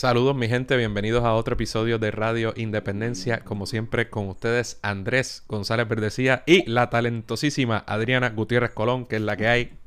Saludos 0.00 0.34
mi 0.34 0.48
gente, 0.48 0.78
bienvenidos 0.78 1.24
a 1.24 1.34
otro 1.34 1.52
episodio 1.52 1.98
de 1.98 2.10
Radio 2.10 2.54
Independencia. 2.56 3.40
Como 3.40 3.66
siempre 3.66 4.08
con 4.08 4.28
ustedes 4.30 4.80
Andrés 4.80 5.44
González 5.46 5.86
Verdecía 5.86 6.42
y 6.46 6.64
la 6.70 6.88
talentosísima 6.88 7.84
Adriana 7.86 8.30
Gutiérrez 8.30 8.70
Colón, 8.70 9.04
que 9.04 9.16
es 9.16 9.20
la 9.20 9.36
que 9.36 9.46
hay. 9.46 9.78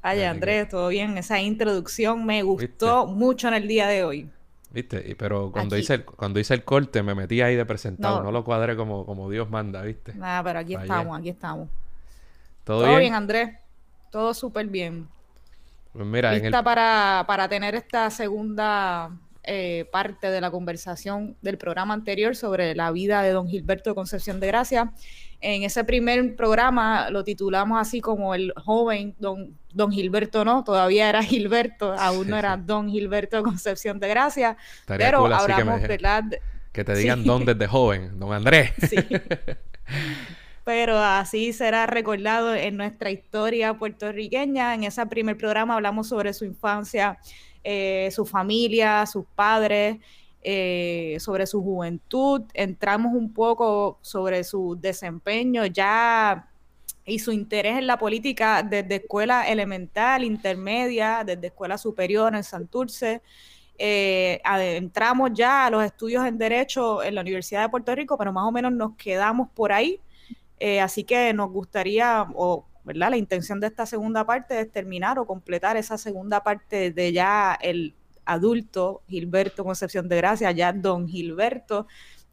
Ay 0.00 0.22
Andrés, 0.22 0.70
todo 0.70 0.88
bien. 0.88 1.18
Esa 1.18 1.38
introducción 1.42 2.24
me 2.24 2.42
gustó 2.42 3.06
mucho 3.06 3.48
en 3.48 3.54
el 3.54 3.68
día 3.68 3.86
de 3.86 4.02
hoy. 4.02 4.30
¿Viste? 4.70 5.14
pero 5.18 5.52
cuando 5.52 5.76
hice, 5.76 5.92
el, 5.92 6.04
cuando 6.06 6.40
hice 6.40 6.54
el 6.54 6.64
corte 6.64 7.02
me 7.02 7.14
metí 7.14 7.42
ahí 7.42 7.54
de 7.54 7.66
presentado, 7.66 8.22
no, 8.22 8.32
lo 8.32 8.44
cuadré 8.44 8.76
como, 8.76 9.04
como 9.04 9.28
Dios 9.28 9.50
manda, 9.50 9.82
¿viste? 9.82 10.14
Nada, 10.14 10.42
pero 10.42 10.60
aquí 10.60 10.74
estamos, 10.74 11.18
aquí 11.18 11.28
estamos. 11.28 11.68
¿Todo, 12.64 12.96
bien? 12.96 13.12
Andrés? 13.12 13.58
Todo 14.10 14.32
súper 14.32 14.68
bien. 14.68 15.06
Pues 15.96 16.06
mira, 16.06 16.32
lista 16.32 16.62
para, 16.62 17.48
tener 17.48 17.74
esta 17.74 18.10
segunda 18.10 19.10
eh, 19.42 19.86
parte 19.90 20.30
de 20.30 20.42
la 20.42 20.50
conversación 20.50 21.36
del 21.40 21.56
programa 21.56 21.94
anterior 21.94 22.36
sobre 22.36 22.74
la 22.74 22.90
vida 22.90 23.22
de 23.22 23.30
don 23.30 23.48
Gilberto 23.48 23.94
Concepción 23.94 24.38
de 24.38 24.46
Gracia. 24.46 24.92
En 25.40 25.62
ese 25.62 25.84
primer 25.84 26.36
programa 26.36 27.08
lo 27.08 27.24
titulamos 27.24 27.80
así 27.80 28.02
como 28.02 28.34
el 28.34 28.52
joven 28.56 29.14
don, 29.18 29.56
don 29.72 29.90
Gilberto, 29.90 30.44
no, 30.44 30.64
todavía 30.64 31.08
era 31.08 31.22
Gilberto, 31.22 31.94
aún 31.94 32.28
no 32.28 32.36
era 32.36 32.58
don 32.58 32.90
Gilberto 32.90 33.42
Concepción 33.42 33.98
de 33.98 34.08
Gracia, 34.08 34.56
pero 34.86 35.26
hablamos, 35.26 35.80
que 35.80 36.40
Que 36.72 36.84
te 36.84 36.94
digan 36.94 37.24
don 37.24 37.46
desde 37.46 37.66
joven, 37.66 38.18
don 38.18 38.34
Andrés. 38.34 38.72
Sí. 38.86 38.96
pero 40.66 40.98
así 40.98 41.52
será 41.52 41.86
recordado 41.86 42.52
en 42.52 42.76
nuestra 42.76 43.12
historia 43.12 43.78
puertorriqueña. 43.78 44.74
En 44.74 44.82
ese 44.82 45.06
primer 45.06 45.38
programa 45.38 45.74
hablamos 45.74 46.08
sobre 46.08 46.32
su 46.34 46.44
infancia, 46.44 47.20
eh, 47.62 48.08
su 48.10 48.26
familia, 48.26 49.06
sus 49.06 49.24
padres, 49.36 49.98
eh, 50.42 51.18
sobre 51.20 51.46
su 51.46 51.62
juventud. 51.62 52.42
Entramos 52.52 53.14
un 53.14 53.32
poco 53.32 54.00
sobre 54.02 54.42
su 54.42 54.76
desempeño 54.80 55.66
ya 55.66 56.50
y 57.04 57.20
su 57.20 57.30
interés 57.30 57.78
en 57.78 57.86
la 57.86 57.96
política 57.96 58.64
desde 58.64 58.96
escuela 58.96 59.48
elemental, 59.48 60.24
intermedia, 60.24 61.22
desde 61.24 61.46
escuela 61.46 61.78
superior 61.78 62.34
en 62.34 62.42
Santurce. 62.42 63.22
Eh, 63.78 64.40
entramos 64.44 65.30
ya 65.32 65.66
a 65.66 65.70
los 65.70 65.84
estudios 65.84 66.26
en 66.26 66.38
Derecho 66.38 67.04
en 67.04 67.14
la 67.14 67.20
Universidad 67.20 67.62
de 67.62 67.68
Puerto 67.68 67.94
Rico, 67.94 68.18
pero 68.18 68.32
más 68.32 68.44
o 68.44 68.50
menos 68.50 68.72
nos 68.72 68.96
quedamos 68.96 69.48
por 69.54 69.70
ahí 69.70 70.00
eh, 70.58 70.80
así 70.80 71.04
que 71.04 71.32
nos 71.32 71.50
gustaría, 71.50 72.26
o 72.34 72.66
¿verdad? 72.84 73.10
La 73.10 73.16
intención 73.16 73.58
de 73.60 73.66
esta 73.66 73.84
segunda 73.84 74.24
parte 74.24 74.60
es 74.60 74.70
terminar 74.70 75.18
o 75.18 75.26
completar 75.26 75.76
esa 75.76 75.98
segunda 75.98 76.42
parte 76.44 76.92
de 76.92 77.12
ya 77.12 77.58
el 77.60 77.94
adulto 78.24 79.02
Gilberto 79.08 79.64
Concepción 79.64 80.08
de 80.08 80.16
Gracia, 80.16 80.52
ya 80.52 80.72
don 80.72 81.08
Gilberto. 81.08 81.88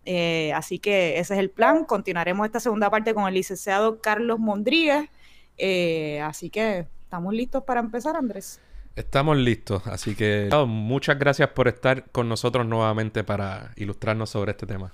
Eh, 0.05 0.53
así 0.53 0.79
que 0.79 1.17
ese 1.19 1.33
es 1.33 1.39
el 1.39 1.49
plan. 1.49 1.85
Continuaremos 1.85 2.45
esta 2.45 2.59
segunda 2.59 2.89
parte 2.91 3.13
con 3.15 3.27
el 3.27 3.33
licenciado 3.33 3.99
Carlos 3.99 4.39
Mondríguez. 4.39 5.09
Eh, 5.57 6.21
así 6.21 6.49
que 6.49 6.85
estamos 7.01 7.33
listos 7.33 7.63
para 7.63 7.79
empezar, 7.79 8.15
Andrés. 8.15 8.59
Estamos 8.95 9.35
listos, 9.37 9.87
así 9.87 10.13
que 10.13 10.49
muchas 10.67 11.17
gracias 11.17 11.49
por 11.49 11.67
estar 11.67 12.11
con 12.11 12.29
nosotros 12.29 12.67
nuevamente 12.67 13.23
para 13.23 13.71
ilustrarnos 13.75 14.29
sobre 14.29 14.51
este 14.51 14.67
tema. 14.67 14.93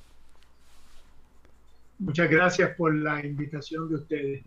Muchas 1.99 2.29
gracias 2.29 2.75
por 2.75 2.95
la 2.95 3.23
invitación 3.25 3.89
de 3.89 3.95
ustedes. 3.95 4.43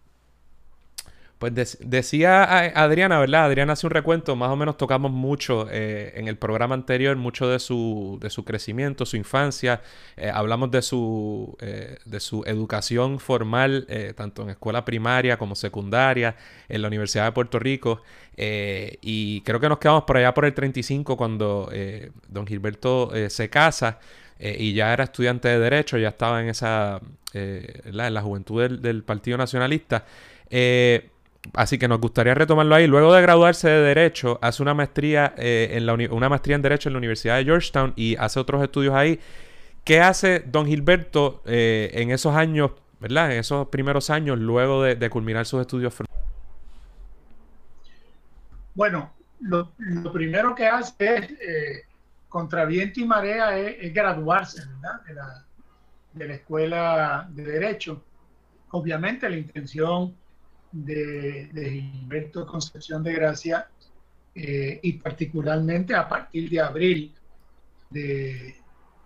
Pues 1.43 1.77
decía 1.81 2.45
Adriana, 2.81 3.19
¿verdad? 3.19 3.47
Adriana 3.47 3.73
hace 3.73 3.85
un 3.89 3.91
recuento, 3.91 4.37
más 4.37 4.51
o 4.51 4.55
menos 4.55 4.77
tocamos 4.77 5.11
mucho 5.11 5.67
eh, 5.73 6.12
en 6.15 6.29
el 6.29 6.39
programa 6.39 6.77
anterior, 6.77 7.17
mucho 7.17 7.49
de 7.49 7.59
su, 7.59 8.17
de 8.23 8.31
su 8.31 8.45
crecimiento, 8.45 9.05
su 9.05 9.17
infancia, 9.17 9.83
eh, 10.17 10.31
hablamos 10.33 10.71
de 10.71 10.83
su, 10.83 11.57
eh, 11.61 11.99
de 12.05 12.21
su 12.21 12.45
educación 12.47 13.19
formal, 13.19 13.89
tanto 14.15 14.43
en 14.43 14.51
escuela 14.51 14.85
primaria 14.85 15.37
como 15.37 15.57
secundaria, 15.57 16.37
en 16.69 16.81
la 16.81 16.87
Universidad 16.87 17.25
de 17.25 17.33
Puerto 17.33 17.59
Rico, 17.59 18.03
y 18.37 19.41
creo 19.41 19.59
que 19.59 19.69
nos 19.69 19.79
quedamos 19.79 20.05
por 20.05 20.19
allá 20.19 20.33
por 20.33 20.45
el 20.45 20.55
35 20.55 21.17
cuando 21.17 21.69
don 22.29 22.47
Gilberto 22.47 23.11
se 23.29 23.51
casa. 23.51 23.99
Eh, 24.45 24.57
y 24.59 24.75
ya 24.75 24.93
era 24.93 25.05
estudiante 25.05 25.47
de 25.47 25.61
Derecho, 25.61 25.97
ya 25.99 26.09
estaba 26.09 26.43
en 26.43 26.49
esa, 26.49 27.01
eh, 27.33 27.81
en 27.85 27.97
la 27.97 28.23
juventud 28.23 28.69
del, 28.77 29.05
Partido 29.05 29.39
Nacionalista. 29.39 30.05
Eh, 30.51 31.11
así 31.55 31.79
que 31.79 31.87
nos 31.87 32.01
gustaría 32.01 32.35
retomarlo 32.35 32.75
ahí. 32.75 32.89
Luego 32.89 33.15
de 33.15 33.23
graduarse 33.23 33.69
de 33.69 33.81
Derecho, 33.83 34.41
hace 34.43 34.61
una 34.61 34.75
maestría, 34.75 35.33
en 35.37 35.87
la 35.87 35.95
una 35.95 36.29
maestría 36.29 36.57
en 36.57 36.63
Derecho 36.63 36.89
en 36.89 36.95
la 36.95 36.99
Universidad 36.99 37.37
de 37.37 37.45
Georgetown 37.45 37.93
y 37.95 38.17
hace 38.17 38.41
otros 38.41 38.61
estudios 38.65 38.97
ahí. 38.97 39.21
¿Qué 39.85 40.01
hace 40.01 40.41
don 40.41 40.67
Gilberto 40.67 41.43
en 41.47 42.11
esos 42.11 42.35
años, 42.35 42.73
¿verdad? 42.99 43.33
En 43.33 43.39
esos 43.39 43.69
primeros 43.69 44.11
años, 44.11 44.41
luego 44.41 44.83
de, 44.83 45.09
culminar 45.09 45.47
sus 45.47 45.61
estudios? 45.61 45.95
Bueno, 48.75 49.13
lo 49.39 50.13
primero 50.13 50.53
que 50.57 50.67
hace 50.67 51.15
es 51.15 51.92
contra 52.32 52.65
viento 52.65 52.98
y 52.98 53.04
marea 53.04 53.59
es, 53.59 53.93
graduarse 53.93 54.62
De, 55.06 55.15
la, 55.15 55.44
de 56.15 56.28
la 56.28 56.34
escuela 56.34 57.28
de 57.31 57.44
Derecho. 57.44 58.03
Obviamente 58.70 59.28
la 59.28 59.37
intención 59.37 60.16
de, 60.72 61.50
de 61.53 61.70
Gilberto 61.70 62.47
Concepción 62.47 63.03
de 63.04 63.12
Gracia 63.12 63.69
eh, 64.34 64.81
y 64.82 64.94
particularmente 64.94 65.94
a 65.94 66.09
partir 66.09 66.48
de 66.48 66.59
abril 66.59 67.15
de, 67.91 68.56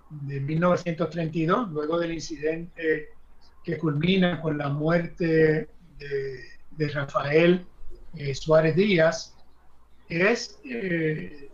de 0.08 0.40
1932, 0.40 1.70
luego 1.72 1.98
del 1.98 2.12
incidente 2.12 3.08
que 3.64 3.76
culmina 3.76 4.40
con 4.40 4.56
la 4.56 4.68
muerte 4.68 5.68
de, 5.98 6.88
Rafael 6.90 7.66
eh, 8.14 8.34
Suárez 8.36 8.76
Díaz, 8.76 9.34
es 10.08 10.60
eh, 10.64 11.45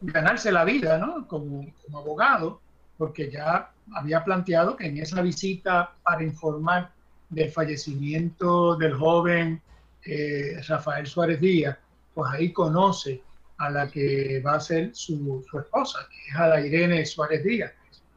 ganarse 0.00 0.52
la 0.52 0.64
vida 0.64 0.98
¿no? 0.98 1.26
como, 1.26 1.66
abogado, 1.94 2.60
porque 2.98 3.30
ya 3.30 3.70
había 3.94 4.24
planteado 4.24 4.76
que 4.76 4.86
en 4.86 4.98
esa 4.98 5.20
visita 5.22 5.92
para 6.02 6.22
informar 6.22 6.90
del 7.28 7.50
fallecimiento 7.50 8.76
del 8.76 8.94
joven 8.94 9.60
eh, 10.04 10.60
Rafael 10.68 11.06
Suárez 11.06 11.40
Díaz, 11.40 11.76
pues 12.14 12.30
ahí 12.32 12.52
conoce 12.52 13.22
a 13.58 13.70
la 13.70 13.88
que 13.88 14.40
va 14.44 14.54
a 14.54 14.60
ser 14.60 14.94
su, 14.94 15.44
esposa, 15.58 16.06
que 16.10 16.30
es 16.30 16.36
a 16.36 16.48
la 16.48 16.60
Irene 16.60 17.04
Suárez 17.04 17.42
Díaz. 17.42 17.72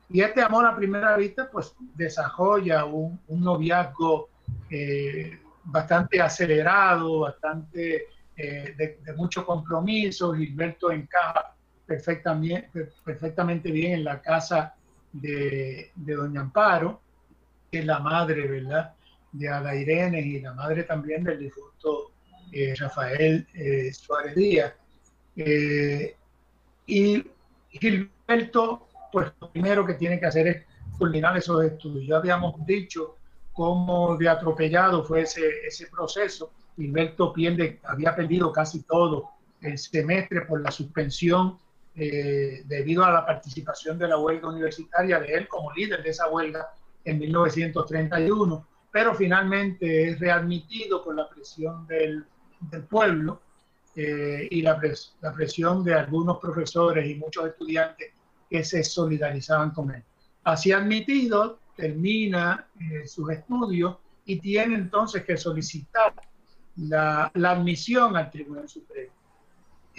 Y 0.10 0.22
este 0.22 0.42
amor 0.42 0.66
a 0.66 0.76
primera 0.76 1.16
vista, 1.18 1.50
pues 1.52 1.74
desarrolla 1.96 2.86
un, 2.86 3.20
noviazgo 3.28 4.30
eh, 4.70 5.40
bastante 5.64 6.22
acelerado, 6.22 7.20
bastante 7.22 8.08
eh, 8.36 8.74
de, 8.78 9.00
de, 9.04 9.14
mucho 9.14 9.46
compromiso. 9.46 10.34
Gilberto 10.34 10.92
encaja 10.92 11.54
perfectamente, 11.90 12.70
perfectamente 13.04 13.72
bien 13.72 13.94
en 13.94 14.04
la 14.04 14.22
casa 14.22 14.76
de, 15.12 15.92
Doña 15.96 16.42
Amparo, 16.42 17.02
que 17.72 17.80
es 17.80 17.86
la 17.86 17.98
madre, 17.98 18.48
¿verdad?, 18.48 18.94
de 19.32 19.50
Ada 19.50 19.76
Irene 19.76 20.22
y 20.22 20.40
la 20.40 20.54
madre 20.54 20.84
también 20.84 21.24
del 21.24 21.40
difunto 21.40 22.12
eh, 22.52 22.76
Rafael 22.78 23.48
eh, 23.56 23.92
Suárez 23.92 24.36
Díaz. 24.36 24.74
Eh, 25.36 26.16
y 26.86 27.24
Gilberto, 27.72 28.88
pues 29.12 29.32
lo 29.40 29.52
primero 29.52 29.84
que 29.86 29.96
tiene 29.96 30.20
que 30.20 30.28
hacer 30.28 30.48
es 30.48 30.66
culminar 30.98 31.38
esos 31.38 31.64
estudios. 31.64 32.06
Ya 32.08 32.18
habíamos 32.18 32.64
dicho 32.68 33.18
cómo 33.52 34.16
de 34.16 34.30
atropellado 34.30 35.04
fue 35.04 35.22
ese, 35.22 35.42
ese 35.68 35.88
proceso. 35.88 36.52
Gilberto 36.76 37.34
pierde, 37.34 37.80
había 37.84 38.16
perdido 38.16 38.52
casi 38.52 38.84
todo 38.84 39.30
el 39.62 39.78
semestre 39.78 40.42
por 40.42 40.62
la 40.62 40.72
suspensión 40.72 41.58
eh, 42.02 42.64
debido 42.66 43.04
a 43.04 43.12
la 43.12 43.26
participación 43.26 43.98
de 43.98 44.08
la 44.08 44.18
huelga 44.18 44.48
universitaria 44.48 45.20
de 45.20 45.34
él 45.34 45.50
como 45.50 45.74
líder 45.74 46.02
de 46.02 46.12
esa 46.12 46.30
huelga 46.30 46.70
en 47.04 47.20
1931, 47.20 48.68
pero 48.90 49.14
finalmente 49.14 50.08
es 50.08 50.18
readmitido 50.18 51.04
por 51.04 51.16
la 51.16 51.28
presión 51.28 51.86
del, 51.88 52.26
pueblo 52.90 53.42
eh, 53.98 54.48
y 54.50 54.62
la, 54.62 54.80
la, 55.20 55.34
presión 55.34 55.84
de 55.84 55.94
algunos 55.94 56.38
profesores 56.40 57.06
y 57.06 57.16
muchos 57.16 57.48
estudiantes 57.48 58.14
que 58.50 58.64
se 58.64 58.82
solidarizaban 58.82 59.72
con 59.72 59.92
él. 59.92 60.02
Así 60.46 60.72
admitido, 60.72 61.60
termina 61.76 62.66
eh, 62.80 63.06
sus 63.08 63.30
estudios 63.30 63.98
y 64.24 64.40
tiene 64.40 64.76
entonces 64.76 65.26
que 65.26 65.36
solicitar 65.36 66.14
la, 66.78 67.30
la 67.34 67.52
admisión 67.52 68.16
al 68.16 68.32
Tribunal 68.32 68.70
Supremo. 68.70 69.19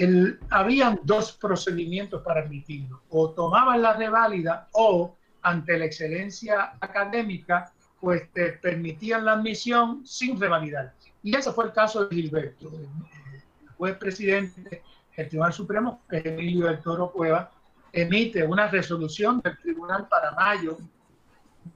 El, 0.00 0.40
habían 0.48 0.98
dos 1.04 1.32
procedimientos 1.32 2.22
para 2.22 2.40
admitirlo, 2.40 3.02
o 3.10 3.32
tomaban 3.32 3.82
la 3.82 3.92
reválida 3.92 4.66
o 4.72 5.14
ante 5.42 5.78
la 5.78 5.84
excelencia 5.84 6.72
académica, 6.80 7.70
pues 8.00 8.32
te 8.32 8.52
permitían 8.52 9.26
la 9.26 9.32
admisión 9.32 10.06
sin 10.06 10.40
revalidar. 10.40 10.94
Y 11.22 11.36
ese 11.36 11.52
fue 11.52 11.66
el 11.66 11.72
caso 11.72 12.06
de 12.06 12.16
Gilberto. 12.16 12.70
El 12.72 13.68
juez 13.76 13.94
presidente 13.98 14.82
del 15.14 15.28
Tribunal 15.28 15.52
Supremo, 15.52 16.00
Emilio 16.10 16.68
del 16.68 16.80
Toro 16.80 17.12
Cueva, 17.12 17.50
emite 17.92 18.42
una 18.42 18.68
resolución 18.68 19.42
del 19.42 19.58
tribunal 19.58 20.08
para 20.08 20.30
mayo 20.30 20.78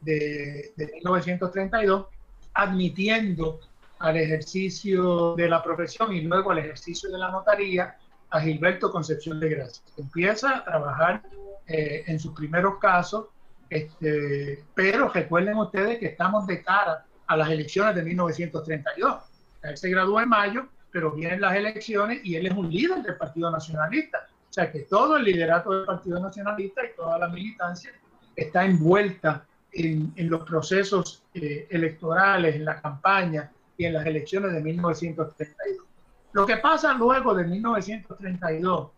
de, 0.00 0.72
de 0.76 0.92
1932, 0.94 2.06
admitiendo 2.54 3.60
al 3.98 4.16
ejercicio 4.16 5.34
de 5.34 5.46
la 5.46 5.62
profesión 5.62 6.14
y 6.14 6.22
luego 6.22 6.52
al 6.52 6.60
ejercicio 6.60 7.10
de 7.10 7.18
la 7.18 7.30
notaría 7.30 7.98
a 8.34 8.40
Gilberto 8.40 8.90
Concepción 8.90 9.38
de 9.38 9.48
Gracia. 9.48 9.84
Empieza 9.96 10.56
a 10.56 10.64
trabajar 10.64 11.22
eh, 11.68 12.02
en 12.08 12.18
sus 12.18 12.34
primeros 12.34 12.78
casos, 12.80 13.26
este, 13.70 14.64
pero 14.74 15.08
recuerden 15.08 15.56
ustedes 15.56 15.98
que 16.00 16.06
estamos 16.06 16.44
de 16.48 16.60
cara 16.60 17.06
a 17.28 17.36
las 17.36 17.48
elecciones 17.48 17.94
de 17.94 18.02
1932. 18.02 19.22
Él 19.62 19.76
se 19.76 19.88
graduó 19.88 20.20
en 20.20 20.28
mayo, 20.28 20.66
pero 20.90 21.12
vienen 21.12 21.42
las 21.42 21.54
elecciones 21.54 22.24
y 22.24 22.34
él 22.34 22.46
es 22.46 22.52
un 22.52 22.68
líder 22.72 23.02
del 23.04 23.16
Partido 23.16 23.52
Nacionalista. 23.52 24.26
O 24.50 24.52
sea 24.52 24.70
que 24.72 24.80
todo 24.80 25.16
el 25.16 25.22
liderato 25.22 25.70
del 25.70 25.86
Partido 25.86 26.18
Nacionalista 26.18 26.84
y 26.84 26.96
toda 26.96 27.16
la 27.18 27.28
militancia 27.28 27.92
está 28.34 28.64
envuelta 28.64 29.46
en, 29.70 30.12
los 30.16 30.42
procesos 30.44 31.22
eh, 31.34 31.68
electorales, 31.70 32.56
en 32.56 32.64
la 32.64 32.80
campaña 32.80 33.52
y 33.78 33.84
en 33.84 33.92
las 33.92 34.04
elecciones 34.04 34.52
de 34.52 34.60
1932. 34.60 35.93
Lo 36.34 36.44
que 36.44 36.56
pasa 36.56 36.92
luego 36.94 37.32
de 37.32 37.44
1932 37.44 38.90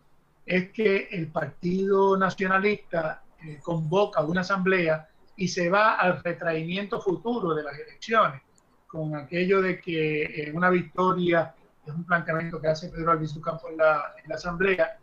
es 0.47 0.71
que 0.71 1.09
el 1.13 1.27
Partido 1.27 2.17
Nacionalista 2.17 3.23
eh, 3.45 3.61
convoca 3.63 4.23
una 4.23 4.41
asamblea 4.41 5.07
y 5.37 5.47
se 5.47 5.69
va 5.69 5.97
al 5.97 6.23
retraimiento 6.23 6.99
futuro 6.99 7.55
de 7.55 7.63
las 7.63 7.79
elecciones, 7.79 8.41
con 8.87 9.15
aquello 9.15 9.61
de 9.61 9.79
que 9.79 10.51
una 10.55 10.71
victoria, 10.71 11.55
es 11.85 11.93
un 11.93 12.05
planteamiento 12.05 12.59
que 12.59 12.69
hace 12.69 12.89
Pedro 12.89 13.11
Albizu 13.11 13.43
Campo 13.43 13.69
en 13.69 13.77
la, 13.77 14.15
en 14.17 14.31
la 14.31 14.37
asamblea, 14.37 14.99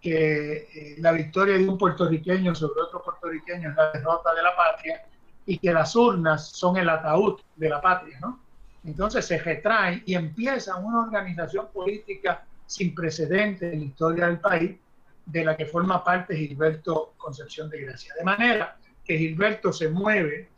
que 0.00 0.68
eh, 0.74 0.94
la 1.00 1.12
victoria 1.12 1.58
de 1.58 1.68
un 1.68 1.76
puertorriqueño 1.76 2.54
sobre 2.54 2.80
otro 2.80 3.02
puertorriqueño 3.02 3.68
es 3.68 3.76
la 3.76 3.92
derrota 3.92 4.34
de 4.34 4.42
la 4.42 4.56
patria 4.56 5.02
y 5.44 5.58
que 5.58 5.70
las 5.70 5.94
urnas 5.94 6.48
son 6.48 6.78
el 6.78 6.88
ataúd 6.88 7.42
de 7.56 7.68
la 7.68 7.82
patria, 7.82 8.18
¿no? 8.20 8.43
Entonces 8.84 9.24
se 9.24 9.38
retraen 9.38 10.02
y 10.04 10.14
empieza 10.14 10.76
una 10.76 11.00
organización 11.00 11.68
política 11.72 12.44
sin 12.66 12.94
precedentes 12.94 13.72
en 13.72 13.80
la 13.80 13.84
historia 13.86 14.26
del 14.26 14.40
país, 14.40 14.76
de 15.26 15.44
la 15.44 15.56
que 15.56 15.66
forma 15.66 16.04
parte 16.04 16.36
Gilberto 16.36 17.14
Concepción 17.16 17.70
de 17.70 17.80
Gracia. 17.80 18.12
De 18.18 18.24
manera 18.24 18.76
que 19.04 19.16
Gilberto 19.16 19.72
se 19.72 19.88
mueve 19.88 20.50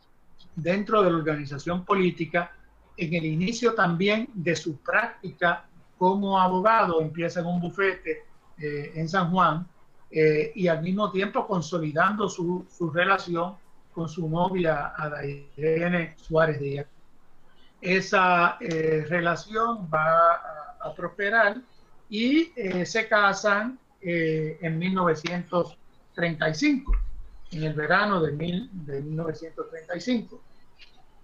dentro 0.55 1.03
de 1.03 1.11
la 1.11 1.17
organización 1.17 1.85
política 1.85 2.51
en 2.97 3.13
el 3.13 3.25
inicio 3.25 3.75
también 3.75 4.27
de 4.33 4.55
su 4.55 4.77
práctica 4.77 5.65
como 5.97 6.39
abogado, 6.39 7.01
empieza 7.01 7.39
en 7.39 7.45
un 7.45 7.61
bufete 7.61 8.23
eh, 8.59 8.91
en 8.95 9.07
San 9.07 9.31
Juan 9.31 9.67
eh, 10.11 10.51
y 10.55 10.67
al 10.67 10.81
mismo 10.81 11.11
tiempo 11.11 11.45
consolidando 11.45 12.29
su, 12.29 12.65
su 12.69 12.89
relación 12.89 13.55
con 13.93 14.09
su 14.09 14.27
novia 14.27 14.93
Adairene 14.95 16.15
Suárez 16.17 16.59
Díaz. 16.59 16.87
Esa 17.81 18.57
eh, 18.59 19.05
relación 19.07 19.87
va 19.93 20.41
a, 20.81 20.93
prosperar 20.95 21.57
y 22.09 22.53
eh, 22.55 22.85
se 22.85 23.09
casan 23.09 23.77
eh, 24.01 24.57
en 24.61 24.79
1935, 24.79 26.97
en 27.51 27.63
el 27.63 27.73
verano 27.73 28.21
de, 28.21 28.31
mil, 28.31 28.69
de 28.71 29.01
1935. 29.01 30.41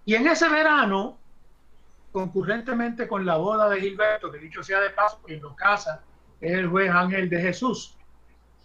Y 0.06 0.16
en 0.16 0.28
ese 0.28 0.50
verano, 0.50 1.18
concurrentemente 2.12 3.08
con 3.08 3.26
la 3.26 3.38
boda 3.38 3.70
de 3.70 3.80
Gilberto, 3.80 4.30
que 4.30 4.38
dicho 4.38 4.62
sea 4.62 4.82
de 4.82 4.90
paso, 4.90 5.22
quien 5.26 5.42
lo 5.42 5.56
casa 5.56 6.02
es 6.42 6.52
el 6.52 6.68
juez 6.68 6.92
Ángel 6.92 7.30
de 7.30 7.42
Jesús. 7.42 7.96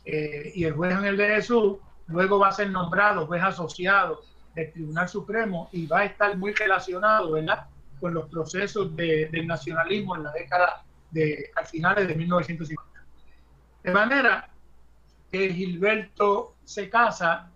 y 0.05 0.65
el 0.65 0.73
juez 0.73 0.93
Ángel 0.95 1.17
de 1.17 1.29
Jesús 1.29 1.77
luego 2.09 2.41
va 2.41 2.49
a 2.49 2.53
ser 2.53 2.71
nombrado 2.71 3.27
juez 3.27 3.43
asociado 3.43 4.23
del 4.55 4.73
Tribunal 4.73 5.09
Supremo 5.09 5.69
y 5.73 5.87
va 5.87 6.01
a 6.01 6.05
estar 6.07 6.37
muy 6.37 6.53
relacionado, 6.53 7.31
¿verdad? 7.33 7.67
Con 8.01 8.15
los 8.15 8.29
procesos 8.29 8.95
de, 8.97 9.29
del 9.31 9.47
nacionalismo 9.47 10.17
en 10.17 10.25
la 10.25 10.33
década 10.33 10.85
de, 11.11 11.51
al 11.57 11.67
finales 11.67 12.07
de 12.09 12.15
1950. 12.15 13.05
De 13.83 13.91
manera 13.93 14.51
que 15.31 15.53
Gilberto 15.53 16.55
se 16.65 16.89
casa 16.89 17.51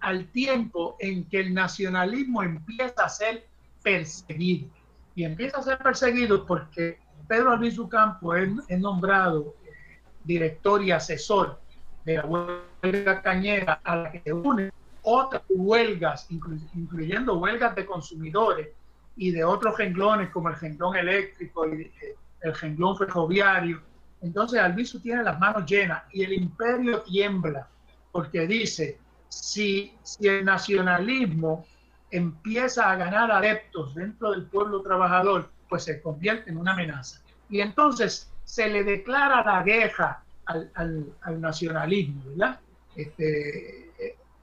al 0.00 0.26
tiempo 0.26 0.96
en 0.98 1.24
que 1.28 1.40
el 1.40 1.54
nacionalismo 1.54 2.42
empieza 2.42 3.04
a 3.04 3.08
ser 3.08 3.46
perseguido. 3.82 4.68
Y 5.14 5.24
empieza 5.24 5.58
a 5.58 5.62
ser 5.62 5.78
perseguido 5.78 6.46
porque 6.46 6.98
Pedro 7.28 7.52
Albizu 7.52 7.88
Campo 7.88 8.34
es, 8.34 8.50
nombrado 8.78 9.54
eh, 9.64 10.00
director 10.24 10.82
y 10.82 10.90
asesor 10.90 11.60
de 12.04 12.16
la 12.16 12.26
huelga 12.26 13.22
cañera 13.22 13.80
a 13.84 13.96
la 13.96 14.12
que 14.12 14.20
se 14.20 14.32
unen 14.32 14.72
otras 15.02 15.42
huelgas, 15.48 16.28
incluyendo 16.30 17.38
huelgas 17.38 17.74
de 17.74 17.86
consumidores 17.86 18.68
y 19.16 19.30
de 19.30 19.44
otros 19.44 19.76
renglones 19.76 20.30
como 20.30 20.48
el 20.48 20.56
renglón 20.56 20.96
eléctrico 20.96 21.66
y 21.68 21.82
eh, 21.82 22.16
el 22.40 22.54
renglón 22.54 22.96
ferroviario. 22.96 23.80
Entonces 24.20 24.60
Albizu 24.60 25.00
tiene 25.00 25.22
las 25.22 25.38
manos 25.38 25.66
llenas 25.66 26.02
y 26.12 26.22
el 26.22 26.32
imperio 26.32 27.02
tiembla 27.02 27.68
porque 28.10 28.46
dice, 28.46 28.98
si, 29.28 29.96
si 30.02 30.28
el 30.28 30.44
nacionalismo 30.44 31.66
empieza 32.10 32.90
a 32.90 32.96
ganar 32.96 33.30
adeptos 33.30 33.94
dentro 33.94 34.32
del 34.32 34.44
pueblo 34.44 34.82
trabajador, 34.82 35.50
pues 35.68 35.84
se 35.84 36.00
convierte 36.02 36.50
en 36.50 36.58
una 36.58 36.72
amenaza. 36.72 37.20
Y 37.48 37.60
entonces 37.60 38.30
se 38.44 38.68
le 38.68 38.84
declara 38.84 39.42
la 39.42 39.62
guerra 39.62 40.22
al, 40.44 41.40
nacionalismo, 41.40 42.22
¿verdad? 42.26 42.60
Este, 42.94 43.90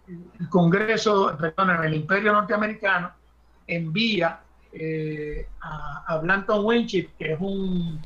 el 0.07 0.49
Congreso, 0.49 1.37
perdón, 1.39 1.69
el 1.83 1.93
Imperio 1.93 2.33
Norteamericano 2.33 3.11
envía 3.67 4.39
eh, 4.71 5.47
a, 5.61 6.19
Blanton 6.21 6.63
Winship, 6.65 7.09
que 7.17 7.33
es 7.33 7.39
un, 7.39 7.99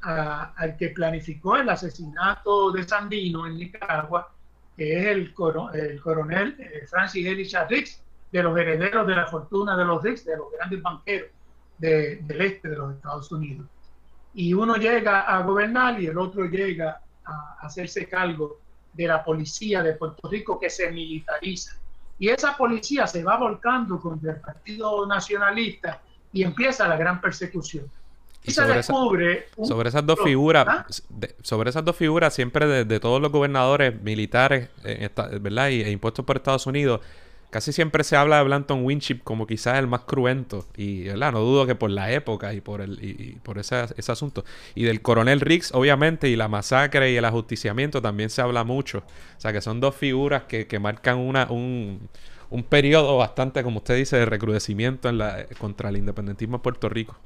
al 0.00 0.76
que 0.76 0.90
planificó 0.90 1.56
el 1.56 1.68
asesinato 1.68 2.70
de 2.70 2.84
Sandino 2.84 3.46
en 3.46 3.56
Nicaragua, 3.56 4.32
que 4.78 4.96
es 4.96 5.06
el, 5.06 5.34
el 5.74 6.00
coronel 6.00 6.56
eh, 6.58 6.86
Francis 6.88 7.26
Elisha 7.26 7.66
Riggs, 7.66 8.00
de 8.30 8.42
los 8.42 8.56
herederos 8.56 9.06
de 9.06 9.16
la 9.16 9.26
fortuna 9.26 9.76
de 9.76 9.84
los 9.84 10.02
Riggs, 10.02 10.24
de 10.24 10.36
los 10.36 10.52
grandes 10.52 10.80
banqueros 10.80 11.30
del 11.78 12.40
este 12.40 12.68
de 12.68 12.76
los 12.76 12.94
Estados 12.94 13.32
Unidos. 13.32 13.66
Y 14.34 14.54
uno 14.54 14.76
llega 14.76 15.22
a 15.22 15.42
gobernar 15.42 16.00
y 16.00 16.06
el 16.06 16.16
otro 16.16 16.44
llega 16.44 17.00
a 17.24 17.56
hacerse 17.60 18.08
cargo 18.08 18.60
de 18.92 19.06
la 19.06 19.24
policía 19.24 19.82
de 19.82 19.94
Puerto 19.94 20.28
Rico 20.28 20.60
que 20.60 20.70
se 20.70 20.90
militariza. 20.92 21.76
Y 22.18 22.28
esa 22.28 22.56
policía 22.56 23.06
se 23.06 23.24
va 23.24 23.36
volcando 23.36 24.00
contra 24.00 24.32
el 24.32 24.40
Partido 24.40 25.06
Nacionalista 25.06 26.00
y 26.32 26.42
empieza 26.42 26.86
la 26.86 26.96
gran 26.96 27.20
persecución. 27.20 27.90
Y, 28.48 29.64
sobre 29.64 29.88
esas 29.88 30.06
dos 30.06 30.18
figuras, 30.22 30.66
¿Ah? 30.68 30.86
sobre 31.42 31.70
esas 31.70 31.84
dos 31.84 31.96
figuras 31.96 32.34
siempre 32.34 32.84
de, 32.84 33.00
todos 33.00 33.20
los 33.20 33.30
gobernadores 33.30 34.00
militares, 34.02 34.68
¿verdad? 35.40 35.68
Y, 35.68 35.82
e 35.82 35.90
impuestos 35.90 36.24
por 36.24 36.36
Estados 36.36 36.66
Unidos, 36.66 37.00
casi 37.50 37.72
siempre 37.72 38.04
se 38.04 38.16
habla 38.16 38.38
de 38.38 38.44
Blanton 38.44 38.84
Winship 38.84 39.20
como 39.24 39.46
quizás 39.46 39.78
el 39.78 39.86
más 39.86 40.02
cruento. 40.02 40.66
Y, 40.76 41.04
¿verdad? 41.04 41.32
No 41.32 41.40
dudo 41.40 41.66
que 41.66 41.74
por 41.74 41.90
la 41.90 42.12
época 42.12 42.52
y 42.54 42.60
por, 42.60 42.80
el, 42.80 42.98
y, 43.02 43.38
por 43.42 43.58
ese, 43.58 43.86
ese, 43.96 44.12
asunto. 44.12 44.44
Y 44.74 44.84
del 44.84 45.02
coronel 45.02 45.40
Riggs, 45.40 45.72
obviamente, 45.74 46.28
y 46.28 46.36
la 46.36 46.48
masacre 46.48 47.12
y 47.12 47.16
el 47.16 47.24
ajusticiamiento 47.24 48.02
también 48.02 48.30
se 48.30 48.42
habla 48.42 48.64
mucho. 48.64 48.98
O 49.36 49.40
sea, 49.40 49.52
que 49.52 49.60
son 49.60 49.80
dos 49.80 49.94
figuras 49.94 50.44
que, 50.44 50.66
que 50.66 50.78
marcan 50.78 51.18
una, 51.18 51.50
un, 51.50 52.08
un 52.50 52.62
periodo 52.64 53.16
bastante, 53.16 53.62
como 53.62 53.78
usted 53.78 53.96
dice, 53.96 54.16
de 54.16 54.26
recrudecimiento 54.26 55.08
en 55.08 55.18
la, 55.18 55.46
contra 55.58 55.88
el 55.90 55.96
independentismo 55.96 56.58
de 56.58 56.62
Puerto 56.62 56.88
Rico. 56.88 57.16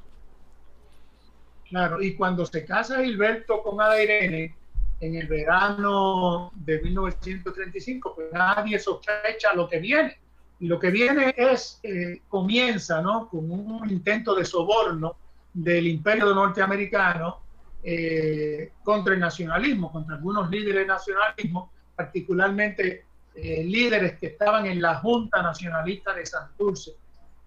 Claro, 1.73 2.03
y 2.03 2.13
cuando 2.13 2.45
se 2.45 2.63
casa 2.65 3.03
Gilberto 3.03 3.63
con 3.63 3.81
Ada 3.81 3.99
Irene 3.99 4.55
en 4.99 5.15
el 5.15 5.25
verano 5.25 6.51
de 6.53 6.79
1935, 6.79 8.13
pues 8.13 8.27
nadie 8.31 8.77
sospecha 8.77 9.55
lo 9.55 9.67
que 9.67 9.79
viene. 9.79 10.15
Y 10.59 10.67
lo 10.67 10.77
que 10.77 10.91
viene 10.91 11.33
es, 11.35 11.79
eh, 11.81 12.21
comienza, 12.27 13.01
¿no? 13.01 13.27
Con 13.27 13.49
un 13.49 13.89
intento 13.89 14.35
de 14.35 14.45
soborno 14.45 15.15
del 15.51 15.87
imperio 15.87 16.31
norteamericano 16.35 17.39
eh, 17.83 18.73
contra 18.83 19.15
el 19.15 19.19
nacionalismo, 19.19 19.91
contra 19.91 20.17
algunos 20.17 20.51
líderes 20.51 20.85
nacionalismo, 20.85 21.71
particularmente 21.95 23.03
eh, 23.33 23.63
líderes 23.63 24.19
que 24.19 24.27
estaban 24.27 24.67
en 24.67 24.79
la 24.79 24.99
Junta 24.99 25.41
Nacionalista 25.41 26.13
de 26.13 26.23
Santurce. 26.23 26.91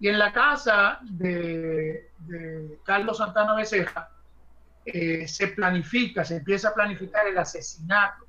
Y 0.01 0.09
en 0.09 0.19
la 0.19 0.33
casa 0.33 0.99
de, 1.01 2.09
Carlos 2.83 3.19
Santana 3.19 3.55
Becerra 3.55 4.16
eh, 4.89 5.27
se 5.27 5.49
planifica, 5.49 6.23
se 6.23 6.37
empieza 6.37 6.69
a 6.69 6.73
planificar 6.73 7.27
el 7.27 7.37
asesinato 7.37 8.25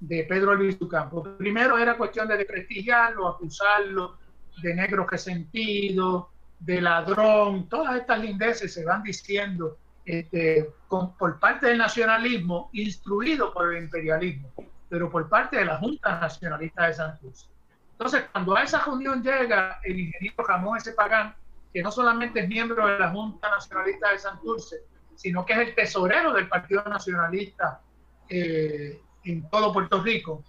de 0.00 0.24
Pedro 0.24 0.54
Luis 0.54 0.78
Ducampo. 0.78 1.22
Primero 1.36 1.76
era 1.76 1.98
cuestión 1.98 2.26
de 2.28 2.38
desprestigiarlo, 2.38 3.28
acusarlo 3.28 4.16
de 4.62 4.74
negro 4.74 5.06
resentido, 5.06 6.30
de 6.58 6.80
ladrón, 6.80 7.68
todas 7.68 7.96
estas 7.96 8.20
lindeces 8.20 8.72
se 8.72 8.86
van 8.86 9.02
diciendo 9.02 9.76
este, 10.06 10.70
por 10.88 11.38
parte 11.38 11.66
del 11.66 11.76
nacionalismo, 11.76 12.70
instruido 12.72 13.52
por 13.52 13.74
el 13.74 13.84
imperialismo, 13.84 14.50
pero 14.88 15.10
por 15.10 15.28
parte 15.28 15.58
de 15.58 15.66
la 15.66 15.76
Junta 15.76 16.18
Nacionalista 16.18 16.86
de 16.86 16.94
Santurce. 16.94 17.48
Entonces, 17.92 18.24
cuando 18.32 18.56
a 18.56 18.62
esa 18.62 18.82
reunión 18.82 19.22
llega 19.22 19.78
el 19.84 20.00
ingeniero 20.00 20.42
Ramón 20.46 20.78
S. 20.78 20.90
Pagán, 20.92 21.34
que 21.70 21.82
no 21.82 21.92
solamente 21.92 22.40
es 22.40 22.48
miembro 22.48 22.86
de 22.86 22.98
la 22.98 23.10
Junta 23.10 23.50
Nacionalista 23.50 24.10
de 24.10 24.18
Santurce, 24.18 24.76
sino 25.18 25.44
que 25.44 25.52
es 25.52 25.58
el 25.58 25.74
tesorero 25.74 26.32
del 26.32 26.48
Partido 26.48 26.84
Nacionalista 26.84 27.80
eh, 28.28 29.00
en 29.24 29.50
todo 29.50 29.72
Puerto 29.72 30.00
Rico, 30.00 30.44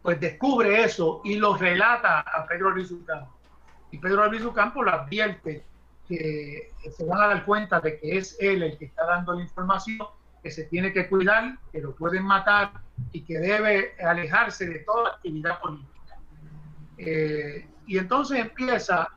pues 0.00 0.20
descubre 0.20 0.84
eso 0.84 1.20
y 1.24 1.34
lo 1.34 1.56
relata 1.56 2.20
a 2.20 2.46
Pedro 2.46 2.70
Luis 2.70 2.94
Y 3.90 3.98
Pedro 3.98 4.28
Luis 4.28 4.44
Campo 4.54 4.84
lo 4.84 4.92
advierte 4.92 5.64
que 6.06 6.70
se 6.96 7.04
van 7.04 7.22
a 7.22 7.26
dar 7.26 7.44
cuenta 7.44 7.80
de 7.80 7.98
que 7.98 8.18
es 8.18 8.36
él 8.38 8.62
el 8.62 8.78
que 8.78 8.84
está 8.84 9.04
dando 9.04 9.32
la 9.32 9.42
información, 9.42 9.98
que 10.44 10.52
se 10.52 10.64
tiene 10.64 10.92
que 10.92 11.08
cuidar, 11.08 11.58
que 11.72 11.80
lo 11.80 11.92
pueden 11.96 12.22
matar 12.22 12.70
y 13.10 13.22
que 13.22 13.38
debe 13.38 13.96
alejarse 14.00 14.68
de 14.68 14.78
toda 14.80 15.10
actividad 15.10 15.60
política. 15.60 16.18
Eh, 16.98 17.66
y 17.88 17.98
entonces 17.98 18.38
empieza 18.38 19.08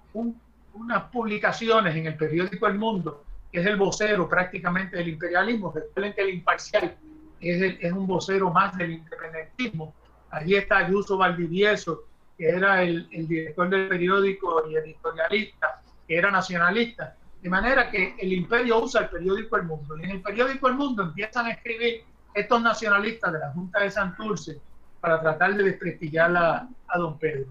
unas 0.73 1.03
publicaciones 1.11 1.95
en 1.95 2.07
el 2.07 2.17
periódico 2.17 2.65
El 2.65 2.79
Mundo, 2.79 3.24
que 3.55 3.61
es 3.61 3.67
el 3.67 3.77
vocero 3.77 4.27
prácticamente 4.27 4.97
del 4.97 5.07
imperialismo. 5.07 5.71
Recuerden 5.73 6.11
que 6.11 6.23
el 6.23 6.29
imparcial 6.31 6.97
es, 7.39 7.77
es 7.79 7.91
un 7.93 8.05
vocero 8.05 8.51
más 8.51 8.77
del 8.77 8.91
independentismo. 8.91 9.95
Allí 10.29 10.55
está 10.55 10.79
Ayuso 10.79 11.17
Valdivieso, 11.17 12.03
que 12.37 12.49
era 12.49 12.83
el, 12.83 13.07
el 13.13 13.25
director 13.29 13.69
del 13.69 13.87
periódico 13.87 14.69
y 14.69 14.75
editorialista 14.75 15.81
que 16.05 16.17
era 16.17 16.31
nacionalista. 16.31 17.15
De 17.41 17.49
manera 17.49 17.89
que 17.89 18.17
el 18.19 18.33
imperio 18.33 18.83
usa 18.83 19.03
el 19.03 19.09
periódico 19.09 19.55
El 19.55 19.63
Mundo. 19.63 19.97
Y 19.97 20.03
en 20.03 20.11
el 20.11 20.21
periódico 20.21 20.67
El 20.67 20.73
Mundo 20.73 21.03
empiezan 21.03 21.45
a 21.45 21.51
escribir 21.51 22.03
estos 22.33 22.61
nacionalistas 22.61 23.31
de 23.31 23.39
la 23.39 23.51
Junta 23.53 23.79
de 23.79 23.89
Santurce 23.89 24.59
para 24.99 25.21
tratar 25.21 25.55
de 25.55 25.63
desprestigiar 25.63 26.35
a, 26.35 26.67
a 26.89 26.97
don 26.97 27.17
Pedro. 27.17 27.45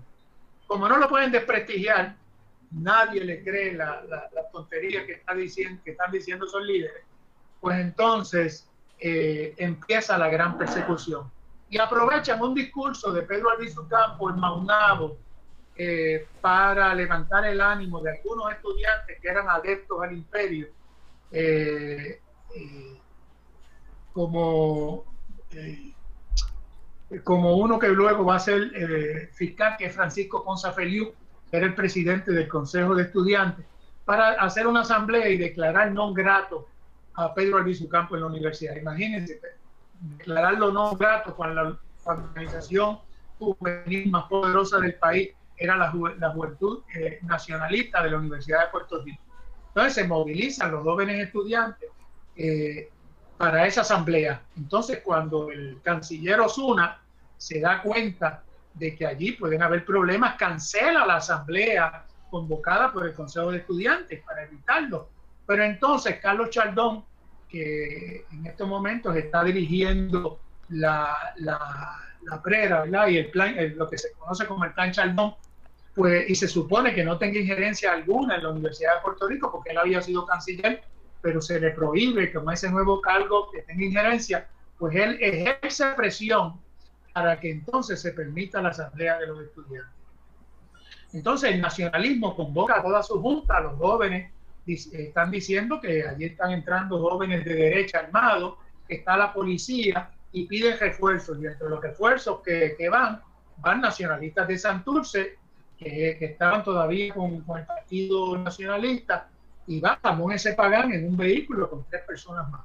Como 0.67 0.87
no 0.87 0.99
lo 0.99 1.09
pueden 1.09 1.33
desprestigiar, 1.33 2.15
nadie 2.75 3.25
le 3.25 3.43
cree 3.43 3.75
la, 3.75 4.03
la, 4.09 4.49
tontería 4.53 5.07
que, 5.07 5.13
está 5.13 5.35
diciendo, 5.35 5.81
que 5.85 5.93
están 5.93 6.11
diciendo 6.13 6.47
esos 6.47 6.63
líderes, 6.65 7.03
pues 7.61 7.79
entonces 7.79 8.69
eh, 8.99 9.55
empieza 9.57 10.19
la 10.19 10.29
gran 10.29 10.59
persecución. 10.59 11.31
Y 11.71 11.79
aprovechan 11.79 12.41
un 12.43 12.55
discurso 12.55 13.13
de 13.13 13.23
Pedro 13.23 13.51
Albizu 13.51 13.89
Campo 13.89 14.31
en 14.31 14.39
Maunabo, 14.39 15.19
eh, 15.77 16.29
para 16.41 16.95
levantar 16.95 17.45
el 17.47 17.61
ánimo 17.61 18.01
de 18.01 18.13
algunos 18.13 18.53
estudiantes 18.53 19.19
que 19.21 19.29
eran 19.29 19.49
adeptos 19.49 20.01
al 20.01 20.13
imperio, 20.13 20.69
eh, 21.33 22.21
eh, 22.55 22.97
como, 24.13 25.05
como 27.25 27.57
uno 27.57 27.77
que 27.81 27.89
luego 27.89 28.25
va 28.25 28.37
a 28.37 28.39
ser 28.39 29.29
fiscal, 29.33 29.75
que 29.77 29.87
es 29.87 29.95
Francisco 29.95 30.45
Ponza 30.45 30.73
Feliu, 30.73 31.13
era 31.57 31.67
el 31.67 31.75
presidente 31.75 32.33
del 32.33 32.49
Consejo 32.49 32.95
de 32.95 33.05
Estudiantes, 33.05 33.65
para 34.05 34.33
hacer 34.33 34.67
una 34.67 34.81
asamblea 34.81 35.29
y 35.29 35.39
declarar 35.39 35.93
no 35.93 36.13
grato 36.13 36.69
a 37.15 37.33
Pedro 37.33 37.59
Albizu 37.59 37.89
Campo 37.89 38.17
en 38.17 38.23
la 38.23 38.27
universidad. 38.27 38.77
Imagínense, 38.77 39.41
declararlo 40.01 40.73
no 40.73 40.97
grato 40.97 41.35
con 41.35 41.55
la 41.55 41.79
organización 42.05 42.99
juvenil 43.39 44.11
más 44.11 44.25
poderosa 44.25 44.79
del 44.79 44.95
país 44.95 45.31
era 45.57 45.77
la, 45.77 45.91
juventud 45.91 46.83
eh, 46.95 47.21
nacionalista 47.23 48.03
de 48.03 48.11
la 48.11 48.19
Universidad 48.19 48.65
de 48.65 48.71
Puerto 48.73 49.03
Rico. 49.03 49.23
Entonces 49.69 49.95
se 49.95 50.05
movilizan 50.05 50.73
los 50.73 50.83
jóvenes 50.83 51.25
estudiantes 51.25 51.89
eh, 52.37 52.91
para 53.37 53.67
esa 53.67 53.83
asamblea. 53.83 54.43
Entonces 54.57 55.01
cuando 55.05 55.51
el 55.51 55.79
canciller 55.83 56.41
Osuna 56.41 57.01
se 57.37 57.61
da 57.61 57.81
cuenta 57.83 58.43
de 58.75 58.95
que 58.97 59.07
allí 59.07 59.33
pueden 59.33 59.63
haber 59.63 59.85
problemas, 59.85 60.37
cancela 60.37 61.07
la 61.07 61.17
asamblea 61.17 62.05
convocada 62.31 62.93
por 62.93 63.07
el 63.07 63.15
Consejo 63.15 63.53
de 63.53 63.59
Estudiantes 63.59 64.23
para 64.25 64.45
evitarlo. 64.45 65.09
Pero 65.47 65.65
entonces 65.65 66.19
Carlos 66.21 66.51
Chaldón, 66.51 67.05
que 67.49 68.27
en 68.33 68.47
estos 68.47 68.67
momentos 68.67 69.15
está 69.17 69.45
dirigiendo 69.45 70.41
la, 70.71 71.35
la, 71.37 71.97
la 72.23 72.43
PRERA. 72.43 73.11
Y 73.11 73.19
el 73.19 73.31
plan, 73.31 73.55
lo 73.77 73.89
que 73.89 73.99
se 73.99 74.13
conoce 74.13 74.47
como 74.47 74.65
el 74.65 74.73
plan 74.73 74.91
Chaldón, 74.91 75.35
pues, 75.95 76.29
y 76.29 76.35
se 76.35 76.49
supone 76.49 76.93
que 76.93 77.05
no 77.05 77.19
tenga 77.19 77.39
injerencia 77.39 77.93
alguna 77.93 78.37
en 78.37 78.43
la 78.43 78.51
Universidad 78.51 78.97
de 78.97 79.03
Puerto 79.03 79.29
Rico, 79.29 79.53
porque 79.53 79.71
él 79.71 79.79
había 79.79 80.03
sido 80.03 80.27
canciller, 80.27 80.83
pero 81.23 81.41
se 81.41 81.61
le 81.61 81.71
prohíbe 81.71 82.33
con 82.33 82.51
ese 82.53 82.69
nuevo 82.71 83.01
cargo 83.01 83.51
que 83.53 83.63
tenga 83.63 83.85
injerencia, 83.85 84.49
pues 84.77 84.97
él 84.97 85.17
ejerce 85.21 85.87
presión 85.97 86.61
para 87.15 87.41
que 87.41 87.51
entonces 87.51 88.03
se 88.03 88.13
permita 88.13 88.61
la 88.61 88.69
asamblea 88.71 89.19
de 89.19 89.29
los 89.29 89.41
estudiantes. 89.41 89.95
Entonces 91.15 91.53
el 91.53 91.61
nacionalismo 91.63 92.37
convoca 92.37 92.81
a 92.81 92.83
toda 92.83 93.03
su 93.03 93.23
junta, 93.23 93.57
a 93.57 93.61
los 93.61 93.79
jóvenes, 93.79 94.31
están 94.67 95.31
diciendo 95.31 95.81
que 95.81 96.07
allí 96.07 96.25
están 96.25 96.51
entrando 96.51 96.99
jóvenes 96.99 97.45
de 97.45 97.55
derecha 97.55 98.01
armados, 98.01 98.59
está 98.89 99.17
la 99.17 99.33
policía 99.33 100.11
y 100.33 100.47
piden 100.47 100.79
refuerzos. 100.79 101.39
Y 101.41 101.47
entre 101.47 101.71
los 101.71 101.81
refuerzos 101.81 102.41
que, 102.43 102.75
que 102.77 102.89
van, 102.91 103.23
van 103.59 103.81
nacionalistas 103.81 104.49
de 104.49 104.59
Santurce 104.59 105.39
que, 105.79 106.19
estaban 106.21 106.65
todavía 106.65 107.15
con, 107.15 107.45
el 107.57 107.67
Partido 107.67 108.37
Nacionalista, 108.39 109.29
y 109.67 109.81
va 109.81 109.99
Ramón 110.03 110.33
ese 110.33 110.53
Pagán 110.55 110.93
en 110.93 111.07
un 111.07 111.17
vehículo 111.17 111.71
con 111.71 111.85
tres 111.89 112.03
personas 112.03 112.51
más. 112.51 112.63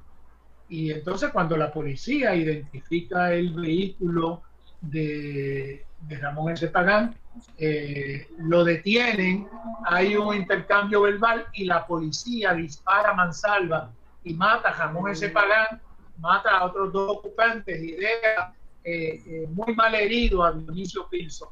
Y 0.70 0.92
entonces 0.92 1.32
cuando 1.32 1.58
la 1.58 1.72
policía 1.72 2.36
identifica 2.36 3.34
el 3.34 3.54
vehículo 3.54 4.44
de, 4.82 5.86
Ramón 6.08 6.54
S. 6.54 6.68
Pagán, 6.68 7.16
eh, 7.58 8.28
lo 8.38 8.64
detienen, 8.64 9.48
hay 9.86 10.16
un 10.16 10.36
intercambio 10.36 11.02
verbal 11.02 11.46
y 11.54 11.66
la 11.66 11.86
policía 11.86 12.54
dispara 12.54 13.12
a 13.12 13.14
mansalva 13.14 13.92
y 14.24 14.34
mata 14.34 14.70
a 14.70 14.74
Ramón 14.74 15.12
S. 15.12 15.28
Pagán, 15.30 15.82
mata 16.20 16.58
a 16.58 16.66
otros 16.66 16.94
dos 16.94 17.18
ocupantes 17.18 17.82
y 17.82 17.92
deja 17.94 18.54
eh, 18.84 19.22
eh, 19.26 19.48
muy 19.50 19.74
mal 19.76 19.96
herido 19.96 20.44
a 20.44 20.52
Dionisio 20.52 21.08
Pilson. 21.10 21.50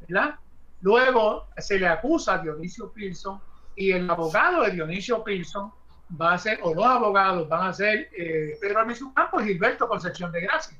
¿verdad? 0.00 0.36
Luego 0.80 1.48
se 1.58 1.78
le 1.78 1.86
acusa 1.86 2.34
a 2.34 2.38
Dionisio 2.38 2.92
Pilson 2.92 3.40
y 3.76 3.92
el 3.92 4.08
abogado 4.08 4.62
de 4.62 4.72
Dionisio 4.72 5.22
Pilson 5.22 5.72
va 6.10 6.34
a 6.34 6.38
ser, 6.38 6.60
o 6.62 6.74
dos 6.74 6.86
abogados 6.86 7.48
van 7.48 7.68
a 7.68 7.72
ser 7.72 8.10
eh, 8.16 8.56
Pedro 8.60 8.80
Almizu 8.80 9.12
Campos 9.14 9.42
y 9.42 9.48
Gilberto 9.48 9.88
Concepción 9.88 10.30
de 10.32 10.42
Gracia. 10.42 10.76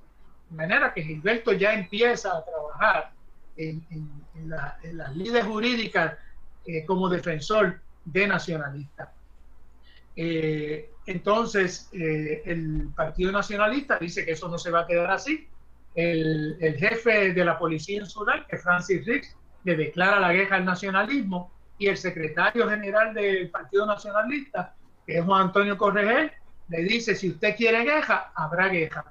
De 0.51 0.57
manera 0.57 0.93
que 0.93 1.03
Gilberto 1.03 1.53
ya 1.53 1.75
empieza 1.75 2.37
a 2.37 2.45
trabajar 2.45 3.13
en, 3.57 3.83
las 4.45 5.17
líderes 5.17 5.47
jurídicas 5.47 6.19
eh, 6.67 6.85
como 6.85 7.09
defensor 7.09 7.81
de 8.05 8.27
nacionalistas. 8.27 9.09
Eh, 10.17 10.91
entonces, 11.07 11.89
el 11.93 12.89
Partido 12.95 13.33
Nacionalista 13.33 13.99
dice 13.99 14.25
que 14.25 14.33
eso 14.33 14.49
no 14.49 14.59
se 14.59 14.71
va 14.71 14.81
a 14.81 14.87
quedar 14.87 15.11
así. 15.11 15.49
El, 15.95 16.57
el 16.61 16.77
jefe 16.77 17.33
de 17.33 17.45
la 17.45 17.59
Policía 17.59 18.01
Insular, 18.01 18.47
que 18.47 18.59
Francis 18.59 19.05
Riggs, 19.07 19.37
le 19.65 19.77
declara 19.77 20.21
la 20.21 20.33
guerra 20.33 20.57
al 20.57 20.65
nacionalismo 20.65 21.53
y 21.79 21.89
el 21.89 21.97
secretario 21.97 22.69
general 22.69 23.15
del 23.15 23.51
Partido 23.51 23.87
Nacionalista, 23.87 24.75
que 25.07 25.19
es 25.19 25.25
Juan 25.25 25.43
Antonio 25.43 25.77
Corregel, 25.77 26.33
le 26.69 26.83
dice, 26.83 27.15
si 27.15 27.29
usted 27.31 27.55
quiere 27.57 27.85
guerra, 27.85 28.33
habrá 28.35 28.69
guerra. 28.69 29.05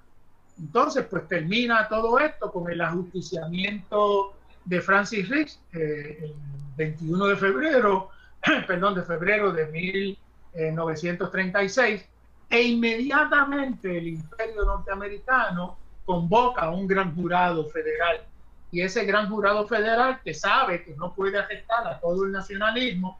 Entonces, 0.59 1.05
pues 1.09 1.27
termina 1.27 1.87
todo 1.87 2.19
esto 2.19 2.51
con 2.51 2.69
el 2.71 2.81
ajusticiamiento 2.81 4.33
de 4.65 4.81
Francis 4.81 5.29
Riggs 5.29 5.59
eh, 5.73 6.17
el 6.21 6.33
21 6.77 7.27
de 7.27 7.35
febrero, 7.35 8.09
perdón, 8.67 8.95
de 8.95 9.03
febrero 9.03 9.51
de 9.51 9.67
1936, 9.67 12.09
e 12.49 12.61
inmediatamente 12.61 13.97
el 13.97 14.07
imperio 14.09 14.65
norteamericano 14.65 15.77
convoca 16.05 16.63
a 16.63 16.71
un 16.71 16.85
gran 16.87 17.15
jurado 17.15 17.69
federal. 17.69 18.25
Y 18.71 18.81
ese 18.81 19.05
gran 19.05 19.29
jurado 19.29 19.65
federal 19.67 20.19
que 20.23 20.33
sabe 20.33 20.83
que 20.83 20.95
no 20.95 21.13
puede 21.13 21.37
afectar 21.39 21.87
a 21.87 21.99
todo 21.99 22.25
el 22.25 22.31
nacionalismo 22.31 23.19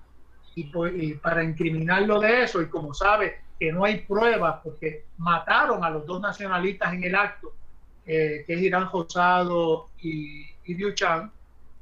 y, 0.55 1.13
para 1.15 1.43
incriminarlo 1.43 2.19
de 2.19 2.43
eso, 2.43 2.61
y 2.61 2.67
como 2.67 2.93
sabe 2.93 3.41
que 3.59 3.71
no 3.71 3.85
hay 3.85 4.01
pruebas 4.01 4.59
porque 4.63 5.05
mataron 5.17 5.83
a 5.83 5.89
los 5.89 6.05
dos 6.05 6.21
nacionalistas 6.21 6.93
en 6.93 7.03
el 7.03 7.15
acto, 7.15 7.53
eh, 8.05 8.43
que 8.45 8.53
es 8.53 8.61
Irán 8.61 8.89
Rosado 8.91 9.89
y, 10.01 10.45
y 10.65 10.73
Duchamp, 10.75 11.31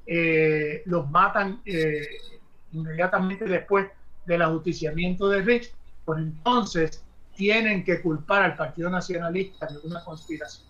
eh, 0.05 0.83
los 0.85 1.09
matan 1.09 1.61
eh, 1.65 2.07
inmediatamente 2.73 3.45
después 3.45 3.87
del 4.25 4.41
ajusticiamiento 4.41 5.29
de 5.29 5.41
Rich, 5.41 5.71
pues 6.05 6.19
entonces 6.19 7.03
tienen 7.35 7.83
que 7.83 8.01
culpar 8.01 8.43
al 8.43 8.55
Partido 8.55 8.89
Nacionalista 8.89 9.67
de 9.67 9.77
una 9.83 10.03
conspiración. 10.03 10.67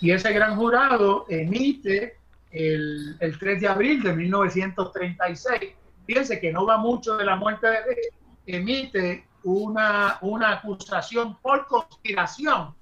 Y 0.00 0.10
ese 0.10 0.32
gran 0.32 0.56
jurado 0.56 1.26
emite 1.28 2.16
el, 2.50 3.16
el 3.20 3.38
3 3.38 3.60
de 3.60 3.68
abril 3.68 4.02
de 4.02 4.12
1936, 4.12 5.74
fíjense 6.06 6.40
que 6.40 6.52
no 6.52 6.66
va 6.66 6.78
mucho 6.78 7.16
de 7.16 7.24
la 7.24 7.36
muerte 7.36 7.66
de 7.66 7.80
Rich, 7.84 8.14
emite 8.46 9.26
una, 9.42 10.18
una 10.22 10.52
acusación 10.52 11.36
por 11.38 11.66
conspiración 11.66 12.74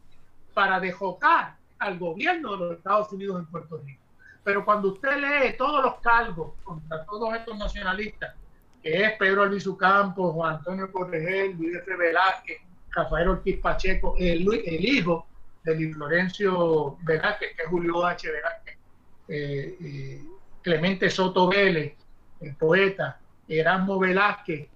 para 0.52 0.78
dejocar 0.80 1.56
al 1.78 1.98
gobierno 1.98 2.52
de 2.52 2.58
los 2.58 2.76
Estados 2.76 3.12
Unidos 3.12 3.40
en 3.40 3.46
Puerto 3.46 3.78
Rico. 3.78 4.02
Pero 4.42 4.64
cuando 4.64 4.92
usted 4.92 5.16
lee 5.16 5.56
todos 5.56 5.82
los 5.82 5.94
cargos 6.00 6.52
contra 6.62 7.04
todos 7.06 7.34
estos 7.34 7.58
nacionalistas, 7.58 8.34
que 8.82 9.04
es 9.04 9.12
Pedro 9.18 9.42
Albizu 9.42 9.76
Campos, 9.76 10.34
Juan 10.34 10.56
Antonio 10.56 10.92
Corregel, 10.92 11.56
Luis 11.56 11.76
F. 11.76 11.96
Velázquez, 11.96 12.58
Rafael 12.90 13.28
Ortiz 13.28 13.58
Pacheco, 13.60 14.14
el, 14.18 14.42
hijo 14.42 15.26
de 15.64 15.74
Luis 15.74 15.94
Florencio 15.94 16.98
Velázquez, 17.02 17.56
que 17.56 17.62
es 17.62 17.68
Julio 17.68 18.04
H. 18.04 18.30
Velázquez, 18.30 18.78
eh, 19.28 19.76
eh, 19.80 20.24
Clemente 20.62 21.08
Soto 21.08 21.48
Vélez, 21.48 21.94
el 22.44 22.54
poeta, 22.56 23.18
Erasmo 23.48 23.98
Velázquez, 23.98 24.68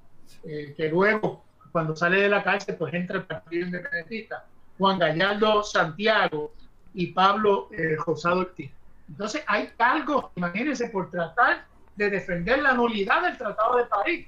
eh, 0.44 0.74
que 0.76 0.88
luego 0.88 1.44
cuando 1.72 1.94
sale 1.94 2.22
de 2.22 2.28
la 2.28 2.42
cárcel, 2.42 2.76
pues 2.76 2.94
entra 2.94 3.18
el 3.18 3.24
Partido 3.24 3.66
Independentista, 3.66 4.44
Juan 4.78 4.98
Gallardo 4.98 5.62
Santiago 5.62 6.52
y 6.94 7.08
Pablo 7.08 7.68
eh, 7.72 7.96
Josado 7.96 8.40
Ortiz. 8.40 8.70
Entonces 9.08 9.42
hay 9.46 9.68
cargos, 9.76 10.26
imagínense, 10.36 10.88
por 10.88 11.10
tratar 11.10 11.66
de 11.96 12.10
defender 12.10 12.62
la 12.62 12.74
nulidad 12.74 13.22
del 13.22 13.36
Tratado 13.36 13.76
de 13.76 13.84
París. 13.84 14.26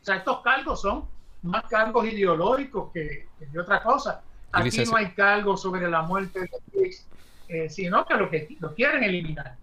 O 0.00 0.04
sea, 0.04 0.16
estos 0.16 0.40
cargos 0.42 0.80
son 0.80 1.06
más 1.42 1.64
cargos 1.64 2.06
ideológicos 2.06 2.90
que, 2.92 3.28
de 3.38 3.60
otra 3.60 3.82
cosa. 3.82 4.22
Aquí 4.52 4.84
no 4.84 4.96
hay 4.96 5.10
cargos 5.12 5.62
sobre 5.62 5.88
la 5.88 6.02
muerte 6.02 6.40
de 6.40 6.50
Luis, 6.72 7.06
eh, 7.48 7.68
sino 7.68 8.06
que 8.06 8.14
lo 8.14 8.30
que 8.30 8.56
lo 8.60 8.74
quieren 8.74 9.02
eliminar. 9.02 9.56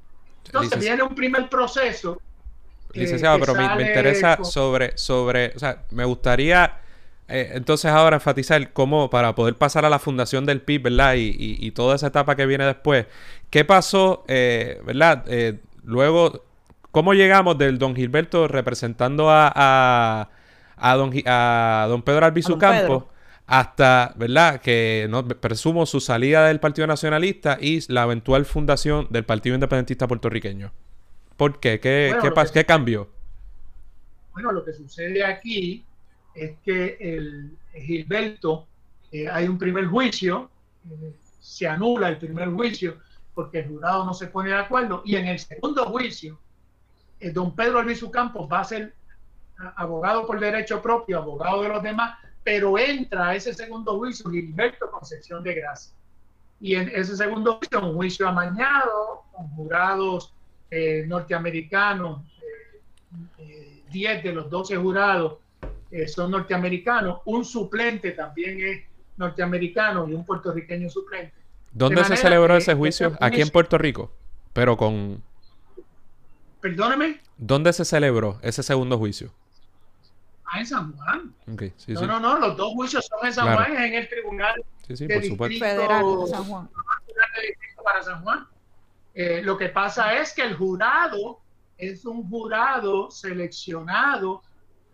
Entonces 0.45 0.79
viene 0.79 1.03
un 1.03 1.15
primer 1.15 1.49
proceso. 1.49 2.21
Licenciado, 2.93 3.39
pero 3.39 3.55
me, 3.55 3.75
me, 3.75 3.87
interesa 3.87 4.43
sobre, 4.43 4.97
sobre, 4.97 5.53
o 5.55 5.59
sea, 5.59 5.83
me 5.91 6.05
gustaría 6.05 6.81
eh, 7.33 7.51
entonces 7.53 7.89
ahora 7.89 8.17
enfatizar 8.17 8.73
cómo 8.73 9.09
para 9.09 9.33
poder 9.35 9.55
pasar 9.55 9.85
a 9.85 9.89
la 9.89 9.99
fundación 9.99 10.45
del 10.45 10.61
PIB, 10.61 10.83
¿verdad? 10.83 11.13
Y, 11.15 11.71
toda 11.71 11.95
esa 11.95 12.07
etapa 12.07 12.35
que 12.35 12.45
viene 12.45 12.65
después. 12.65 13.05
¿Qué 13.49 13.63
pasó, 13.63 14.25
eh, 14.27 14.81
¿verdad? 14.85 15.23
Eh, 15.27 15.59
luego, 15.83 16.43
¿cómo 16.91 17.13
llegamos 17.13 17.57
del 17.57 17.79
don 17.79 17.95
Gilberto 17.95 18.49
representando 18.49 19.29
a, 19.29 20.29
a, 20.75 20.95
don, 20.97 21.13
a 21.25 21.85
don 21.87 22.01
Pedro 22.01 22.25
Albizu 22.25 22.57
Campos 22.57 23.05
hasta, 23.47 24.11
¿verdad? 24.17 24.59
Que 24.59 25.07
no, 25.09 25.25
presumo 25.25 25.85
su 25.85 26.01
salida 26.01 26.47
del 26.47 26.59
Partido 26.59 26.85
Nacionalista 26.85 27.57
y 27.61 27.79
la 27.87 28.03
eventual 28.03 28.43
fundación 28.43 29.07
del 29.09 29.23
Partido 29.23 29.55
Independentista 29.55 30.05
Puertorriqueño. 30.05 30.73
¿Por 31.41 31.59
qué? 31.59 31.79
¿Qué, 31.79 32.15
qué, 32.21 32.51
¿qué 32.53 32.65
cambió? 32.65 33.09
Bueno, 34.31 34.51
lo 34.51 34.63
que 34.63 34.73
sucede 34.73 35.25
aquí 35.25 35.83
es 36.35 36.51
que 36.63 36.97
el 36.99 37.57
Gilberto, 37.73 38.67
eh, 39.11 39.27
hay 39.27 39.47
un 39.47 39.57
primer 39.57 39.87
juicio, 39.87 40.51
eh, 40.87 41.15
se 41.39 41.67
anula 41.67 42.09
el 42.09 42.19
primer 42.19 42.51
juicio 42.51 42.99
porque 43.33 43.61
el 43.61 43.69
jurado 43.69 44.05
no 44.05 44.13
se 44.13 44.27
pone 44.27 44.49
de 44.49 44.57
acuerdo, 44.57 45.01
y 45.03 45.15
en 45.15 45.25
el 45.29 45.39
segundo 45.39 45.85
juicio, 45.85 46.37
eh, 47.19 47.31
don 47.31 47.55
Pedro 47.55 47.79
Albizu 47.79 48.11
Campos 48.11 48.47
va 48.47 48.59
a 48.59 48.65
ser 48.65 48.93
abogado 49.77 50.27
por 50.27 50.39
derecho 50.39 50.79
propio, 50.79 51.17
abogado 51.17 51.63
de 51.63 51.69
los 51.69 51.81
demás, 51.81 52.19
pero 52.43 52.77
entra 52.77 53.29
a 53.29 53.35
ese 53.35 53.55
segundo 53.55 53.97
juicio 53.97 54.29
Gilberto 54.29 54.91
Concepción 54.91 55.41
de 55.41 55.55
Gracia. 55.55 55.91
Y 56.59 56.75
en 56.75 56.89
ese 56.89 57.17
segundo 57.17 57.57
juicio, 57.57 57.83
un 57.83 57.95
juicio 57.95 58.27
amañado, 58.27 59.23
con 59.31 59.47
jurados 59.55 60.35
norteamericanos, 61.07 62.21
10 63.91 64.23
de 64.23 64.31
los 64.31 64.49
12 64.49 64.77
jurados 64.77 65.37
eh, 65.91 66.07
son 66.07 66.31
norteamericanos, 66.31 67.19
un 67.25 67.43
suplente 67.43 68.11
también 68.11 68.61
es 68.61 68.83
norteamericano 69.17 70.07
y 70.07 70.13
un 70.13 70.25
puertorriqueño 70.25 70.89
suplente. 70.89 71.33
¿Dónde 71.73 72.03
se 72.05 72.15
celebró 72.15 72.55
ese 72.55 72.73
juicio? 72.73 73.17
Aquí 73.19 73.41
en 73.41 73.49
Puerto 73.49 73.77
Rico, 73.77 74.11
pero 74.53 74.77
con... 74.77 75.21
Perdóneme. 76.61 77.19
¿Dónde 77.37 77.73
se 77.73 77.83
celebró 77.85 78.39
ese 78.41 78.63
segundo 78.63 78.97
juicio? 78.97 79.33
Ah, 80.45 80.59
en 80.59 80.65
San 80.65 80.93
Juan. 80.93 81.33
no, 81.45 82.07
no, 82.07 82.19
no, 82.19 82.37
los 82.39 82.57
dos 82.57 82.73
juicios 82.73 83.05
son 83.07 83.25
en 83.25 83.33
San 83.33 83.53
Juan, 83.53 83.75
en 83.75 83.93
el 83.93 84.07
Tribunal 84.07 84.63
sí, 84.87 84.95
sí, 84.95 85.07
por 85.07 85.23
supuesto. 85.23 85.59
Federal 85.59 86.05
de 86.21 86.27
San 86.27 86.43
Juan. 86.43 86.69
Para 87.83 88.03
San 88.03 88.23
Juan. 88.23 88.47
Eh, 89.13 89.41
lo 89.43 89.57
que 89.57 89.69
pasa 89.69 90.15
es 90.15 90.33
que 90.33 90.43
el 90.43 90.55
jurado 90.55 91.39
es 91.77 92.05
un 92.05 92.29
jurado 92.29 93.09
seleccionado 93.11 94.41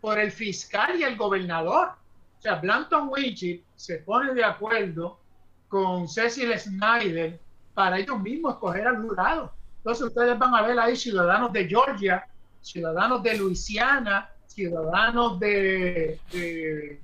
por 0.02 0.18
el 0.20 0.32
fiscal 0.32 1.00
y 1.00 1.04
el 1.04 1.16
gobernador. 1.16 1.90
O 2.38 2.42
sea, 2.42 2.56
Blanton 2.56 3.10
Winchip 3.10 3.64
se 3.76 3.98
pone 4.00 4.34
de 4.34 4.44
acuerdo 4.44 5.20
con 5.68 6.08
Cecil 6.08 6.58
Snyder 6.58 7.40
para 7.74 8.00
ellos 8.00 8.20
mismos 8.20 8.54
escoger 8.54 8.88
al 8.88 9.02
jurado. 9.02 9.54
Entonces 9.78 10.08
ustedes 10.08 10.38
van 10.38 10.56
a 10.56 10.62
ver 10.62 10.80
ahí 10.80 10.96
ciudadanos 10.96 11.54
de 11.54 11.68
Georgia, 11.68 12.28
ciudadanos 12.62 13.22
de 13.24 13.38
Luisiana, 13.38 14.30
ciudadanos 14.46 15.40
de, 15.40 16.20
de, 16.32 17.00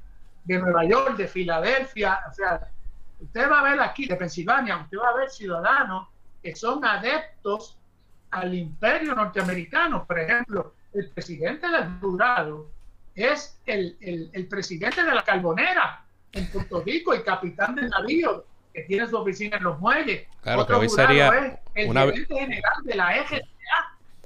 Nueva 0.46 0.86
York, 0.86 1.16
de 1.16 1.28
Filadelfia, 1.28 2.20
o 2.30 2.34
sea, 2.34 2.68
usted 3.20 3.50
va 3.50 3.60
a 3.60 3.64
ver 3.64 3.80
aquí 3.80 4.08
de 4.08 4.16
Pensilvania, 4.16 4.78
usted 4.78 4.98
va 4.98 5.10
a 5.10 5.16
ver 5.16 5.30
ciudadanos 5.30 6.08
que 6.44 6.56
son 6.56 6.84
adeptos 6.84 7.78
al 8.32 8.54
imperio 8.54 9.16
norteamericano. 9.16 10.06
Por 10.06 10.20
ejemplo, 10.20 10.74
el 10.94 11.10
presidente 11.10 11.68
del 11.70 12.00
jurado 12.02 12.70
es 13.16 13.58
el, 13.66 13.98
el, 14.02 14.48
presidente 14.48 15.04
de 15.04 15.14
la 15.14 15.24
Carbonera 15.24 16.04
en 16.32 16.48
Puerto 16.52 16.82
Rico 16.82 17.16
y 17.16 17.24
capitán 17.24 17.76
del 17.76 17.90
navío 17.90 18.46
que 18.74 18.82
tiene 18.84 19.08
su 19.08 19.16
oficina 19.16 19.58
en 19.58 19.64
los 19.64 19.80
muelles. 19.80 20.28
Claro, 20.42 20.62
Otro 20.62 20.80
que 20.80 20.82
hoy 20.86 20.90
sería 20.90 21.60
el 21.76 21.90
una... 21.90 22.12
general 22.12 22.74
de 22.84 22.96
la 22.96 23.18
EGTA. 23.18 23.48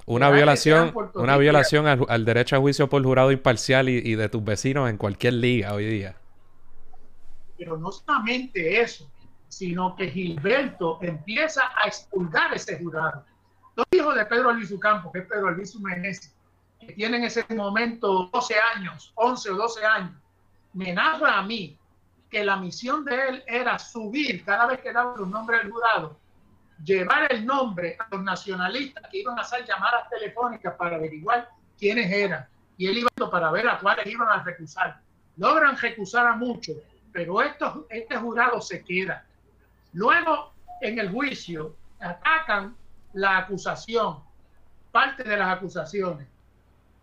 Una 0.06 0.30
violación, 0.30 0.94
una 1.16 1.36
violación 1.36 1.86
al, 1.86 2.24
derecho 2.24 2.56
a 2.56 2.60
juicio 2.60 2.88
por 2.88 3.04
jurado 3.04 3.34
imparcial 3.34 3.90
y, 3.90 3.98
y, 3.98 4.16
de 4.16 4.30
tus 4.30 4.42
vecinos 4.42 4.90
en 4.90 4.96
cualquier 4.96 5.34
liga 5.34 5.74
hoy 5.74 5.86
día. 5.86 6.16
Pero 7.58 7.78
no 7.78 7.92
solamente 7.92 8.80
eso, 8.80 9.12
sino 9.50 9.96
que 9.96 10.10
Gilberto 10.10 11.00
empieza 11.02 11.64
a 11.84 11.88
expulgar 11.88 12.54
ese 12.54 12.78
jurado. 12.80 13.26
Dos 13.76 13.86
hijos 13.92 14.16
de 14.16 14.26
Pedro 14.26 14.50
Albizu 14.50 14.80
Campos, 14.80 15.12
que 15.14 15.20
es 15.20 15.28
Pedro 15.28 15.48
Albizu 15.48 15.80
Meneses, 15.80 16.36
que 16.80 16.94
tienen 16.94 17.22
en 17.22 17.28
ese 17.28 17.46
momento 17.54 18.30
12 18.32 18.56
años, 18.76 19.12
11 19.16 19.52
o 19.52 19.56
12 19.56 19.86
años, 19.86 20.12
me 20.74 20.94
narra 20.94 21.40
a 21.40 21.44
mí 21.44 21.78
que 22.30 22.44
la 22.44 22.58
misión 22.58 23.06
de 23.06 23.30
él 23.30 23.44
era 23.48 23.80
subir 23.80 24.44
cada 24.44 24.68
vez 24.68 24.82
que 24.82 24.92
daba 24.92 25.14
un 25.14 25.32
nombre 25.32 25.58
al 25.58 25.72
jurado, 25.72 26.20
llevar 26.84 27.32
el 27.32 27.46
nombre 27.46 27.98
a 28.00 28.08
los 28.12 28.24
nacionalistas 28.24 29.10
que 29.10 29.20
iban 29.20 29.38
a 29.40 29.42
hacer 29.42 29.66
llamadas 29.66 30.10
telefónicas 30.10 30.76
para 30.76 30.98
averiguar 30.98 31.50
quiénes 31.78 32.12
eran. 32.12 32.46
Y 32.78 32.88
él 32.88 32.98
iba 33.00 33.32
para 33.32 33.50
ver 33.52 33.68
a 33.68 33.80
cuáles 33.80 34.06
iban 34.06 34.28
a 34.28 34.44
recusar. 34.44 35.00
Logran 35.38 35.78
recusar 35.78 36.28
a 36.28 36.36
muchos, 36.36 36.78
pero 37.12 37.42
esto, 37.42 37.88
este 37.90 38.16
jurado 38.18 38.62
se 38.62 38.84
queda. 38.84 39.26
Luego, 39.98 40.54
en 40.82 41.00
el 41.00 41.12
juicio, 41.12 41.76
atacan 42.00 42.76
la 43.14 43.40
acusación, 43.40 44.20
parte 44.92 45.24
de 45.24 45.38
las 45.38 45.58
acusaciones 45.58 46.28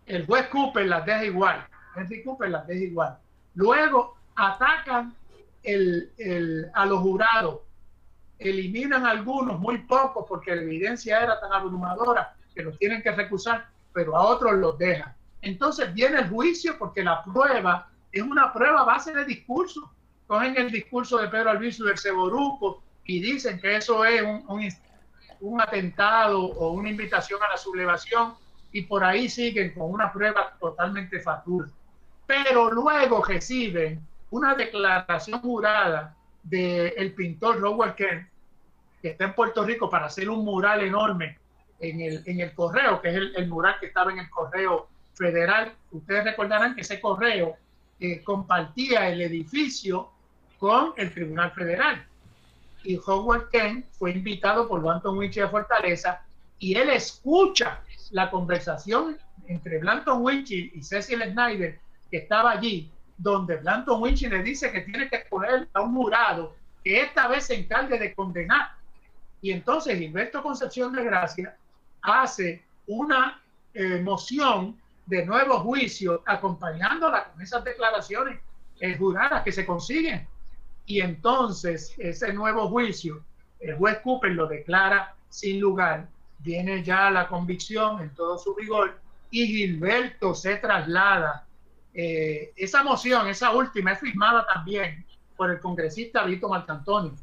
el 0.05 0.25
juez 0.25 0.47
Cooper 0.47 0.85
las 0.87 1.05
deja 1.05 1.25
igual. 1.25 1.65
Henry 1.95 2.23
Cooper 2.23 2.49
las 2.49 2.67
deja 2.67 2.83
igual. 2.83 3.17
Luego 3.55 4.17
atacan 4.35 5.15
a 6.73 6.85
los 6.85 6.99
jurados, 6.99 7.61
eliminan 8.37 9.05
algunos, 9.05 9.59
muy 9.59 9.79
pocos, 9.79 10.25
porque 10.27 10.55
la 10.55 10.61
evidencia 10.61 11.21
era 11.21 11.39
tan 11.39 11.51
abrumadora 11.51 12.35
que 12.53 12.61
los 12.61 12.77
tienen 12.77 13.01
que 13.01 13.11
recusar, 13.11 13.67
pero 13.93 14.15
a 14.15 14.21
otros 14.21 14.53
los 14.53 14.77
dejan. 14.77 15.15
Entonces 15.41 15.91
viene 15.93 16.19
el 16.19 16.29
juicio 16.29 16.77
porque 16.77 17.03
la 17.03 17.23
prueba 17.23 17.89
es 18.11 18.21
una 18.21 18.53
prueba 18.53 18.81
a 18.81 18.85
base 18.85 19.11
de 19.13 19.25
discurso. 19.25 19.91
Cogen 20.27 20.57
el 20.57 20.71
discurso 20.71 21.17
de 21.17 21.27
Pedro 21.27 21.51
Albizu 21.51 21.85
del 21.85 21.99
Ceboruco 21.99 22.81
y 23.05 23.19
dicen 23.19 23.59
que 23.59 23.75
eso 23.75 24.03
es 24.03 24.21
un, 24.21 24.43
un, 25.41 25.61
atentado 25.61 26.41
o 26.41 26.71
una 26.71 26.89
invitación 26.89 27.41
a 27.43 27.49
la 27.49 27.57
sublevación 27.57 28.33
y 28.71 28.81
por 28.81 29.03
ahí 29.03 29.29
siguen 29.29 29.73
con 29.73 29.91
una 29.91 30.11
prueba 30.11 30.57
totalmente 30.59 31.19
fatuosa. 31.19 31.71
Pero 32.25 32.71
luego 32.71 33.23
reciben 33.23 34.01
una 34.31 34.55
declaración 34.55 35.39
jurada 35.41 36.15
del 36.43 37.13
pintor 37.13 37.59
Robert 37.59 37.95
Kent, 37.95 38.27
que 39.01 39.09
está 39.09 39.25
en 39.25 39.33
Puerto 39.33 39.63
Rico 39.63 39.89
para 39.89 40.07
hacer 40.07 40.29
un 40.29 40.43
mural 40.43 40.81
enorme 40.81 41.37
en 41.79 42.01
el, 42.01 42.23
en 42.25 42.39
el 42.39 42.53
correo, 42.53 43.01
que 43.01 43.09
es 43.09 43.15
el, 43.15 43.47
mural 43.47 43.75
que 43.79 43.87
estaba 43.87 44.11
en 44.11 44.19
el 44.19 44.29
correo 44.29 44.87
federal. 45.13 45.73
Ustedes 45.91 46.23
recordarán 46.25 46.75
que 46.75 46.81
ese 46.81 46.99
correo 46.99 47.55
eh, 47.99 48.23
compartía 48.23 49.09
el 49.09 49.21
edificio 49.21 50.11
con 50.59 50.93
el 50.97 51.13
Tribunal 51.13 51.51
Federal 51.51 52.05
y 52.85 52.99
Howard 53.05 53.49
Kent 53.49 53.85
fue 53.97 54.11
invitado 54.11 54.67
por 54.67 54.81
Blanton 54.81 55.17
Winchie 55.17 55.41
a 55.41 55.49
Fortaleza 55.49 56.21
y 56.59 56.75
él 56.77 56.89
escucha 56.89 57.81
la 58.11 58.29
conversación 58.29 59.17
entre 59.47 59.79
Blanton 59.79 60.23
Winchie 60.23 60.71
y 60.73 60.81
Cecil 60.81 61.21
Snyder, 61.23 61.79
que 62.09 62.17
estaba 62.17 62.51
allí, 62.51 62.89
donde 63.17 63.57
Blanton 63.57 64.01
Winchie 64.01 64.29
le 64.29 64.43
dice 64.43 64.71
que 64.71 64.81
tiene 64.81 65.09
que 65.09 65.19
poner 65.29 65.67
a 65.73 65.81
un 65.81 65.95
jurado 65.95 66.55
que 66.83 67.01
esta 67.01 67.27
vez 67.27 67.45
se 67.45 67.55
encargue 67.55 67.99
de 67.99 68.13
condenar. 68.13 68.71
Y 69.41 69.51
entonces 69.51 69.97
Gilberto 69.97 70.41
Concepción 70.41 70.93
de 70.93 71.03
Gracia 71.03 71.55
hace 72.01 72.63
una 72.87 73.41
eh, 73.73 74.01
moción 74.01 74.79
de 75.05 75.25
nuevo 75.25 75.59
juicio 75.59 76.23
acompañándola 76.25 77.25
con 77.25 77.41
esas 77.41 77.63
declaraciones 77.63 78.39
eh, 78.79 78.97
juradas 78.97 79.43
que 79.43 79.51
se 79.51 79.65
consiguen 79.65 80.27
y 80.85 81.01
entonces 81.01 81.95
ese 81.97 82.33
nuevo 82.33 82.69
juicio, 82.69 83.23
el 83.59 83.75
juez 83.75 83.99
Cooper 84.03 84.31
lo 84.31 84.47
declara 84.47 85.15
sin 85.29 85.59
lugar, 85.59 86.07
viene 86.39 86.83
ya 86.83 87.09
la 87.09 87.27
convicción 87.27 88.01
en 88.01 88.09
todo 88.11 88.37
su 88.37 88.53
vigor 88.55 88.99
y 89.31 89.47
Gilberto 89.47 90.35
se 90.35 90.57
traslada. 90.57 91.45
Eh, 91.93 92.53
esa 92.55 92.83
moción, 92.83 93.27
esa 93.27 93.51
última, 93.51 93.93
es 93.93 93.99
firmada 93.99 94.45
también 94.45 95.05
por 95.35 95.49
el 95.49 95.59
congresista 95.59 96.23
Vito 96.23 96.47
Marcantonio, 96.47 97.13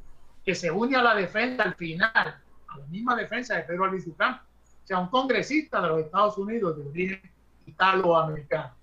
que 0.44 0.54
se 0.54 0.70
une 0.70 0.96
a 0.96 1.02
la 1.02 1.14
defensa 1.14 1.62
al 1.62 1.74
final, 1.74 2.10
a 2.14 2.78
la 2.78 2.86
misma 2.86 3.14
defensa 3.14 3.56
de 3.56 3.62
Pedro 3.62 3.84
Albizucán, 3.84 4.34
o 4.34 4.86
sea, 4.86 4.98
un 4.98 5.08
congresista 5.08 5.80
de 5.80 5.88
los 5.88 6.00
Estados 6.00 6.36
Unidos 6.36 6.76
de 6.76 6.88
origen 6.88 7.30
italo-americano. 7.66 8.74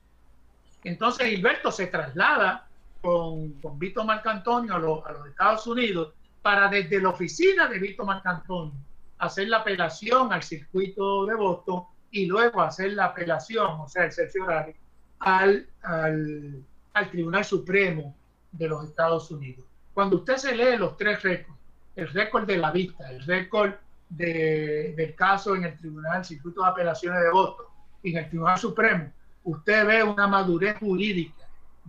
Entonces 0.83 1.27
Gilberto 1.27 1.71
se 1.71 1.87
traslada 1.87 2.68
con, 3.01 3.53
con 3.53 3.79
Vito 3.79 4.03
Marcantonio 4.03 4.75
a, 4.75 4.79
los 4.79 5.27
Estados 5.27 5.65
Unidos 5.67 6.13
para 6.41 6.69
desde 6.69 7.01
la 7.01 7.09
oficina 7.09 7.67
de 7.67 7.79
Vito 7.79 8.05
Marcantonio 8.05 8.73
hacer 9.19 9.49
la 9.49 9.57
apelación 9.57 10.31
al 10.31 10.43
circuito 10.43 11.25
de 11.25 11.35
Boston 11.35 11.83
y 12.11 12.25
luego 12.25 12.61
hacer 12.61 12.93
la 12.93 13.05
apelación, 13.05 13.81
o 13.81 13.87
sea, 13.87 14.05
el 14.05 14.11
cerciorario, 14.11 14.73
al, 15.19 15.67
al, 15.83 16.63
al 16.93 17.11
Tribunal 17.11 17.43
Supremo 17.43 18.15
de 18.51 18.67
los 18.67 18.85
Estados 18.85 19.29
Unidos. 19.29 19.65
Cuando 19.93 20.17
usted 20.17 20.37
se 20.37 20.55
lee 20.55 20.77
los 20.77 20.95
tres 20.97 21.21
récords, 21.21 21.59
el 21.95 22.07
récord 22.07 22.45
de 22.45 22.57
la 22.57 22.71
vista, 22.71 23.11
el 23.11 23.23
récord 23.25 23.73
de, 24.07 24.93
del 24.95 25.13
caso 25.15 25.55
en 25.55 25.65
el 25.65 25.77
Tribunal 25.77 26.23
Circuito 26.23 26.63
de 26.63 26.69
Apelaciones 26.69 27.21
de 27.21 27.29
Boston 27.29 27.65
y 28.01 28.11
en 28.11 28.17
el 28.23 28.29
Tribunal 28.29 28.57
Supremo, 28.57 29.11
usted 29.43 29.85
ve 29.85 30.03
una 30.03 30.27
madurez 30.27 30.77
jurídica 30.79 31.38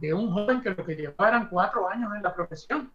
de 0.01 0.15
un 0.15 0.33
joven 0.33 0.63
que 0.63 0.71
lo 0.71 0.85
que 0.85 0.97
llevaran 0.97 1.49
cuatro 1.49 1.89
años 1.89 2.11
en 2.17 2.23
la 2.23 2.35
profesión. 2.35 2.91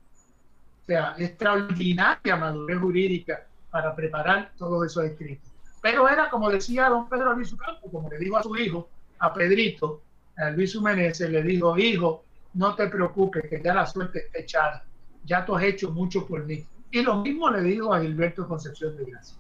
O 0.82 0.86
sea, 0.86 1.16
extraordinaria 1.18 2.36
madurez 2.36 2.80
jurídica 2.80 3.46
para 3.70 3.96
preparar 3.96 4.52
todos 4.58 4.86
esos 4.86 5.06
escritos. 5.06 5.50
Pero 5.82 6.10
era, 6.10 6.30
como 6.30 6.50
decía 6.50 6.90
don 6.90 7.08
Pedro 7.08 7.34
Luis 7.34 7.54
Campo, 7.56 7.92
como 7.92 8.10
le 8.10 8.18
dijo 8.18 8.38
a 8.38 8.44
su 8.44 8.56
hijo, 8.58 8.90
a 9.20 9.34
Pedrito, 9.34 10.02
a 10.38 10.50
Luis 10.50 10.76
Meneses, 10.80 11.30
le 11.30 11.44
dijo, 11.44 11.78
hijo, 11.78 12.24
no 12.54 12.76
te 12.76 12.88
preocupes, 12.88 13.44
que 13.50 13.62
ya 13.62 13.74
la 13.74 13.86
suerte 13.86 14.26
está 14.26 14.40
echada, 14.40 14.84
ya 15.24 15.46
tú 15.46 15.56
has 15.56 15.64
hecho 15.64 15.92
mucho 15.92 16.26
por 16.26 16.44
mí. 16.46 16.66
Y 16.92 17.02
lo 17.02 17.18
mismo 17.18 17.50
le 17.50 17.62
dijo 17.62 17.94
a 17.94 18.02
Gilberto 18.02 18.48
Concepción 18.48 18.96
de 18.98 19.06
Gracia. 19.06 19.38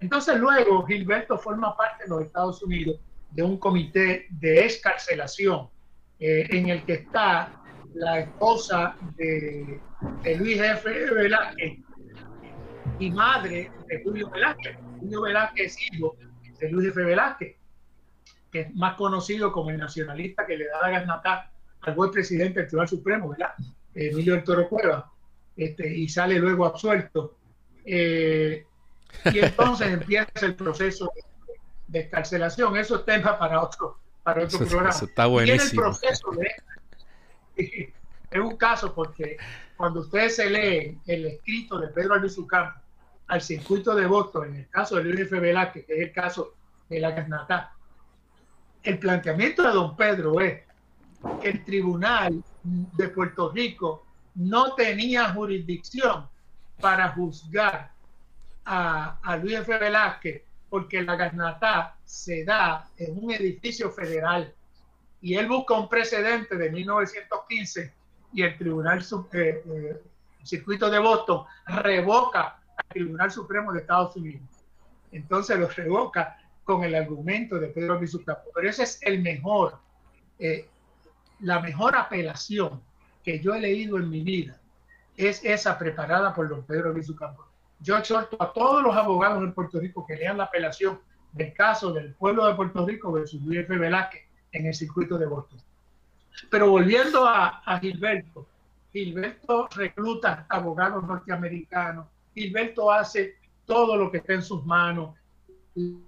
Entonces 0.00 0.38
luego 0.38 0.84
Gilberto 0.86 1.38
forma 1.38 1.76
parte 1.76 2.04
de 2.04 2.10
los 2.10 2.22
Estados 2.22 2.62
Unidos 2.62 2.98
de 3.30 3.42
un 3.42 3.56
comité 3.58 4.26
de 4.30 4.64
escarcelación 4.64 5.68
eh, 6.18 6.46
en 6.50 6.68
el 6.68 6.84
que 6.84 6.94
está 6.94 7.62
la 7.94 8.20
esposa 8.20 8.96
de, 9.16 9.80
Luis 10.38 10.60
F. 10.60 10.90
Velázquez 11.10 11.78
y 12.98 13.10
madre 13.10 13.70
de 13.88 14.02
Julio 14.02 14.30
Velázquez. 14.30 14.76
Julio 15.00 15.22
Velázquez 15.22 15.66
es 15.66 15.92
hijo 15.92 16.16
de 16.58 16.70
Luis 16.70 16.88
F. 16.88 17.02
Velázquez, 17.02 17.56
que 18.50 18.60
es 18.60 18.74
más 18.74 18.94
conocido 18.94 19.52
como 19.52 19.70
el 19.70 19.78
nacionalista 19.78 20.46
que 20.46 20.56
le 20.56 20.66
da 20.66 20.80
la 20.82 20.90
garnata 20.90 21.50
al 21.82 21.94
buen 21.94 22.10
presidente 22.10 22.60
del 22.60 22.68
Tribunal 22.68 22.88
Supremo, 22.88 23.28
¿verdad? 23.30 23.54
Emilio 23.94 24.34
del 24.34 24.44
Toro 24.44 24.68
Cueva, 24.68 25.10
este, 25.56 25.88
y 25.94 26.08
sale 26.08 26.38
luego 26.38 26.64
absuelto. 26.64 27.36
Eh, 27.84 28.64
y 29.24 29.38
entonces 29.38 29.88
empieza 29.92 30.46
el 30.46 30.54
proceso 30.54 31.12
de 31.88 32.00
escarcelación. 32.00 32.76
Eso 32.76 32.96
es 32.96 33.04
tema 33.04 33.38
para 33.38 33.62
otro, 33.62 33.98
para 34.22 34.44
otro 34.44 34.58
programa. 34.58 34.90
está 34.90 35.26
buenísimo. 35.26 35.92
es 37.56 38.40
un 38.40 38.56
caso 38.56 38.94
porque 38.94 39.36
cuando 39.76 40.00
ustedes 40.00 40.36
se 40.36 40.48
leen 40.48 41.00
el 41.06 41.26
escrito 41.26 41.78
de 41.78 41.88
Pedro 41.88 42.14
Albizu 42.14 42.46
Campo 42.46 42.80
al 43.28 43.40
circuito 43.40 43.94
de 43.94 44.06
voto 44.06 44.44
en 44.44 44.56
el 44.56 44.68
caso 44.68 44.96
de 44.96 45.04
Luis 45.04 45.20
F. 45.20 45.38
Velázquez, 45.38 45.86
que 45.86 45.94
es 45.94 46.00
el 46.08 46.12
caso 46.12 46.54
de 46.88 47.00
la 47.00 47.14
Casnatá, 47.14 47.72
el 48.82 48.98
planteamiento 48.98 49.62
de 49.62 49.72
don 49.72 49.96
Pedro 49.96 50.40
es 50.40 50.62
que 51.40 51.48
el 51.48 51.64
tribunal 51.64 52.42
de 52.62 53.08
Puerto 53.08 53.50
Rico 53.50 54.04
no 54.34 54.74
tenía 54.74 55.32
jurisdicción 55.32 56.28
para 56.80 57.10
juzgar 57.10 57.92
a, 58.64 59.18
a 59.22 59.36
Luis 59.36 59.54
F. 59.58 59.78
Velázquez 59.78 60.42
porque 60.72 61.02
la 61.02 61.16
Gasnatá 61.16 61.98
se 62.02 62.46
da 62.46 62.88
en 62.96 63.22
un 63.22 63.30
edificio 63.30 63.90
federal 63.90 64.54
y 65.20 65.34
él 65.34 65.46
busca 65.46 65.74
un 65.74 65.86
precedente 65.86 66.56
de 66.56 66.70
1915 66.70 67.92
y 68.32 68.42
el 68.42 68.56
Tribunal 68.56 69.04
eh, 69.34 69.62
eh, 69.66 70.02
Circuito 70.42 70.88
de 70.88 70.98
Boston 70.98 71.44
revoca 71.66 72.58
al 72.74 72.86
Tribunal 72.88 73.30
Supremo 73.30 73.70
de 73.70 73.80
Estados 73.80 74.16
Unidos. 74.16 74.48
Entonces 75.10 75.58
lo 75.58 75.68
revoca 75.68 76.38
con 76.64 76.84
el 76.84 76.94
argumento 76.94 77.58
de 77.58 77.68
Pedro 77.68 78.00
Campo. 78.24 78.48
Pero 78.54 78.70
ese 78.70 78.84
es 78.84 78.98
el 79.02 79.20
mejor, 79.20 79.78
eh, 80.38 80.70
la 81.40 81.60
mejor 81.60 81.96
apelación 81.96 82.80
que 83.22 83.40
yo 83.40 83.54
he 83.54 83.60
leído 83.60 83.98
en 83.98 84.08
mi 84.08 84.22
vida 84.22 84.58
es 85.18 85.44
esa 85.44 85.78
preparada 85.78 86.34
por 86.34 86.48
don 86.48 86.64
Pedro 86.64 86.94
Campo 87.14 87.51
yo 87.82 87.98
exhorto 87.98 88.36
a 88.40 88.52
todos 88.52 88.82
los 88.82 88.94
abogados 88.96 89.42
en 89.42 89.52
Puerto 89.52 89.80
Rico 89.80 90.06
que 90.06 90.16
lean 90.16 90.38
la 90.38 90.44
apelación 90.44 91.00
del 91.32 91.52
caso 91.52 91.92
del 91.92 92.14
pueblo 92.14 92.46
de 92.46 92.54
Puerto 92.54 92.86
Rico 92.86 93.10
versus 93.10 93.42
Luis 93.42 93.60
F. 93.60 93.76
Velázquez 93.76 94.22
en 94.52 94.66
el 94.66 94.74
circuito 94.74 95.18
de 95.18 95.26
Boston. 95.26 95.58
Pero 96.50 96.70
volviendo 96.70 97.26
a, 97.26 97.78
Gilberto, 97.80 98.46
Gilberto 98.92 99.68
recluta 99.74 100.46
abogados 100.48 101.04
norteamericanos, 101.04 102.06
Gilberto 102.34 102.90
hace 102.90 103.36
todo 103.66 103.96
lo 103.96 104.10
que 104.10 104.18
está 104.18 104.34
en 104.34 104.42
sus 104.42 104.64
manos. 104.64 105.14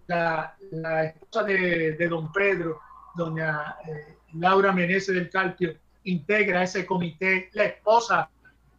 La, 0.07 0.57
esposa 1.05 1.43
de, 1.45 2.09
don 2.09 2.31
Pedro, 2.33 2.81
doña 3.15 3.77
eh, 3.87 4.19
Laura 4.35 4.73
Meneses 4.73 5.15
del 5.15 5.31
Calpio, 5.31 5.75
integra 6.05 6.63
ese 6.63 6.85
comité, 6.85 7.49
la 7.53 7.65
esposa 7.65 8.31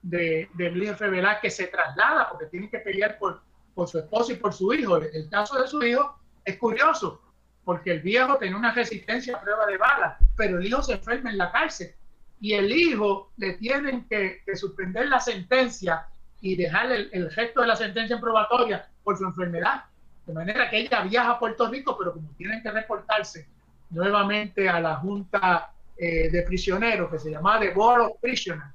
de, 0.06 0.50
de 0.54 0.70
Luis 0.70 0.92
F. 0.92 1.06
que 1.42 1.50
se 1.50 1.68
traslada 1.68 2.30
porque 2.30 2.46
tiene 2.46 2.70
que 2.70 2.80
pelear 2.80 3.18
por, 3.18 3.42
por 3.74 3.88
su 3.88 3.98
esposo 3.98 4.32
y 4.32 4.36
por 4.36 4.54
su 4.54 4.72
hijo. 4.74 4.98
El 4.98 5.28
caso 5.30 5.60
de 5.60 5.68
su 5.68 5.82
hijo 5.84 6.20
es 6.44 6.58
curioso 6.58 7.22
porque 7.64 7.92
el 7.92 8.02
viejo 8.02 8.38
tenía 8.38 8.56
una 8.56 8.72
resistencia 8.72 9.36
a 9.36 9.42
prueba 9.42 9.66
de 9.66 9.78
balas, 9.78 10.18
pero 10.38 10.60
el 10.60 10.66
hijo 10.68 10.84
se 10.84 10.94
enferma 10.94 11.32
en 11.32 11.40
la 11.40 11.52
cárcel 11.52 11.92
y 12.40 12.54
el 12.54 12.72
hijo 12.72 13.32
le 13.38 13.54
tienen 13.54 14.08
que, 14.08 14.44
suspender 14.56 15.08
la 15.08 15.20
sentencia 15.20 16.06
y 16.40 16.56
dejar 16.56 16.92
el, 16.92 17.10
el, 17.12 17.34
resto 17.34 17.62
de 17.62 17.68
la 17.68 17.76
sentencia 17.76 18.16
en 18.16 18.22
probatoria 18.22 18.88
por 19.04 19.18
su 19.18 19.26
enfermedad. 19.26 19.86
De 20.28 20.34
manera 20.34 20.70
que 20.70 20.78
ella 20.78 21.02
viaja 21.02 21.32
a 21.32 21.40
Puerto 21.40 21.68
Rico, 21.68 21.98
pero 21.98 22.14
como 22.14 22.30
tienen 22.38 22.62
que 22.62 22.70
reportarse 22.70 23.48
nuevamente 23.90 24.70
a 24.70 24.80
la 24.80 24.98
Junta 24.98 25.72
eh, 25.98 26.30
de 26.30 26.44
Prisioneros, 26.44 27.10
que 27.10 27.18
se 27.18 27.32
llama 27.32 27.60
The 27.60 27.72
Board 27.72 28.02
of 28.02 28.22
Prisoners, 28.22 28.75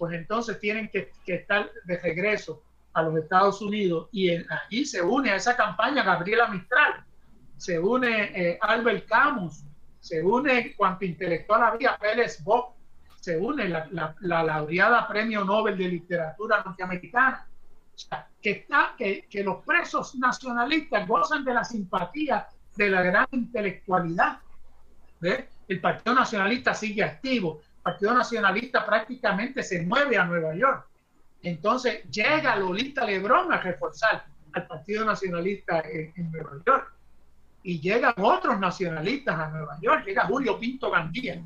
pues 0.00 0.14
entonces 0.14 0.58
tienen 0.58 0.88
que, 0.88 1.12
estar 1.26 1.70
de 1.84 1.98
regreso 1.98 2.62
a 2.94 3.02
los 3.02 3.18
Estados 3.18 3.60
Unidos 3.60 4.08
y 4.12 4.30
allí 4.30 4.86
se 4.86 5.02
une 5.02 5.30
a 5.30 5.36
esa 5.36 5.54
campaña 5.54 6.02
Gabriela 6.02 6.48
Mistral. 6.48 7.04
se 7.58 7.78
une 7.78 8.32
eh, 8.34 8.58
Albert 8.62 9.06
Camus, 9.06 9.62
se 10.00 10.22
une 10.22 10.74
cuanto 10.74 11.04
intelectual 11.04 11.62
había, 11.64 11.98
Pérez 11.98 12.42
Bock, 12.42 12.76
se 13.20 13.36
une 13.36 13.68
la, 13.68 14.14
la, 14.20 14.42
laureada 14.42 15.06
Premio 15.06 15.44
Nobel 15.44 15.76
de 15.76 15.88
Literatura 15.88 16.62
Norteamericana. 16.64 17.46
O 17.94 17.98
sea, 17.98 18.26
que, 18.40 18.52
está, 18.52 18.94
que 18.96 19.44
los 19.44 19.62
presos 19.66 20.14
nacionalistas 20.14 21.06
gozan 21.06 21.44
de 21.44 21.52
la 21.52 21.62
simpatía 21.62 22.48
de 22.74 22.88
la 22.88 23.02
gran 23.02 23.26
intelectualidad. 23.32 24.38
El 25.68 25.80
Partido 25.82 26.14
Nacionalista 26.14 26.72
sigue 26.72 27.04
activo. 27.04 27.60
Partido 27.82 28.14
Nacionalista 28.14 28.84
prácticamente 28.84 29.62
se 29.62 29.82
mueve 29.82 30.18
a 30.18 30.24
Nueva 30.24 30.54
York. 30.54 30.86
Entonces 31.42 32.04
llega 32.10 32.56
Lolita 32.56 33.04
Lebrón 33.04 33.52
a 33.52 33.58
reforzar 33.58 34.24
al 34.52 34.66
Partido 34.66 35.04
Nacionalista 35.04 35.80
en, 35.80 36.30
Nueva 36.30 36.52
York. 36.66 36.92
Y 37.62 37.80
llegan 37.80 38.14
otros 38.16 38.58
nacionalistas 38.58 39.38
a 39.38 39.48
Nueva 39.48 39.78
York. 39.80 40.04
Llega 40.06 40.26
Julio 40.26 40.58
Pinto 40.58 40.90
Gandía. 40.90 41.42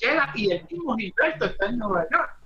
Llega 0.00 0.32
y 0.34 0.50
el 0.50 0.66
mismo 0.70 0.96
Gilberto 0.96 1.46
está 1.46 1.66
en 1.66 1.78
Nueva 1.78 2.06
York. 2.10 2.36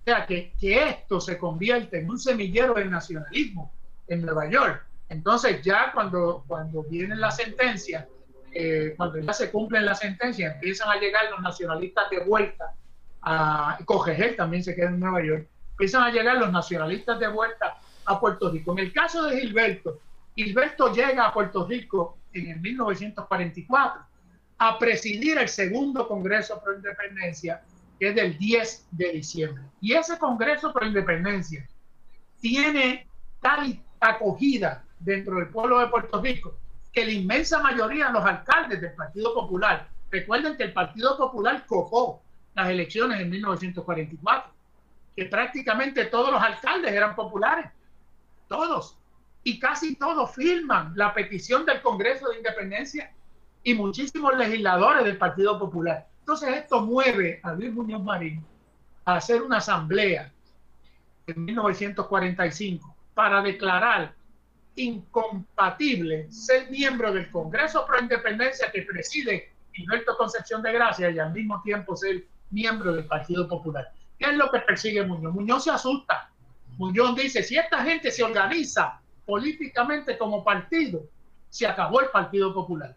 O 0.00 0.04
sea, 0.04 0.26
que, 0.26 0.52
que 0.58 0.88
esto 0.88 1.20
se 1.20 1.38
convierte 1.38 2.00
en 2.00 2.10
un 2.10 2.18
semillero 2.18 2.74
del 2.74 2.90
nacionalismo 2.90 3.72
en 4.06 4.22
Nueva 4.22 4.48
York. 4.50 4.86
Entonces 5.08 5.62
ya 5.62 5.92
cuando, 5.92 6.44
cuando 6.46 6.82
viene 6.84 7.16
la 7.16 7.30
sentencia, 7.30 8.06
eh, 8.52 8.94
cuando 8.96 9.18
ya 9.18 9.32
se 9.32 9.50
cumplen 9.50 9.84
la 9.84 9.94
sentencia, 9.94 10.52
empiezan 10.52 10.90
a 10.90 10.96
llegar 10.96 11.30
los 11.30 11.40
nacionalistas 11.40 12.10
de 12.10 12.20
vuelta, 12.20 12.74
a 13.22 13.78
Cogegel 13.84 14.36
también 14.36 14.62
se 14.62 14.74
queda 14.74 14.88
en 14.88 15.00
Nueva 15.00 15.22
York, 15.22 15.46
empiezan 15.70 16.02
a 16.02 16.10
llegar 16.10 16.36
los 16.36 16.50
nacionalistas 16.50 17.18
de 17.18 17.28
vuelta 17.28 17.78
a 18.04 18.20
Puerto 18.20 18.50
Rico. 18.50 18.72
En 18.72 18.78
el 18.78 18.92
caso 18.92 19.24
de 19.24 19.40
Gilberto, 19.40 20.00
Gilberto 20.34 20.92
llega 20.92 21.26
a 21.26 21.32
Puerto 21.32 21.66
Rico 21.66 22.18
en 22.32 22.50
el 22.50 22.60
1944 22.60 24.02
a 24.58 24.78
presidir 24.78 25.38
el 25.38 25.48
segundo 25.48 26.06
Congreso 26.08 26.60
Pro 26.62 26.74
Independencia, 26.74 27.62
que 27.98 28.08
es 28.08 28.14
del 28.14 28.36
10 28.38 28.86
de 28.92 29.12
diciembre. 29.12 29.62
Y 29.80 29.92
ese 29.92 30.18
Congreso 30.18 30.72
Pro 30.72 30.86
Independencia 30.86 31.68
tiene 32.40 33.06
tal 33.40 33.80
acogida 34.00 34.84
dentro 34.98 35.36
del 35.36 35.48
pueblo 35.48 35.78
de 35.80 35.88
Puerto 35.88 36.20
Rico 36.20 36.54
que 36.98 37.06
la 37.06 37.12
inmensa 37.12 37.62
mayoría 37.62 38.08
de 38.08 38.12
los 38.14 38.24
alcaldes 38.24 38.80
del 38.80 38.92
Partido 38.92 39.32
Popular, 39.32 39.88
recuerden 40.10 40.56
que 40.56 40.64
el 40.64 40.72
Partido 40.72 41.16
Popular 41.16 41.64
copó 41.64 42.20
las 42.56 42.68
elecciones 42.70 43.20
en 43.20 43.30
1944, 43.30 44.50
que 45.14 45.26
prácticamente 45.26 46.06
todos 46.06 46.32
los 46.32 46.42
alcaldes 46.42 46.90
eran 46.90 47.14
populares, 47.14 47.70
todos, 48.48 48.98
y 49.44 49.60
casi 49.60 49.94
todos 49.94 50.34
firman 50.34 50.92
la 50.96 51.14
petición 51.14 51.64
del 51.64 51.80
Congreso 51.82 52.30
de 52.30 52.38
Independencia 52.38 53.12
y 53.62 53.74
muchísimos 53.74 54.36
legisladores 54.36 55.04
del 55.04 55.18
Partido 55.18 55.56
Popular. 55.56 56.04
Entonces 56.18 56.48
esto 56.48 56.80
mueve 56.80 57.38
a 57.44 57.52
Luis 57.52 57.72
Muñoz 57.72 58.02
Marín 58.02 58.44
a 59.04 59.14
hacer 59.14 59.40
una 59.40 59.58
asamblea 59.58 60.32
en 61.28 61.44
1945 61.44 62.96
para 63.14 63.40
declarar 63.40 64.14
incompatible 64.78 66.30
ser 66.30 66.70
miembro 66.70 67.12
del 67.12 67.30
Congreso 67.30 67.84
Pro 67.86 68.00
Independencia 68.00 68.70
que 68.70 68.82
preside 68.82 69.52
Gilberto 69.72 70.16
Concepción 70.16 70.62
de 70.62 70.72
Gracia 70.72 71.10
y 71.10 71.18
al 71.18 71.32
mismo 71.32 71.60
tiempo 71.62 71.96
ser 71.96 72.24
miembro 72.50 72.92
del 72.92 73.06
Partido 73.06 73.48
Popular. 73.48 73.92
¿Qué 74.18 74.26
es 74.26 74.36
lo 74.36 74.50
que 74.50 74.60
persigue 74.60 75.04
Muñoz? 75.04 75.34
Muñoz 75.34 75.64
se 75.64 75.70
asusta. 75.70 76.30
Muñoz 76.76 77.16
dice, 77.16 77.42
si 77.42 77.56
esta 77.56 77.82
gente 77.82 78.10
se 78.10 78.22
organiza 78.22 79.00
políticamente 79.26 80.16
como 80.16 80.42
partido, 80.42 81.02
se 81.50 81.66
acabó 81.66 82.00
el 82.00 82.08
Partido 82.08 82.54
Popular. 82.54 82.96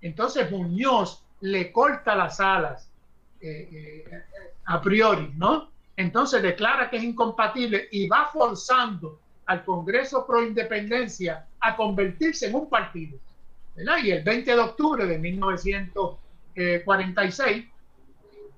Entonces 0.00 0.50
Muñoz 0.50 1.24
le 1.40 1.72
corta 1.72 2.14
las 2.14 2.40
alas 2.40 2.90
eh, 3.40 3.68
eh, 3.72 4.24
a 4.66 4.80
priori, 4.80 5.32
¿no? 5.36 5.70
Entonces 5.96 6.42
declara 6.42 6.90
que 6.90 6.96
es 6.96 7.04
incompatible 7.04 7.88
y 7.92 8.08
va 8.08 8.28
forzando 8.32 9.20
al 9.46 9.64
Congreso 9.64 10.26
Pro 10.26 10.42
Independencia 10.42 11.46
a 11.60 11.76
convertirse 11.76 12.48
en 12.48 12.54
un 12.54 12.68
partido. 12.68 13.18
Y 13.76 14.10
el 14.10 14.22
20 14.22 14.54
de 14.54 14.60
octubre 14.60 15.06
de 15.06 15.18
1946 15.18 17.64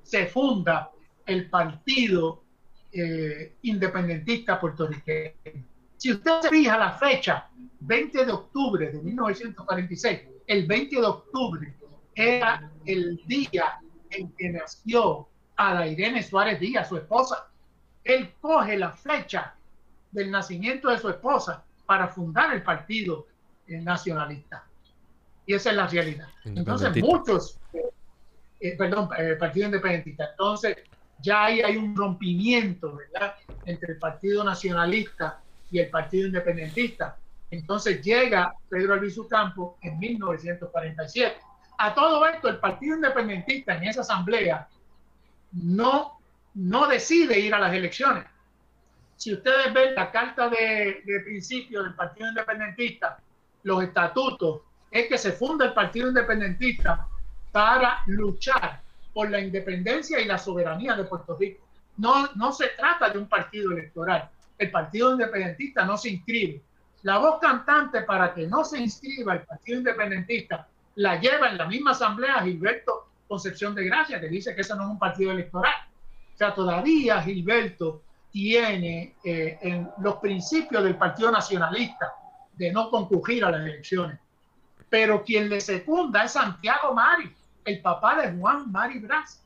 se 0.03 0.27
funda 0.27 0.90
el 1.25 1.49
Partido 1.49 2.42
eh, 2.92 3.55
Independentista 3.62 4.61
Puertorriqueño. 4.61 5.33
Si 5.96 6.12
usted 6.12 6.42
se 6.42 6.51
fija 6.51 6.77
la 6.77 6.92
fecha, 6.92 7.49
20 7.81 8.27
de 8.27 8.33
octubre 8.33 8.92
de 8.92 9.01
1946, 9.01 10.20
el 10.46 10.66
20 10.66 10.96
de 10.96 11.07
octubre 11.07 11.75
era 12.14 12.70
el 12.85 13.18
día 13.27 13.81
en 14.11 14.31
que 14.33 14.51
nació 14.51 15.27
a 15.57 15.72
la 15.75 15.88
Irene 15.88 16.22
Suárez 16.22 16.61
Díaz, 16.61 16.88
su 16.88 16.99
esposa. 16.99 17.49
Él 18.05 18.33
coge 18.40 18.79
la 18.79 18.92
fecha 18.92 19.56
del 20.17 20.31
nacimiento 20.31 20.89
de 20.89 20.99
su 20.99 21.11
esposa 21.11 21.63
para 21.85 22.09
fundar 22.09 22.55
el 22.55 22.63
partido 22.63 23.27
nacionalista. 23.69 24.65
Y 25.45 25.53
esa 25.53 25.71
es 25.71 25.77
la 25.77 25.87
realidad. 25.87 26.29
Entonces, 26.45 26.97
muchos, 26.97 27.59
eh, 27.75 27.83
eh, 28.61 28.77
perdón, 28.77 29.11
partido 29.39 29.67
independentista. 29.67 30.31
Entonces, 30.31 30.79
ya 31.21 31.45
ahí 31.45 31.61
hay 31.61 31.77
un 31.77 31.95
rompimiento, 31.95 32.97
¿verdad?, 32.97 33.35
entre 33.67 33.93
el 33.93 33.99
partido 33.99 34.43
nacionalista 34.43 35.41
y 35.71 35.81
el 35.81 35.91
partido 35.91 36.29
independentista. 36.29 37.19
Entonces 37.51 38.03
llega 38.03 38.55
Pedro 38.69 38.95
Albizu 38.95 39.29
Campo 39.29 39.77
en 39.83 39.99
1947. 39.99 41.37
A 41.79 41.95
todo 41.95 42.27
esto, 42.27 42.49
el 42.49 42.59
partido 42.59 42.97
independentista 42.97 43.77
en 43.77 43.85
esa 43.85 44.01
asamblea 44.01 44.67
no, 45.53 46.19
no 46.55 46.89
decide 46.89 47.39
ir 47.39 47.55
a 47.55 47.59
las 47.59 47.75
elecciones 47.75 48.25
si 49.17 49.33
ustedes 49.33 49.73
ven 49.73 49.95
la 49.95 50.11
carta 50.11 50.49
de, 50.49 51.03
principio 51.25 51.83
del 51.83 51.95
Partido 51.95 52.29
Independentista, 52.29 53.19
los 53.63 53.83
estatutos, 53.83 54.61
es 54.91 55.09
que 55.09 55.19
se 55.19 55.33
funda 55.33 55.67
el 55.67 55.73
Partido 55.73 56.09
Independentista 56.09 57.07
para 57.51 58.03
luchar 58.07 58.81
por 59.13 59.31
la 59.31 59.41
independencia 59.41 60.21
y 60.21 60.27
la 60.27 60.39
soberanía 60.39 60.95
de 60.95 61.05
Puerto 61.05 61.37
Rico. 61.37 61.65
No, 61.97 62.29
no 62.35 62.53
se 62.53 62.69
trata 62.69 63.09
de 63.09 63.19
un 63.19 63.29
partido 63.29 63.73
electoral. 63.73 64.29
El 64.59 64.71
Partido 64.71 65.13
Independentista 65.13 65.85
no 65.87 65.97
se 65.97 66.11
inscribe. 66.11 66.63
La 67.03 67.19
voz 67.19 67.41
cantante 67.41 68.03
para 68.03 68.35
que 68.35 68.47
no 68.47 68.65
se 68.65 68.79
inscriba 68.79 69.35
el 69.35 69.43
Partido 69.43 69.79
Independentista 69.79 70.69
la 70.97 71.19
lleva 71.19 71.51
en 71.51 71.59
la 71.59 71.67
misma 71.67 71.93
asamblea 71.93 72.43
Gilberto 72.43 73.09
Concepción 73.29 73.75
de 73.75 73.85
Gracia, 73.85 74.21
que 74.21 74.29
dice 74.29 74.55
que 74.55 74.61
eso 74.61 74.77
no 74.77 74.85
es 74.85 74.91
un 74.91 74.99
partido 74.99 75.31
electoral. 75.31 75.75
O 76.35 76.37
sea, 76.37 76.55
todavía 76.55 77.23
Gilberto 77.23 78.03
tiene 78.37 79.16
eh, 79.25 79.59
en 79.62 79.88
los 79.96 80.16
principios 80.16 80.85
del 80.85 80.99
Partido 80.99 81.31
Nacionalista 81.31 82.12
de 82.53 82.70
no 82.70 82.90
concurrir 82.90 83.42
a 83.46 83.51
las 83.51 83.62
elecciones. 83.62 84.18
Pero 84.90 85.25
quien 85.25 85.49
le 85.49 85.59
secunda 85.59 86.22
es 86.22 86.33
Santiago 86.33 86.92
Mari, 86.92 87.35
el 87.64 87.81
papá 87.81 88.20
de 88.20 88.38
Juan 88.38 88.70
Mari 88.70 88.99
Brás, 88.99 89.42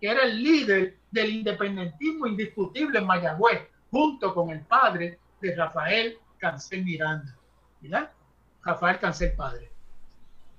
que 0.00 0.08
era 0.08 0.24
el 0.24 0.42
líder 0.42 0.96
del 1.12 1.30
independentismo 1.30 2.26
indiscutible 2.26 2.98
en 2.98 3.06
Mayagüez, 3.06 3.60
junto 3.92 4.34
con 4.34 4.50
el 4.50 4.62
padre 4.62 5.20
de 5.40 5.54
Rafael 5.54 6.18
Cancel 6.38 6.84
Miranda. 6.84 7.36
¿verdad? 7.80 8.10
Rafael 8.64 8.98
Cancel 8.98 9.36
padre. 9.36 9.70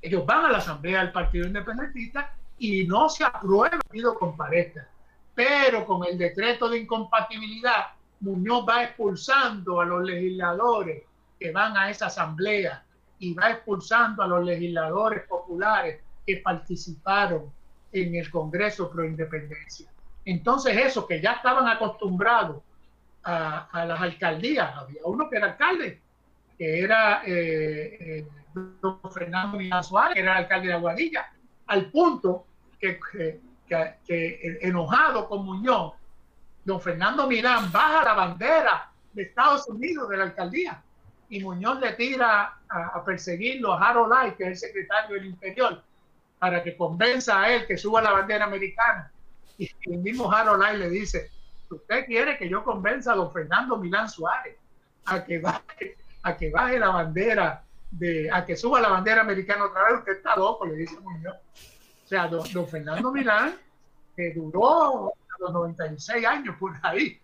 Ellos 0.02 0.26
van 0.26 0.46
a 0.46 0.52
la 0.54 0.60
asamblea 0.60 1.02
del 1.02 1.12
Partido 1.12 1.48
Independentista 1.48 2.34
y 2.58 2.88
no 2.88 3.10
se 3.10 3.26
aprueba 3.26 3.76
el 3.76 3.82
partido 3.82 4.16
comparezca 4.16 4.88
pero 5.36 5.86
con 5.86 6.06
el 6.06 6.18
decreto 6.18 6.70
de 6.70 6.80
incompatibilidad, 6.80 7.88
Muñoz 8.20 8.66
va 8.68 8.84
expulsando 8.84 9.82
a 9.82 9.86
los 9.86 10.04
legisladores 10.04 11.04
que 11.40 11.52
van 11.52 11.76
a 11.76 11.90
esa 11.90 12.08
asamblea 12.08 12.84
y 13.20 13.34
va 13.34 13.52
expulsando 13.52 14.24
a 14.24 14.28
los 14.28 14.46
legisladores 14.46 15.28
populares 15.28 16.02
que 16.26 16.38
participaron 16.38 17.52
en 17.92 18.16
el 18.16 18.30
Congreso 18.30 18.90
Pro 18.90 19.06
Independencia. 19.06 19.88
Entonces, 20.26 20.76
esos 20.78 21.06
que 21.06 21.22
ya 21.22 21.34
estaban 21.34 21.68
acostumbrados 21.68 22.62
a, 23.24 23.86
las 23.88 24.02
alcaldías, 24.02 24.76
había 24.76 25.02
uno 25.06 25.30
que 25.30 25.38
era 25.38 25.48
alcalde, 25.48 26.02
que 26.58 26.80
era 26.80 27.24
eh, 27.26 27.98
eh, 28.00 28.28
Fernando 29.14 29.58
Milán 29.58 29.84
Suárez, 29.84 30.16
que 30.16 30.22
era 30.22 30.38
alcalde 30.38 30.68
de 30.68 30.74
Aguadilla, 30.74 31.32
al 31.68 31.90
punto 31.90 32.46
que, 32.80 33.00
enojado 33.70 35.28
con 35.28 35.46
Muñoz, 35.46 35.94
don 36.64 36.82
Fernando 36.82 37.28
Milán 37.28 37.72
baja 37.72 38.04
la 38.04 38.14
bandera 38.14 38.92
de 39.12 39.24
Estados 39.24 39.68
Unidos 39.68 40.10
de 40.10 40.18
la 40.18 40.24
alcaldía 40.24 40.82
y 41.34 41.44
Muñoz 41.44 41.80
le 41.80 41.94
tira 41.94 42.60
a, 42.70 43.04
perseguirlo 43.04 43.74
a 43.74 43.90
Harold 43.90 44.12
Light, 44.12 44.36
que 44.36 44.44
es 44.44 44.50
el 44.50 44.58
secretario 44.58 45.16
del 45.16 45.26
Interior, 45.26 45.82
para 46.38 46.62
que 46.62 46.78
convenza 46.78 47.42
a 47.42 47.52
él 47.52 47.66
que 47.66 47.78
suba 47.78 48.02
la 48.02 48.12
bandera 48.12 48.46
americana. 48.46 49.12
Y 49.58 49.70
el 49.86 50.00
mismo 50.00 50.32
Harold 50.32 50.62
Light 50.62 50.78
le 50.78 50.90
dice, 50.90 51.32
usted 51.70 52.06
quiere 52.06 52.38
que 52.38 52.48
yo 52.48 52.64
convenza 52.64 53.14
a 53.14 53.16
don 53.16 53.32
Fernando 53.32 53.78
Milán 53.78 54.10
Suárez 54.10 54.58
a 55.06 55.24
que 55.24 55.40
baje, 55.40 55.98
a 56.22 56.38
que 56.38 56.52
baje 56.52 56.80
la 56.80 56.90
bandera 56.90 57.64
de 57.90 58.30
a 58.32 58.46
que 58.46 58.56
suba 58.56 58.80
la 58.80 58.90
bandera 58.90 59.22
americana 59.22 59.66
otra 59.66 59.84
vez, 59.86 60.00
usted 60.00 60.14
está 60.14 60.36
loco, 60.36 60.66
le 60.66 60.76
dice 60.76 61.00
Muñoz. 61.00 61.36
Sea, 62.14 62.28
don, 62.28 62.68
Fernando 62.68 63.12
Milán, 63.12 63.56
que 64.16 64.36
duró 64.36 65.12
los 65.40 65.52
96 65.52 66.24
años 66.24 66.56
por 66.60 66.72
ahí. 66.84 67.20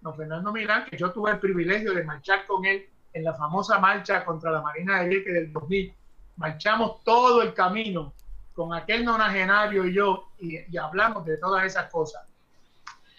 Don 0.00 0.16
Fernando 0.16 0.50
Milán, 0.50 0.86
que 0.86 0.96
yo 0.96 1.12
tuve 1.12 1.32
el 1.32 1.38
privilegio 1.38 1.92
de 1.92 2.02
marchar 2.04 2.46
con 2.46 2.64
él 2.64 2.88
en 3.12 3.22
la 3.22 3.34
famosa 3.34 3.78
marcha 3.78 4.24
contra 4.24 4.50
la 4.50 4.62
Marina 4.62 5.02
de 5.02 5.08
Vieques 5.10 5.34
del 5.34 5.52
2000. 5.52 5.92
Marchamos 6.36 7.04
todo 7.04 7.42
el 7.42 7.52
camino 7.52 8.14
con 8.54 8.72
aquel 8.72 9.04
nonagenario 9.04 9.84
y 9.84 9.92
yo 9.92 10.30
y, 10.38 10.74
hablamos 10.78 11.26
de 11.26 11.36
todas 11.36 11.66
esas 11.66 11.90
cosas. 11.90 12.26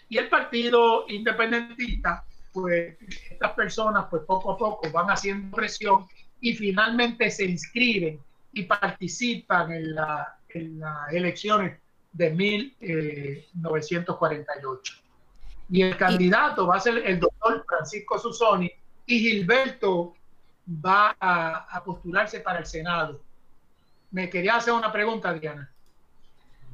Y 0.08 0.18
el 0.18 0.28
partido 0.28 1.04
independentista, 1.06 2.24
pues 2.52 2.96
estas 3.30 3.52
personas 3.52 4.06
pues 4.10 4.24
poco 4.24 4.50
a 4.50 4.58
poco 4.58 4.90
van 4.90 5.06
haciendo 5.06 5.54
presión 5.56 6.04
y 6.40 6.54
finalmente 6.54 7.30
se 7.30 7.44
inscriben 7.44 8.18
y 8.52 8.64
participan 8.64 9.70
en, 9.70 9.94
la, 9.94 10.36
en 10.54 10.80
las 10.80 11.12
elecciones 11.12 11.78
de 12.12 12.30
1948. 12.30 14.94
Y 15.70 15.82
el 15.82 15.96
candidato 15.96 16.66
va 16.66 16.76
a 16.76 16.80
ser 16.80 16.98
el 16.98 17.18
doctor 17.18 17.64
Francisco 17.66 18.18
Susoni 18.18 18.70
y 19.06 19.18
Gilberto 19.18 20.14
va 20.68 21.16
a, 21.18 21.82
postularse 21.84 22.40
para 22.40 22.58
el 22.60 22.66
Senado. 22.66 23.22
Me 24.10 24.28
quería 24.28 24.56
hacer 24.56 24.74
una 24.74 24.92
pregunta, 24.92 25.32
Diana. 25.32 25.72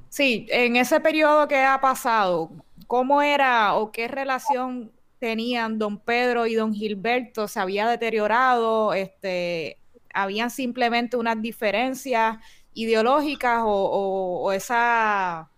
Sí, 0.09 0.47
en 0.51 0.75
ese 0.77 0.99
periodo 1.01 1.47
que 1.47 1.63
ha 1.63 1.81
pasado, 1.81 2.51
¿cómo 2.87 3.23
era 3.23 3.75
o 3.75 3.93
qué 3.93 4.09
relación 4.09 4.91
tenían 5.19 5.79
don 5.79 5.99
Pedro 5.99 6.47
y 6.47 6.55
don 6.55 6.75
Gilberto? 6.75 7.47
¿Se 7.47 7.61
había 7.61 7.87
deteriorado? 7.87 8.95
Este, 8.95 9.77
¿Habían 10.13 10.51
simplemente 10.51 11.17
unas 11.17 11.41
diferencias 11.41 12.39
ideológicas 12.83 13.63
o 13.65 14.53
esa 14.53 15.49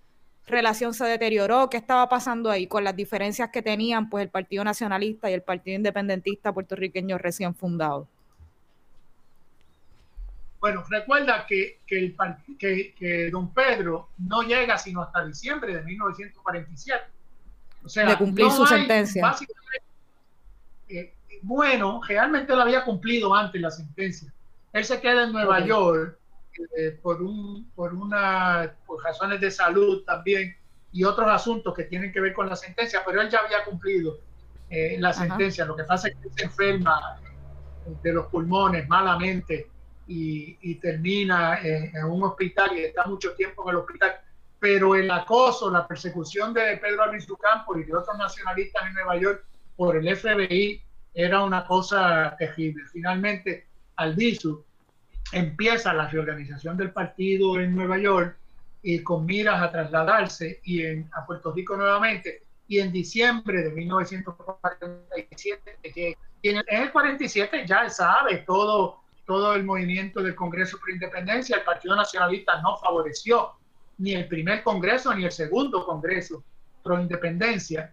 relación 0.51 0.93
se 0.93 1.05
deterioró? 1.07 1.71
¿Qué 1.71 1.79
estaba 1.79 2.09
pasando 2.09 2.51
ahí 2.51 2.67
con 2.67 2.85
las 2.85 2.95
diferencias 2.95 3.51
que 3.51 3.63
tenían 3.63 4.11
pues 4.11 4.23
el 4.23 4.29
Partido 4.29 4.65
Nacionalista 4.65 5.31
y 5.31 5.35
el 5.35 5.43
Partido 5.43 5.77
Independentista 5.77 6.53
puertorriqueño 6.53 7.17
recién 7.17 7.55
fundado? 7.55 8.07
Bueno, 10.61 10.85
recuerda 10.91 11.47
que, 11.49 11.79
que, 11.87 12.15
que, 12.99 13.31
don 13.31 13.55
Pedro 13.55 14.11
no 14.19 14.43
llega 14.43 14.77
sino 14.77 15.01
hasta 15.01 15.25
diciembre 15.25 15.75
de 15.75 15.83
1947. 15.83 17.05
O 17.83 17.89
sea, 17.89 18.07
de 18.11 18.17
cumplir 18.19 18.51
su 18.51 18.67
sentencia. 18.67 19.35
Eh, 20.87 21.15
bueno, 21.41 22.03
realmente 22.07 22.55
lo 22.55 22.61
había 22.61 22.85
cumplido 22.85 23.35
antes 23.35 23.59
la 23.59 23.71
sentencia. 23.71 24.31
Él 24.75 24.85
se 24.85 25.01
queda 25.01 25.25
en 25.25 25.33
Nueva 25.33 25.65
York 25.65 26.20
eh, 26.77 26.99
por, 27.03 27.23
un, 27.23 27.71
por, 27.75 27.95
una, 27.95 28.75
por 28.87 29.03
razones 29.03 29.41
de 29.41 29.51
salud 29.51 30.05
también 30.05 30.57
y 30.93 31.05
otros 31.05 31.29
asuntos 31.29 31.75
que 31.75 31.85
tienen 31.85 32.13
que 32.13 32.21
ver 32.21 32.33
con 32.33 32.49
la 32.49 32.57
sentencia, 32.57 33.03
pero 33.07 33.21
él 33.21 33.29
ya 33.29 33.39
había 33.39 33.65
cumplido 33.65 34.19
eh, 34.69 34.97
la 34.99 35.13
sentencia. 35.13 35.65
Lo 35.65 35.77
que 35.77 35.85
pasa 35.85 36.09
es 36.09 36.17
que 36.17 36.31
se 36.31 36.45
enferma 36.45 37.21
de 38.03 38.13
los 38.13 38.27
pulmones 38.27 38.89
malamente 38.89 39.69
y, 40.07 40.75
termina 40.77 41.61
en, 41.63 42.05
un 42.05 42.25
hospital 42.25 42.77
y 42.77 42.85
está 42.85 43.05
mucho 43.05 43.35
tiempo 43.35 43.63
en 43.65 43.71
el 43.71 43.77
hospital. 43.77 44.17
Pero 44.59 44.95
el 44.95 45.11
acoso, 45.11 45.71
la 45.71 45.87
persecución 45.87 46.53
de 46.53 46.77
Pedro 46.79 47.05
Albizu 47.05 47.37
Campos 47.37 47.79
y 47.79 47.85
de 47.85 47.95
otros 47.95 48.19
nacionalistas 48.19 48.87
en 48.87 48.95
Nueva 48.95 49.17
York 49.17 49.45
por 49.77 49.97
el 49.97 50.17
FBI 50.17 50.83
era 51.15 51.43
una 51.43 51.65
cosa 51.65 52.35
terrible. 52.39 52.83
Finalmente, 52.93 53.69
Albizu 53.97 54.65
empieza 55.33 55.93
la 55.93 56.09
reorganización 56.09 56.77
del 56.77 56.93
partido 56.93 57.61
en 57.61 57.75
Nueva 57.75 57.99
York 57.99 58.37
y 58.83 59.03
con 59.03 59.27
miras 59.27 59.63
a 59.63 59.71
trasladarse 59.71 60.61
y 60.65 60.87
a 60.87 61.27
Puerto 61.27 61.53
Rico 61.53 61.77
nuevamente. 61.77 62.45
Y 62.67 62.79
en 62.79 62.93
diciembre 62.93 63.63
de 63.63 63.73
1947, 63.73 65.79
y 66.43 66.49
en 66.49 66.63
el 66.67 66.93
47 66.93 67.67
ya 67.67 67.89
sabe 67.91 68.39
todo, 68.47 69.01
todo 69.27 69.55
el 69.55 69.65
movimiento 69.65 70.23
del 70.23 70.35
Congreso 70.35 70.79
por 70.79 70.91
Independencia, 70.91 71.57
el 71.57 71.63
Partido 71.63 71.97
Nacionalista 71.97 72.61
no 72.63 72.77
favoreció 72.79 73.53
ni 73.99 74.15
el 74.15 74.27
primer 74.29 74.63
Congreso 74.63 75.13
ni 75.15 75.25
el 75.25 75.33
segundo 75.33 75.85
Congreso 75.85 76.43
pro 76.83 77.01
Independencia. 77.01 77.93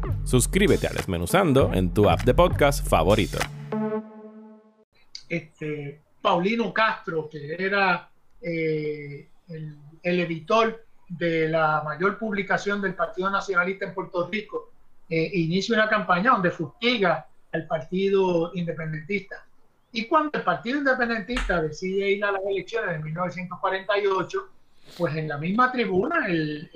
Suscríbete 0.23 0.87
a 0.87 0.91
Desmenuzando 0.91 1.71
en 1.73 1.93
tu 1.93 2.09
app 2.09 2.21
de 2.21 2.33
podcast 2.33 2.87
favorito. 2.87 3.37
Este, 5.27 6.01
Paulino 6.21 6.73
Castro, 6.73 7.27
que 7.29 7.55
era 7.57 8.09
eh, 8.41 9.27
el, 9.47 10.19
editor 10.19 10.85
de 11.07 11.49
la 11.49 11.81
mayor 11.83 12.17
publicación 12.17 12.81
del 12.81 12.93
Partido 12.93 13.29
Nacionalista 13.29 13.85
en 13.85 13.93
Puerto 13.93 14.27
Rico, 14.29 14.71
eh, 15.09 15.29
inicia 15.33 15.75
una 15.75 15.89
campaña 15.89 16.31
donde 16.31 16.51
fustiga 16.51 17.27
al 17.51 17.67
Partido 17.67 18.51
Independentista. 18.53 19.45
Y 19.91 20.05
cuando 20.05 20.31
el 20.37 20.43
Partido 20.43 20.77
Independentista 20.77 21.61
decide 21.61 22.11
ir 22.11 22.23
a 22.23 22.31
las 22.31 22.41
elecciones 22.45 22.91
de 22.91 22.99
1948, 23.03 24.49
pues 24.97 25.15
en 25.15 25.27
la 25.27 25.37
misma 25.37 25.71
tribuna 25.71 26.27
el, 26.27 26.69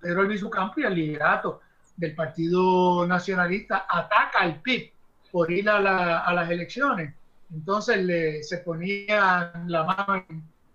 Pedro 0.00 0.22
Luis 0.22 0.42
Campo 0.50 0.80
y 0.80 0.84
el 0.84 0.94
liderato 0.94 1.60
del 2.00 2.14
Partido 2.14 3.06
Nacionalista 3.06 3.84
ataca 3.86 4.38
al 4.40 4.62
PIB 4.62 4.90
por 5.30 5.52
ir 5.52 5.68
a, 5.68 6.32
las 6.32 6.50
elecciones. 6.50 7.14
Entonces 7.52 7.98
le, 7.98 8.42
se 8.42 8.58
ponía 8.58 9.52
la 9.66 9.84
mano 9.84 10.24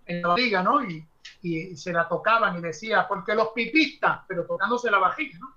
en, 0.05 0.21
la 0.21 0.29
barriga, 0.29 0.61
¿no? 0.61 0.83
Y, 0.83 1.05
se 1.75 1.93
la 1.93 2.07
tocaban 2.07 2.57
y 2.57 2.61
decía, 2.61 3.07
porque 3.07 3.35
los 3.35 3.49
pipistas, 3.49 4.21
pero 4.27 4.45
tocándose 4.45 4.89
la 4.89 4.97
vajilla, 4.97 5.37
¿no? 5.39 5.53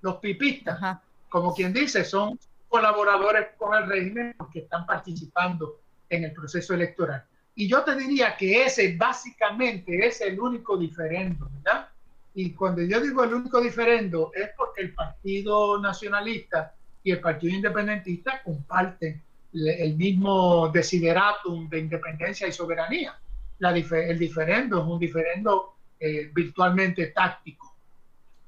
Los 0.00 0.16
pipistas, 0.16 0.98
como 1.28 1.52
quien 1.52 1.72
dice, 1.72 2.04
son 2.04 2.38
colaboradores 2.68 3.48
con 3.56 3.74
el 3.74 3.88
régimen 3.88 4.34
porque 4.36 4.60
están 4.60 4.86
participando 4.86 5.80
en 6.08 6.24
el 6.24 6.32
proceso 6.32 6.74
electoral. 6.74 7.24
Y 7.56 7.68
yo 7.68 7.82
te 7.82 7.96
diría 7.96 8.36
que 8.36 8.64
ese 8.64 8.96
básicamente 8.96 10.06
es 10.06 10.20
el 10.20 10.38
único 10.38 10.76
diferendo, 10.76 11.48
¿verdad? 11.52 11.88
Y 12.34 12.52
cuando 12.52 12.82
yo 12.82 13.00
digo 13.00 13.22
el 13.22 13.34
único 13.34 13.60
diferendo 13.60 14.32
es 14.34 14.50
porque 14.56 14.82
el 14.82 14.94
Partido 14.94 15.80
Nacionalista 15.80 16.74
y 17.02 17.12
el 17.12 17.20
Partido 17.20 17.54
Independentista 17.54 18.42
comparten 18.42 19.22
el 19.52 19.96
mismo 19.96 20.68
desideratum 20.70 21.68
de 21.68 21.78
independencia 21.78 22.48
y 22.48 22.52
soberanía. 22.52 23.16
La, 23.58 23.70
el 23.70 24.18
diferendo 24.18 24.80
es 24.80 24.84
un 24.84 24.98
diferendo 24.98 25.76
eh, 26.00 26.28
virtualmente 26.34 27.06
táctico, 27.08 27.72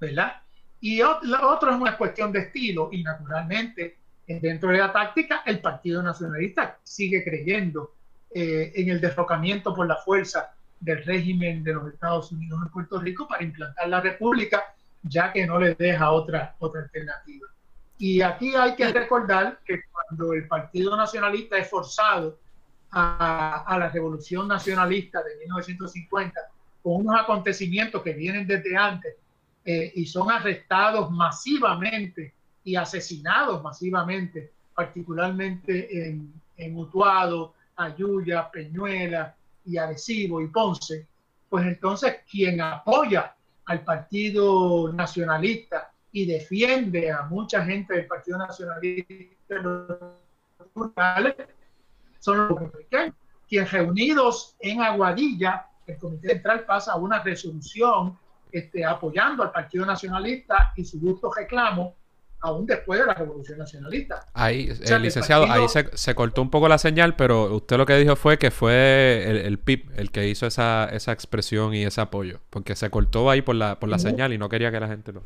¿verdad? 0.00 0.42
Y 0.80 1.00
otro, 1.00 1.48
otro 1.48 1.70
es 1.70 1.80
una 1.80 1.96
cuestión 1.96 2.32
de 2.32 2.40
estilo 2.40 2.88
y 2.90 3.04
naturalmente 3.04 3.98
dentro 4.26 4.70
de 4.70 4.78
la 4.78 4.92
táctica 4.92 5.42
el 5.46 5.60
Partido 5.60 6.02
Nacionalista 6.02 6.78
sigue 6.82 7.22
creyendo 7.22 7.94
eh, 8.34 8.72
en 8.74 8.90
el 8.90 9.00
derrocamiento 9.00 9.72
por 9.72 9.86
la 9.86 9.96
fuerza 9.96 10.55
del 10.80 11.04
régimen 11.04 11.64
de 11.64 11.74
los 11.74 11.92
Estados 11.92 12.32
Unidos 12.32 12.60
en 12.62 12.72
Puerto 12.72 13.00
Rico 13.00 13.26
para 13.26 13.42
implantar 13.42 13.88
la 13.88 14.00
república, 14.00 14.62
ya 15.02 15.32
que 15.32 15.46
no 15.46 15.58
les 15.58 15.76
deja 15.78 16.10
otra, 16.10 16.54
otra 16.58 16.82
alternativa. 16.82 17.48
Y 17.98 18.20
aquí 18.20 18.54
hay 18.54 18.74
que 18.74 18.92
recordar 18.92 19.60
que 19.64 19.80
cuando 19.90 20.34
el 20.34 20.46
Partido 20.46 20.96
Nacionalista 20.96 21.56
es 21.56 21.68
forzado 21.70 22.38
a, 22.90 23.64
a 23.66 23.78
la 23.78 23.88
Revolución 23.88 24.48
Nacionalista 24.48 25.22
de 25.22 25.36
1950, 25.36 26.40
con 26.82 27.00
unos 27.00 27.20
acontecimientos 27.20 28.02
que 28.02 28.12
vienen 28.12 28.46
desde 28.46 28.76
antes 28.76 29.16
eh, 29.64 29.92
y 29.96 30.06
son 30.06 30.30
arrestados 30.30 31.10
masivamente 31.10 32.32
y 32.62 32.76
asesinados 32.76 33.62
masivamente, 33.62 34.52
particularmente 34.72 36.08
en, 36.08 36.32
en 36.56 36.76
Utuado, 36.76 37.54
Ayuya, 37.74 38.48
Peñuela, 38.50 39.34
y 39.66 39.76
Arecibo 39.76 40.40
y 40.40 40.48
Ponce, 40.48 41.06
pues 41.48 41.66
entonces 41.66 42.16
quien 42.30 42.60
apoya 42.60 43.34
al 43.66 43.82
Partido 43.82 44.92
Nacionalista 44.92 45.92
y 46.12 46.26
defiende 46.26 47.10
a 47.10 47.22
mucha 47.22 47.64
gente 47.64 47.94
del 47.94 48.06
Partido 48.06 48.38
Nacionalista 48.38 49.56
son 52.20 52.48
los 52.48 52.60
republicanos, 52.60 53.14
quienes 53.48 53.70
reunidos 53.70 54.56
en 54.60 54.82
Aguadilla 54.82 55.66
el 55.86 55.98
Comité 55.98 56.28
Central 56.30 56.64
pasa 56.64 56.96
una 56.96 57.22
resolución 57.22 58.18
este, 58.50 58.84
apoyando 58.84 59.42
al 59.42 59.52
Partido 59.52 59.86
Nacionalista 59.86 60.72
y 60.76 60.84
su 60.84 61.00
justo 61.00 61.32
reclamo 61.32 61.94
aún 62.46 62.66
después 62.66 63.00
de 63.00 63.06
la 63.06 63.14
Revolución 63.14 63.58
Nacionalista. 63.58 64.26
Ahí, 64.34 64.68
el 64.80 65.02
licenciado, 65.02 65.44
ahí 65.50 65.66
se, 65.68 66.14
cortó 66.14 66.42
un 66.42 66.50
poco 66.50 66.68
la 66.68 66.78
señal, 66.78 67.16
pero 67.16 67.54
usted 67.54 67.76
lo 67.76 67.86
que 67.86 67.96
dijo 67.96 68.16
fue 68.16 68.38
que 68.38 68.50
fue 68.50 69.24
el, 69.28 69.36
el 69.38 69.58
PIB 69.58 69.90
el 69.96 70.10
que 70.10 70.28
hizo 70.28 70.46
esa, 70.46 70.88
esa 70.92 71.12
expresión 71.12 71.74
y 71.74 71.84
ese 71.84 72.00
apoyo, 72.00 72.40
porque 72.50 72.76
se 72.76 72.90
cortó 72.90 73.30
ahí 73.30 73.42
por 73.42 73.56
la, 73.56 73.78
por 73.78 73.88
la 73.88 73.98
señal 73.98 74.32
y 74.32 74.38
no 74.38 74.48
quería 74.48 74.70
que 74.70 74.80
la 74.80 74.88
gente 74.88 75.12
lo... 75.12 75.22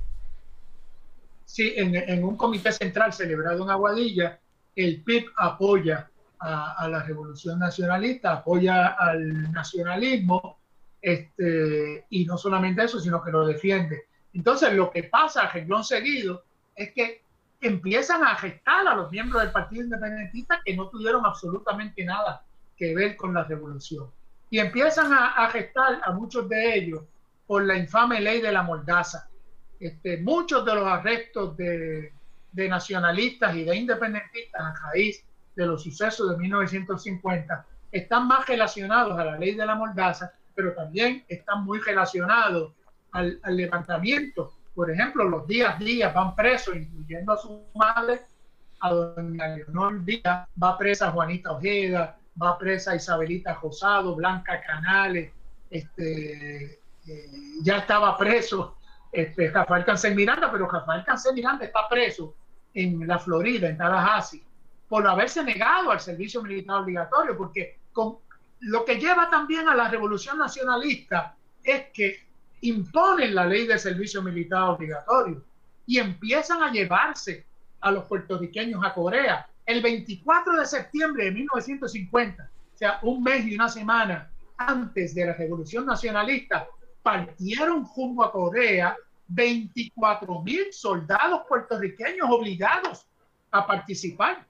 Sí, 1.45 1.75
en, 1.77 1.97
en 1.97 2.25
un 2.25 2.37
comité 2.37 2.73
central 2.73 3.13
celebrado 3.13 3.65
en 3.65 3.71
Aguadilla, 3.71 4.39
el 4.77 5.03
PIB 5.03 5.27
apoya 5.37 6.09
a, 6.41 6.89
la 6.89 7.03
revolución 7.03 7.59
nacionalista, 7.59 8.33
apoya 8.33 8.89
al 8.99 9.53
nacionalismo, 9.53 10.59
este, 11.03 12.07
y 12.11 12.25
no 12.25 12.39
solamente 12.39 12.85
eso, 12.85 12.99
sino 12.99 13.23
que 13.23 13.31
lo 13.31 13.47
defiende. 13.47 14.05
Entonces, 14.33 14.73
lo 14.73 14.91
que 14.91 15.05
pasa 15.05 15.43
a 15.43 15.53
renglón 15.53 15.85
seguido 15.85 16.45
es 16.83 16.93
que 16.93 17.23
empiezan 17.61 18.25
a 18.25 18.35
gestar 18.37 18.87
a 18.89 18.95
los 18.95 19.11
miembros 19.11 19.43
del 19.43 19.53
Partido 19.53 19.85
Independentista 19.85 20.61
que 20.65 20.75
no 20.75 20.89
tuvieron 20.89 21.25
absolutamente 21.27 22.05
nada 22.05 22.43
que 22.77 22.95
ver 22.95 23.17
con 23.17 23.35
la 23.35 23.45
revolución. 23.45 24.11
Y 24.49 24.59
empiezan 24.59 25.13
a, 25.13 25.49
gestar 25.51 26.01
a 26.03 26.13
muchos 26.13 26.49
de 26.49 26.75
ellos 26.75 27.03
por 27.47 27.65
la 27.65 27.77
infame 27.77 28.21
ley 28.21 28.41
de 28.41 28.51
la 28.51 28.63
mordaza. 28.63 29.29
Este, 29.79 30.19
muchos 30.19 30.65
de 30.65 30.75
los 30.75 30.87
arrestos 30.87 31.57
de, 31.57 32.13
de 32.53 32.69
nacionalistas 32.69 33.55
y 33.55 33.65
de 33.65 33.77
independentistas 33.77 34.61
a 34.61 34.75
raíz 34.89 35.25
de 35.55 35.67
los 35.67 35.83
sucesos 35.83 36.31
de 36.31 36.37
1950 36.37 37.67
están 37.93 38.27
más 38.27 38.47
relacionados 38.47 39.19
a 39.19 39.25
la 39.25 39.39
ley 39.39 39.55
de 39.55 39.67
la 39.67 39.75
mordaza, 39.75 40.33
pero 40.55 40.75
también 40.75 41.25
están 41.29 41.65
muy 41.65 41.79
relacionados 41.81 42.73
al, 43.13 43.41
levantamiento. 43.45 44.55
Por 44.81 44.91
ejemplo, 44.91 45.25
los 45.25 45.47
días 45.47 45.79
días 45.79 46.15
van 46.15 46.35
presos, 46.35 46.75
incluyendo 46.75 47.35
a 47.35 47.37
su 47.37 47.67
madre, 47.75 48.23
a 48.81 48.91
doña 48.91 49.49
Leonor 49.49 50.03
Díaz, 50.07 50.49
va 50.57 50.79
presa 50.79 51.11
Juanita 51.11 51.53
Ojeda, 51.53 52.19
va 52.43 52.57
presa 52.57 52.97
Isabelita 52.97 53.59
Rosado, 53.63 54.15
Blanca 54.15 54.59
Canales, 54.63 55.33
este, 55.69 56.81
eh, 57.07 57.31
ya 57.61 57.77
estaba 57.77 58.17
preso 58.17 58.79
este, 59.13 59.51
Rafael 59.51 59.85
Cancel 59.85 60.15
Miranda, 60.15 60.51
pero 60.51 60.67
Rafael 60.67 61.05
Cancel 61.05 61.35
Miranda 61.35 61.67
está 61.67 61.87
preso 61.87 62.35
en 62.73 63.07
la 63.07 63.19
Florida, 63.19 63.69
en 63.69 63.77
Tallahassee, 63.77 64.43
por 64.89 65.07
haberse 65.07 65.45
negado 65.45 65.91
al 65.91 66.01
servicio 66.01 66.43
militar 66.43 66.79
obligatorio, 66.79 67.37
porque 67.37 67.81
con, 67.93 68.17
lo 68.61 68.87
que 68.87 68.99
lleva 68.99 69.29
también 69.29 69.69
a 69.69 69.75
la 69.75 69.91
revolución 69.91 70.39
nacionalista 70.39 71.37
es 71.63 71.91
que 71.93 72.30
imponen 72.63 73.35
la 73.35 73.47
ley 73.47 73.67
del 73.67 73.79
servicio 73.79 74.23
militar 74.23 74.63
obligatorio 74.71 75.43
y 75.87 75.99
empiezan 75.99 76.63
a 76.63 76.71
llevarse 76.71 77.47
a 77.81 77.91
los 77.91 78.05
puertorriqueños 78.05 78.85
a 78.85 78.93
Corea. 78.93 79.49
El 79.65 79.83
24 79.83 80.57
de 80.57 80.67
septiembre 80.67 81.25
de 81.25 81.33
1950, 81.33 82.51
o 82.75 82.77
sea, 82.77 82.99
un 83.03 83.23
mes 83.23 83.47
y 83.47 83.55
una 83.55 83.69
semana 83.69 84.31
antes 84.57 85.15
de 85.15 85.27
la 85.27 85.33
revolución 85.33 85.87
nacionalista, 85.87 86.69
partieron 87.03 87.85
junto 87.85 88.23
a 88.23 88.33
Corea 88.33 88.97
24 89.29 90.43
mil 90.43 90.73
soldados 90.73 91.43
puertorriqueños 91.49 92.29
obligados 92.29 93.07
a 93.51 93.67
participar 93.67 94.45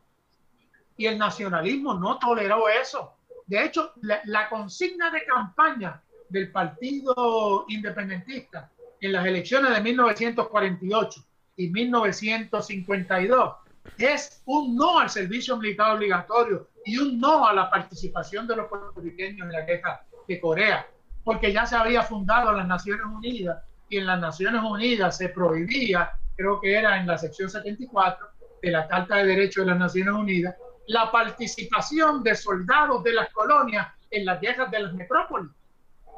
y 0.97 1.07
el 1.07 1.19
nacionalismo 1.19 1.95
no 1.95 2.19
toleró 2.19 2.69
eso. 2.69 3.15
De 3.47 3.65
hecho, 3.65 3.93
la, 4.03 4.49
consigna 4.49 5.11
de 5.11 5.25
campaña 5.25 6.03
del 6.31 6.51
Partido 6.51 7.66
Independentista 7.68 8.70
en 9.01 9.12
las 9.12 9.26
elecciones 9.26 9.74
de 9.74 9.81
1948 9.81 11.24
y 11.57 11.68
1952 11.68 13.55
es 13.99 14.43
un 14.47 14.76
no 14.76 14.99
al 14.99 15.11
servicio 15.11 15.57
militar 15.57 15.97
obligatorio 15.97 16.68
y 16.85 16.99
un 16.99 17.18
no 17.20 17.47
a 17.47 17.53
la 17.53 17.70
participación 17.70 18.47
de 18.47 18.57
los 18.57 18.68
puertorriqueños 18.68 19.47
en 19.47 19.53
la 19.53 19.62
guerra 19.62 20.03
de 20.26 20.41
Corea, 20.41 20.87
porque 21.24 21.53
ya 21.53 21.66
se 21.66 21.76
había 21.76 22.03
fundado 22.03 22.53
las 22.53 22.66
Naciones 22.66 23.05
Unidas 23.07 23.62
y 23.89 23.99
en 23.99 24.07
las 24.07 24.20
Naciones 24.20 24.62
Unidas 24.62 25.16
se 25.16 25.28
prohibía, 25.28 26.11
creo 26.37 26.61
que 26.61 26.74
era 26.74 27.01
en 27.01 27.07
la 27.07 27.18
sección 27.18 27.51
74 27.51 28.28
de 28.62 28.70
la 28.70 28.87
Carta 28.87 29.16
de 29.16 29.26
Derechos 29.26 29.64
de 29.64 29.72
las 29.72 29.81
Naciones 29.81 30.14
Unidas, 30.14 30.55
la 30.87 31.11
participación 31.11 32.22
de 32.22 32.35
soldados 32.35 33.03
de 33.03 33.12
las 33.12 33.31
colonias 33.33 33.89
en 34.11 34.24
las 34.24 34.41
guerras 34.41 34.70
de 34.70 34.81
las 34.81 34.95
metrópolis, 34.95 35.51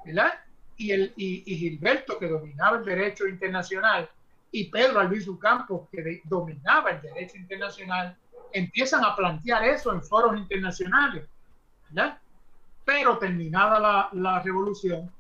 ¿verdad? 0.05 0.33
Y, 0.77 0.91
el, 0.91 1.13
y, 1.17 1.57
Gilberto, 1.57 2.19
que 2.19 2.29
dominaba 2.29 2.79
el 2.79 2.85
derecho 2.85 3.27
internacional, 3.27 4.09
y 4.51 4.65
Pedro 4.65 5.01
Albizu 5.01 5.39
Campos, 5.39 5.89
que 5.91 6.21
dominaba 6.25 6.91
el 6.91 7.01
derecho 7.01 7.37
internacional, 7.37 8.17
empiezan 8.53 9.05
a 9.05 9.17
plantear 9.17 9.65
eso 9.65 9.93
en 9.93 10.03
foros 10.03 10.37
internacionales, 10.37 11.27
¿verdad? 11.89 12.19
Pero 12.85 13.17
terminada 13.19 13.79
la, 13.79 14.09
la 14.13 14.43
revolución 14.43 15.11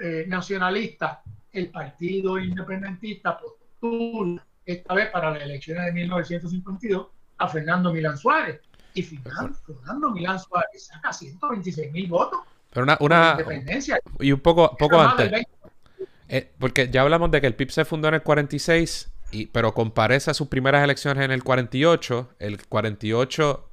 eh, 0.00 0.24
nacionalista, 0.26 1.22
el 1.52 1.70
partido 1.70 2.38
independentista 2.38 3.38
postula, 3.38 4.42
esta 4.64 4.94
vez 4.94 5.10
para 5.10 5.32
las 5.32 5.42
elecciones 5.42 5.84
de 5.86 5.92
1952, 5.92 7.08
a 7.38 7.48
Fernando 7.48 7.92
Milán 7.92 8.16
Suárez, 8.16 8.60
y 8.94 9.02
Fernando, 9.02 10.10
Milán 10.10 10.38
Suárez 10.38 10.86
saca 10.86 11.12
126 11.12 11.92
mil 11.92 12.08
votos. 12.08 12.40
Pero 12.72 12.84
una, 12.84 12.96
una 13.00 13.38
y 14.20 14.32
un 14.32 14.40
poco, 14.40 14.76
poco 14.76 15.00
antes. 15.00 15.46
Eh, 16.28 16.50
porque 16.58 16.88
ya 16.88 17.02
hablamos 17.02 17.30
de 17.30 17.42
que 17.42 17.46
el 17.46 17.54
PIB 17.54 17.70
se 17.70 17.84
fundó 17.84 18.08
en 18.08 18.14
el 18.14 18.22
46, 18.22 19.10
y, 19.32 19.46
pero 19.46 19.74
comparece 19.74 20.30
a 20.30 20.34
sus 20.34 20.48
primeras 20.48 20.82
elecciones 20.82 21.24
en 21.24 21.30
el 21.30 21.44
48. 21.44 22.30
El 22.38 22.66
48, 22.66 23.68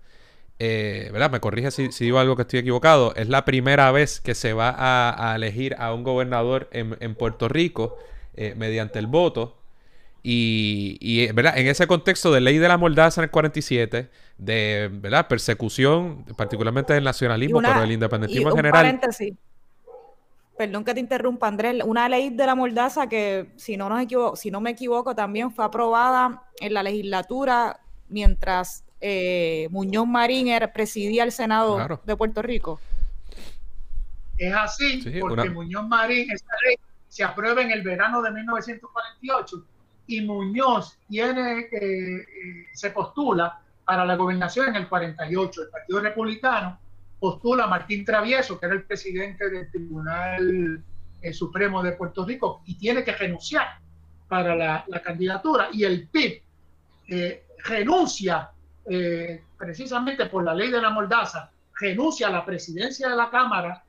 eh, 0.60 1.10
¿verdad? 1.14 1.32
Me 1.32 1.39
corrige 1.39 1.72
si, 1.72 1.88
digo 1.88 2.20
algo 2.20 2.36
que 2.36 2.41
estoy 2.41 2.60
equivocado. 2.60 3.14
Es 3.16 3.30
la 3.30 3.45
primera 3.45 3.91
vez 3.91 4.20
que 4.20 4.36
se 4.36 4.52
va 4.52 4.76
a, 4.78 5.36
elegir 5.36 5.76
a 5.80 5.93
un 5.93 6.04
gobernador 6.04 6.68
en, 6.72 7.16
Puerto 7.16 7.47
Rico 7.47 7.97
eh, 8.34 8.54
mediante 8.58 9.00
el 9.00 9.08
voto. 9.08 9.59
Y, 10.22 11.32
¿verdad? 11.32 11.57
en 11.57 11.67
ese 11.67 11.88
contexto 11.88 12.32
de 12.32 12.41
ley 12.41 12.57
de 12.57 12.67
la 12.67 12.78
mordaza 12.78 13.22
en 13.22 13.26
el 13.26 13.32
47, 13.32 14.09
de 14.38 14.89
¿verdad? 14.91 15.28
persecución, 15.28 16.26
particularmente 16.36 16.93
del 16.93 17.03
nacionalismo, 17.03 17.61
pero 17.61 17.84
el 17.84 17.91
independentismo 17.91 18.49
en 18.49 18.55
general. 18.55 18.84
Paréntesis. 18.84 19.34
Perdón 20.57 20.84
que 20.84 20.93
te 20.93 20.99
interrumpa, 20.99 21.47
Andrés. 21.47 21.82
Una 21.86 22.09
ley 22.09 22.32
de 22.32 22.45
la 22.45 22.53
mordaza 22.53 23.07
que, 23.07 23.49
si 23.55 23.78
no, 23.78 23.88
nos 23.88 24.01
equivoco, 24.01 24.36
si 24.36 24.51
no 24.51 24.59
me 24.59 24.72
equivoco, 24.72 25.15
también 25.15 25.51
fue 25.51 25.63
aprobada 25.63 26.43
en 26.59 26.74
la 26.74 26.84
legislatura 26.84 27.80
mientras 28.09 28.84
eh, 28.99 29.70
Muñoz 29.72 30.05
Marín 30.05 30.49
era, 30.49 30.74
presidía 30.74 31.24
el 31.24 31.32
Senado 31.32 32.01
de 32.03 32.15
Puerto 32.17 32.41
Rico. 32.41 32.82
Es 34.38 34.53
así, 34.53 35.01
porque 35.22 35.49
Muñoz 35.49 35.88
Marín, 35.88 36.30
esa 36.30 36.45
ley 36.65 36.76
se 37.07 37.24
aprueba 37.24 37.61
en 37.61 37.72
el 37.72 37.82
verano 37.82 38.22
de 38.22 38.32
1948 38.32 39.65
y 40.10 40.22
Muñoz 40.22 40.97
tiene, 41.07 41.70
eh, 41.72 42.26
se 42.74 42.89
postula 42.89 43.62
para 43.86 44.03
la 44.05 44.16
gobernación 44.16 44.70
en 44.70 44.78
el 44.78 44.89
48. 44.89 45.62
El 45.62 45.70
Partido 45.70 45.99
Republicano 45.99 46.80
postula 47.20 47.66
a 47.66 47.68
Martín 47.68 48.03
Travieso, 48.03 48.60
que 48.60 48.66
era 48.66 48.76
el 48.76 48.84
presidente 48.84 49.49
del 49.49 49.70
Tribunal 49.70 50.84
eh, 51.22 51.32
Supremo 51.32 51.84
de 51.84 51.91
Puerto 51.91 52.26
Rico, 52.26 52.64
y 52.66 52.76
tiene 52.76 53.03
que 53.03 53.12
renunciar 53.12 53.68
para 54.28 54.55
la, 54.55 55.01
candidatura. 55.03 55.70
Y 55.72 55.84
el 55.84 56.07
PIB 56.07 56.41
eh, 57.10 57.43
renuncia, 57.66 58.49
precisamente 59.57 60.26
por 60.26 60.43
la 60.43 60.55
ley 60.55 60.72
de 60.72 60.82
la 60.82 60.89
Mordaza, 60.89 61.51
renuncia 61.80 62.28
a 62.28 62.32
la 62.32 62.43
presidencia 62.43 63.10
de 63.10 63.16
la 63.16 63.30
Cámara 63.30 63.84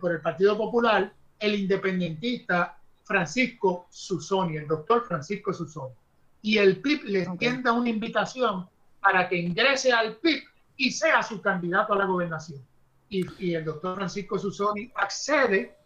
por 0.00 0.12
el 0.12 0.20
Partido 0.20 0.56
Popular, 0.56 1.12
el 1.40 1.54
independentista 1.56 2.79
Francisco 3.10 3.88
Susoni, 3.90 4.56
el 4.56 4.68
doctor 4.68 5.04
Francisco 5.04 5.52
Susoni. 5.52 5.92
Y 6.42 6.58
el 6.58 6.80
PIB 6.80 7.02
le 7.06 7.24
entienda 7.24 7.72
una 7.72 7.88
invitación 7.88 8.68
para 9.00 9.28
que 9.28 9.36
ingrese 9.36 9.92
al 9.92 10.18
PIB 10.18 10.44
y 10.76 10.92
sea 10.92 11.20
su 11.20 11.42
candidato 11.42 11.94
a 11.94 11.98
la 11.98 12.04
gobernación. 12.04 12.64
Y, 13.08 13.52
el 13.52 13.64
doctor 13.64 13.96
Francisco 13.96 14.38
Susoni 14.38 14.92
accede, 14.94 15.76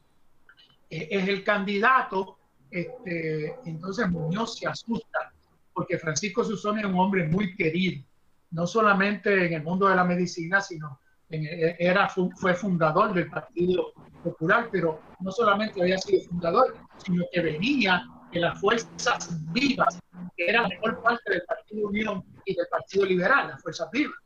eh, 0.91 1.09
es 1.11 1.27
el 1.27 1.43
candidato, 1.43 2.37
este, 2.71 3.57
entonces 3.65 4.07
Muñoz 4.11 4.59
se 4.59 4.69
asusta, 4.69 5.33
porque 5.73 5.97
Francisco 5.97 6.45
Susoni 6.45 6.81
es 6.81 6.87
un 6.87 6.99
hombre 6.99 7.27
muy 7.27 7.57
querido, 7.57 8.05
no 8.51 8.67
solamente 8.67 9.47
en 9.47 9.55
el 9.55 9.63
mundo 9.63 9.89
de 9.89 9.97
la 9.97 10.05
medicina, 10.05 10.61
sino 10.61 11.01
era, 11.31 12.07
fue 12.11 12.53
fundador 12.55 13.15
del 13.15 13.31
Partido 13.31 13.95
Popular, 14.23 14.69
pero 14.71 15.01
no 15.21 15.33
solamente 15.33 15.81
había 15.81 15.97
sido 15.97 16.23
fundador, 16.29 16.77
sino 16.99 17.25
que 17.33 17.41
venía 17.41 18.05
de 18.33 18.41
las 18.41 18.61
fuerzas 18.61 19.31
vivas, 19.53 20.01
que 20.37 20.47
era 20.49 20.63
la 20.63 20.69
mejor 20.69 21.03
parte 21.03 21.33
del 21.33 21.43
Partido 21.43 21.89
Unión 21.89 22.25
y 22.45 22.55
del 22.55 22.67
Partido 22.69 23.07
Liberal, 23.07 23.49
las 23.49 23.63
fuerzas 23.63 23.89
vivas. 23.91 24.17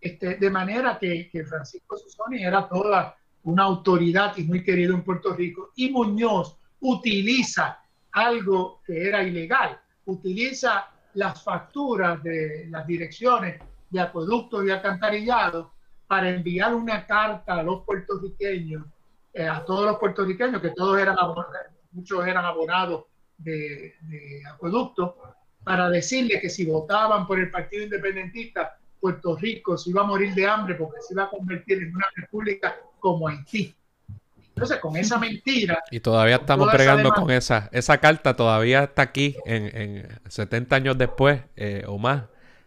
Este, 0.00 0.36
de 0.36 0.50
manera 0.50 0.98
que, 0.98 1.30
Francisco 1.48 1.96
Susoni 1.98 2.44
era 2.44 2.68
toda 2.68 3.16
una 3.42 3.64
autoridad 3.64 4.36
y 4.36 4.44
muy 4.44 4.62
querido 4.62 4.94
en 4.94 5.02
Puerto 5.02 5.34
Rico, 5.34 5.72
y 5.74 5.90
Muñoz 5.90 6.56
utiliza 6.80 7.80
algo 8.12 8.80
que 8.86 9.08
era 9.08 9.22
ilegal, 9.22 9.78
utiliza 10.04 10.88
las 11.14 11.42
facturas 11.42 12.22
de 12.22 12.66
las 12.70 12.86
direcciones 12.86 13.60
de 13.90 14.00
acueductos 14.00 14.64
y 14.64 14.70
alcantarillado 14.70 15.72
para 16.06 16.30
enviar 16.30 16.74
una 16.74 17.06
carta 17.06 17.54
a 17.54 17.62
los 17.62 17.84
puertorriqueños, 17.84 18.84
eh, 19.32 19.46
a 19.46 19.64
todos 19.64 19.86
los 19.86 19.98
puertorriqueños, 19.98 20.62
que 20.62 20.70
todos 20.70 20.98
eran 20.98 21.16
muchos 21.96 22.26
eran 22.26 22.44
abonados 22.44 23.04
de, 23.38 23.94
de 24.02 24.42
para 25.64 25.90
decirle 25.90 26.40
que 26.40 26.48
si 26.48 26.64
votaban 26.64 27.26
por 27.26 27.40
el 27.40 27.50
Partido 27.50 27.82
Independentista, 27.84 28.78
Puerto 29.00 29.36
Rico 29.36 29.76
se 29.76 29.90
iba 29.90 30.02
a 30.02 30.04
morir 30.04 30.34
de 30.34 30.46
hambre 30.46 30.74
porque 30.76 31.00
se 31.00 31.14
iba 31.14 31.24
a 31.24 31.30
convertir 31.30 31.82
en 31.82 31.94
una 31.94 32.06
república 32.14 32.76
como 33.00 33.28
Haití. 33.28 33.74
Entonces, 34.48 34.78
con 34.78 34.96
esa 34.96 35.18
mentira. 35.18 35.82
Y 35.90 36.00
todavía 36.00 36.36
estamos 36.36 36.72
pregando 36.72 37.12
con 37.12 37.30
esa. 37.30 37.68
Esa 37.72 37.98
carta 37.98 38.34
todavía 38.34 38.84
está 38.84 39.02
aquí 39.02 39.36
en, 39.44 39.76
en 39.76 40.08
70 40.30 40.76
años 40.76 40.96
después 40.96 41.42
eh, 41.56 41.84
o 41.86 41.98
más 41.98 42.22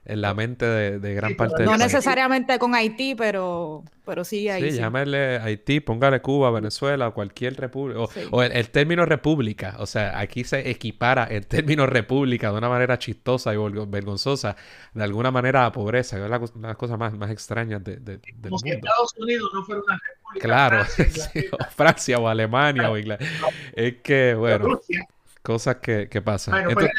en 0.10 0.22
la 0.22 0.34
mente 0.34 0.66
de, 0.66 1.14
gran 1.14 1.36
parte 1.36 1.64
No 1.64 1.78
necesariamente 1.78 2.58
con 2.58 2.74
Haití, 2.74 3.14
pero, 3.14 3.84
pero 4.06 4.24
sí 4.24 4.50
ahí. 4.50 4.72
Sí, 4.72 4.78
llámele 4.78 5.38
Haití, 5.38 5.82
póngale 5.82 6.20
Cuba, 6.20 6.50
Venezuela, 6.50 7.12
cualquier 7.12 7.56
república. 7.56 8.00
O, 8.32 8.42
el, 8.42 8.70
término 8.72 9.06
república. 9.06 9.76
O 9.78 9.86
sea, 9.86 10.20
aquí 10.20 10.44
se 10.44 10.68
equipara 10.68 11.26
el 11.26 11.46
término 11.46 11.86
república 11.86 12.52
de 12.52 12.58
una 12.58 12.70
manera 12.70 12.98
chistosa 12.98 13.54
y 13.54 13.58
vergonzosa, 13.58 14.56
de 14.96 15.04
alguna 15.04 15.30
manera 15.30 15.68
a 15.68 15.72
pobreza, 15.72 16.18
que 16.18 16.24
es 16.24 16.30
la, 16.30 16.38
una 16.40 16.50
de 16.54 16.68
las 16.70 16.78
cosas 16.78 16.98
más, 16.98 17.14
más 17.14 17.30
extrañas 17.30 17.84
de, 17.84 17.98
del 17.98 18.20
Como 18.42 18.58
mundo. 18.58 18.66
Estados 18.66 19.14
Unidos 19.16 19.52
no 19.54 19.64
fuera 19.64 19.82
una 19.86 20.00
república. 20.08 20.48
Claro, 20.48 20.86
o 21.52 21.72
Francia 21.76 22.18
o 22.18 22.28
Alemania 22.28 22.90
o 22.90 22.98
Inglaterra. 22.98 23.30
Es 23.74 23.98
que, 24.02 24.34
bueno, 24.34 24.82
cosas 25.44 25.76
que, 25.76 26.10
que 26.10 26.20
pasan. 26.24 26.64
Bueno, 26.64 26.72
pues, 26.74 26.90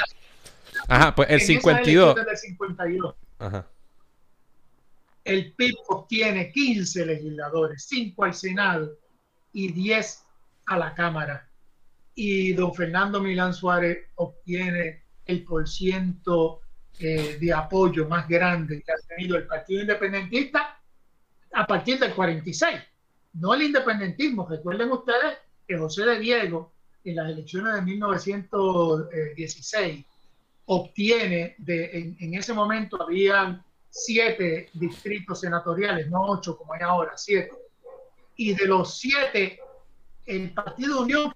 Ajá, 0.89 1.15
pues 1.15 1.31
el 1.31 1.41
52. 1.41 2.17
Ajá. 3.39 3.67
El 5.25 5.53
PIB 5.53 5.75
obtiene 5.89 6.51
15 6.51 7.07
legisladores, 7.07 7.85
5 7.89 8.25
al 8.25 8.35
Senado 8.35 8.99
y 9.53 9.73
10 9.73 10.25
a 10.67 10.79
la 10.79 10.95
Cámara. 10.95 11.49
Y 12.15 12.53
don 12.53 12.75
Fernando 12.75 13.21
Milán 13.21 13.55
Suárez 13.55 14.07
obtiene 14.17 15.05
el 15.27 15.45
porciento 15.45 16.61
eh, 16.99 17.39
de 17.41 17.53
apoyo 17.53 18.09
más 18.09 18.29
grande 18.29 18.83
que 18.83 18.93
ha 18.93 18.97
tenido 19.09 19.37
el 19.37 19.47
Partido 19.47 19.83
Independentista 19.83 20.81
a 21.53 21.67
partir 21.67 21.99
del 21.99 22.15
46. 22.15 22.81
No 23.35 23.55
el 23.55 23.63
independentismo. 23.63 24.47
Recuerden 24.49 24.91
ustedes 24.91 25.39
que 25.67 25.79
José 25.79 26.05
de 26.05 26.19
Diego 26.19 26.73
en 27.05 27.17
las 27.17 27.31
elecciones 27.31 27.75
de 27.75 27.83
1916 27.83 30.05
obtiene, 30.73 31.57
de, 31.59 32.15
en, 32.21 32.35
ese 32.35 32.53
momento 32.53 33.03
habían 33.03 33.65
siete 33.89 34.71
distritos 34.75 35.41
senatoriales, 35.41 36.09
no 36.09 36.23
ocho 36.23 36.57
como 36.57 36.73
hay 36.73 36.83
ahora, 36.83 37.17
siete. 37.17 37.51
Y 38.37 38.55
de 38.55 38.67
los 38.67 38.97
siete, 38.97 39.59
el 40.27 40.55
Partido 40.55 41.03
Unión, 41.03 41.35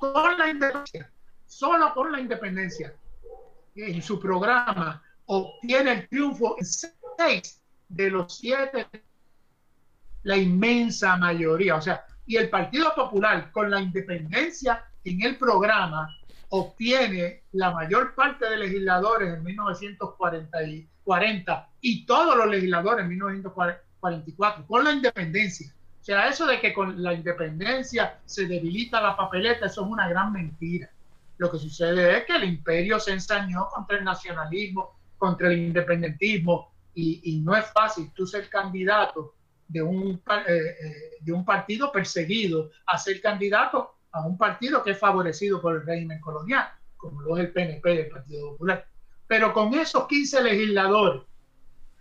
con 0.00 0.36
la 0.36 0.50
independencia, 0.50 1.08
solo 1.46 1.94
con 1.94 2.10
la 2.10 2.18
independencia, 2.20 2.92
en 3.76 4.02
su 4.02 4.18
programa, 4.18 5.00
obtiene 5.26 5.92
el 5.92 6.08
triunfo 6.08 6.56
en 6.58 6.66
seis 6.66 7.62
de 7.88 8.10
los 8.10 8.36
siete, 8.36 8.88
la 10.24 10.36
inmensa 10.36 11.16
mayoría. 11.16 11.76
O 11.76 11.80
sea, 11.80 12.04
y 12.26 12.34
el 12.34 12.50
Partido 12.50 12.92
Popular, 12.96 13.52
con 13.52 13.70
la 13.70 13.80
independencia 13.80 14.84
en 15.04 15.22
el 15.22 15.38
programa, 15.38 16.08
obtiene 16.48 17.42
la 17.52 17.72
mayor 17.72 18.14
parte 18.14 18.48
de 18.48 18.56
legisladores 18.56 19.34
en 19.34 19.42
1940 19.42 21.68
y 21.80 22.06
todos 22.06 22.36
los 22.36 22.48
legisladores 22.48 23.04
en 23.04 23.10
1944 23.10 24.66
con 24.66 24.84
la 24.84 24.92
independencia. 24.92 25.72
O 26.00 26.04
sea, 26.04 26.28
eso 26.28 26.46
de 26.46 26.60
que 26.60 26.72
con 26.72 27.02
la 27.02 27.14
independencia 27.14 28.20
se 28.24 28.46
debilita 28.46 29.00
la 29.00 29.16
papeleta, 29.16 29.66
eso 29.66 29.84
es 29.84 29.88
una 29.88 30.08
gran 30.08 30.32
mentira. 30.32 30.88
Lo 31.38 31.50
que 31.50 31.58
sucede 31.58 32.18
es 32.18 32.24
que 32.24 32.36
el 32.36 32.44
imperio 32.44 33.00
se 33.00 33.12
ensañó 33.12 33.68
contra 33.68 33.98
el 33.98 34.04
nacionalismo, 34.04 34.96
contra 35.18 35.48
el 35.48 35.58
independentismo, 35.58 36.70
y, 36.94 37.42
no 37.44 37.54
es 37.54 37.66
fácil 37.72 38.10
tú 38.14 38.26
ser 38.26 38.48
candidato 38.48 39.34
de 39.68 39.82
un, 39.82 40.22
eh, 40.48 40.48
eh, 40.48 41.10
de 41.20 41.32
un 41.32 41.44
partido 41.44 41.92
perseguido 41.92 42.70
a 42.86 42.96
ser 42.96 43.20
candidato 43.20 43.95
a 44.16 44.26
un 44.26 44.38
partido 44.38 44.82
que 44.82 44.92
es 44.92 44.98
favorecido 44.98 45.60
por 45.60 45.76
el 45.76 45.86
régimen 45.86 46.20
colonial, 46.20 46.68
como 46.96 47.20
lo 47.20 47.36
es 47.36 47.44
el 47.44 47.52
PNP 47.52 47.88
del 47.94 48.08
Partido 48.08 48.50
Popular. 48.52 48.86
Pero 49.26 49.52
con 49.52 49.74
esos 49.74 50.06
15 50.06 50.42
legisladores 50.42 51.22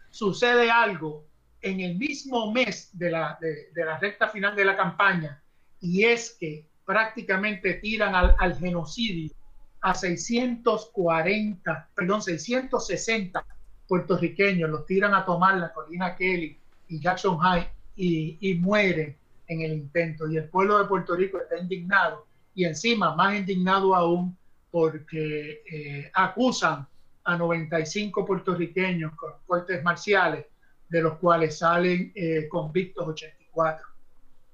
sucede 0.09 0.71
algo 0.71 1.25
en 1.61 1.81
el 1.81 1.97
mismo 1.97 2.51
mes 2.53 2.89
de 2.93 3.11
la, 3.11 3.37
de, 3.41 3.69
la 3.83 3.97
recta 3.99 4.29
final 4.29 4.55
de 4.55 4.65
la 4.65 4.77
campaña 4.77 5.41
y 5.81 6.05
es 6.05 6.37
que 6.39 6.69
prácticamente 6.85 7.73
tiran 7.75 8.15
al, 8.15 8.35
al 8.39 8.55
genocidio 8.57 9.33
a 9.81 9.93
640, 9.93 11.89
perdón, 11.93 12.21
660 12.21 13.45
puertorriqueños, 13.87 14.69
los 14.69 14.85
tiran 14.85 15.13
a 15.13 15.25
tomar 15.25 15.57
la 15.57 15.73
colina 15.73 16.15
Kelly 16.15 16.57
y 16.87 16.99
Jackson 16.99 17.37
High 17.37 17.69
y, 17.95 18.37
y 18.39 18.55
mueren 18.55 19.17
en 19.47 19.61
el 19.61 19.73
intento 19.73 20.27
y 20.29 20.37
el 20.37 20.49
pueblo 20.49 20.79
de 20.79 20.85
Puerto 20.85 21.15
Rico 21.15 21.39
está 21.39 21.57
indignado 21.57 22.25
y 22.55 22.63
encima 22.63 23.15
más 23.15 23.35
indignado 23.35 23.93
aún 23.93 24.35
porque 24.71 25.63
eh, 25.71 26.11
acusan 26.13 26.87
a 27.23 27.37
95 27.37 28.25
puertorriqueños 28.25 29.13
con 29.15 29.31
cortes 29.45 29.83
marciales, 29.83 30.45
de 30.89 31.01
los 31.01 31.17
cuales 31.17 31.57
salen 31.57 32.11
eh, 32.15 32.47
convictos 32.49 33.07
84. 33.07 33.87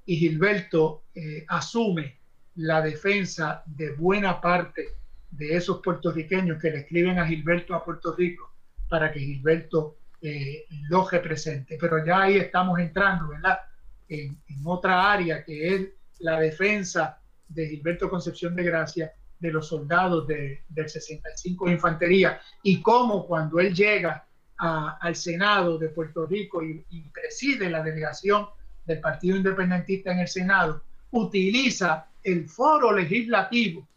Y 0.05 0.15
Gilberto 0.17 1.03
eh, 1.13 1.45
asume 1.47 2.19
la 2.55 2.81
defensa 2.81 3.63
de 3.65 3.93
buena 3.93 4.39
parte 4.39 4.89
de 5.29 5.55
esos 5.55 5.81
puertorriqueños 5.81 6.61
que 6.61 6.71
le 6.71 6.77
escriben 6.79 7.19
a 7.19 7.27
Gilberto 7.27 7.75
a 7.75 7.83
Puerto 7.83 8.15
Rico 8.15 8.51
para 8.89 9.11
que 9.11 9.19
Gilberto 9.19 9.97
lo 10.89 11.09
represente. 11.09 11.79
Pero 11.81 12.05
ya 12.05 12.21
ahí 12.21 12.37
estamos 12.37 12.77
entrando, 12.77 13.29
¿verdad? 13.29 13.59
En, 14.11 14.37
otra 14.65 15.11
área 15.11 15.43
que 15.43 15.73
es 15.73 15.87
la 16.19 16.39
defensa 16.39 17.19
de 17.47 17.67
Gilberto 17.67 18.09
Concepción 18.09 18.55
de 18.55 18.63
Gracia 18.63 19.13
de 19.39 19.51
los 19.51 19.67
soldados 19.69 20.27
del 20.27 20.89
65 20.89 21.65
de 21.65 21.71
Infantería 21.71 22.39
y 22.61 22.81
cómo 22.81 23.25
cuando 23.25 23.59
él 23.59 23.73
llega 23.73 24.27
al 24.57 25.15
Senado 25.15 25.79
de 25.79 25.89
Puerto 25.89 26.27
Rico 26.27 26.61
y, 26.61 27.09
preside 27.11 27.69
la 27.69 27.81
delegación 27.81 28.47
del 28.85 28.99
Partido 28.99 29.37
Independentista 29.37 30.11
en 30.11 30.19
el 30.19 30.27
Senado, 30.27 30.83
utiliza 31.11 32.07
el 32.23 32.47
foro 32.47 32.91
legislativo 32.91 33.87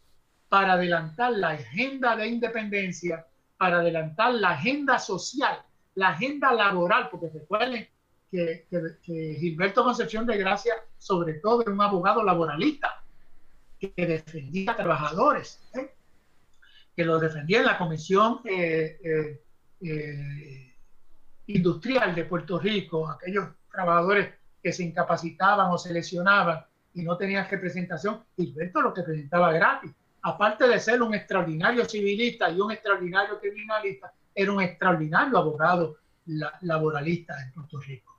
para 0.49 0.73
adelantar 0.73 1.33
la 1.33 1.49
agenda 1.49 2.15
de 2.15 2.27
independencia, 2.27 3.27
para 3.57 3.81
adelantar 3.81 4.33
la 4.33 4.51
agenda 4.51 4.97
social, 4.97 5.61
la 5.93 6.09
agenda 6.09 6.51
laboral, 6.51 7.09
porque 7.11 7.29
recuerden 7.31 7.87
que, 8.35 9.37
Gilberto 9.39 9.83
Concepción 9.83 10.25
de 10.25 10.37
Gracia, 10.37 10.73
sobre 10.97 11.35
todo, 11.35 11.63
un 11.67 11.81
abogado 11.81 12.23
laboralista 12.23 13.03
que 13.79 13.93
defendía 13.95 14.71
a 14.71 14.75
trabajadores, 14.75 15.61
¿eh? 15.73 15.93
que 16.95 17.05
lo 17.05 17.19
defendía 17.19 17.59
en 17.59 17.65
la 17.65 17.77
Comisión 17.77 18.39
eh, 18.45 19.39
eh, 19.81 20.75
Industrial 21.47 22.15
de 22.15 22.25
Puerto 22.25 22.57
Rico, 22.57 23.07
aquellos 23.09 23.49
trabajadores 23.71 24.33
que 24.63 24.71
se 24.71 24.83
incapacitaban 24.83 25.69
o 25.71 25.77
se 25.77 25.93
lesionaban 25.93 26.65
y 26.93 27.03
no 27.03 27.17
tenían 27.17 27.47
representación, 27.49 28.23
Gilberto 28.35 28.81
lo 28.81 28.93
que 28.93 29.03
presentaba 29.03 29.51
gratis. 29.51 29.91
Aparte 30.23 30.67
de 30.67 30.79
ser 30.79 31.03
un 31.03 31.13
extraordinario 31.13 31.85
civilista 31.85 32.49
y 32.49 32.59
un 32.59 32.71
extraordinario 32.71 33.39
criminalista, 33.39 34.11
era 34.33 34.51
un 34.51 34.61
extraordinario 34.61 35.37
abogado 35.37 35.97
laboralista 36.61 37.35
en 37.43 37.51
Puerto 37.51 37.79
Rico. 37.79 38.14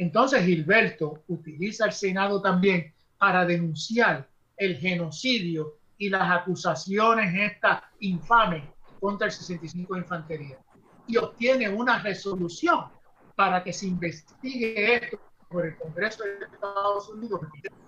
Entonces 0.00 0.46
Gilberto 0.46 1.24
utiliza 1.28 1.84
el 1.84 1.92
Senado 1.92 2.40
también 2.40 2.94
para 3.18 3.44
denunciar 3.44 4.26
el 4.56 4.78
genocidio 4.78 5.74
y 5.98 6.08
las 6.08 6.40
acusaciones 6.40 7.34
estas 7.34 7.82
infames 7.98 8.64
contra 8.98 9.26
el 9.26 9.32
65 9.34 9.92
de 9.94 10.00
Infantería 10.00 10.58
y 11.06 11.18
obtiene 11.18 11.68
una 11.68 11.98
resolución 12.02 12.86
para 13.36 13.62
que 13.62 13.74
se 13.74 13.88
investigue 13.88 14.94
esto 14.94 15.20
por 15.50 15.66
el 15.66 15.76
Congreso 15.76 16.24
de 16.24 16.46
Estados 16.50 17.10
Unidos, 17.10 17.40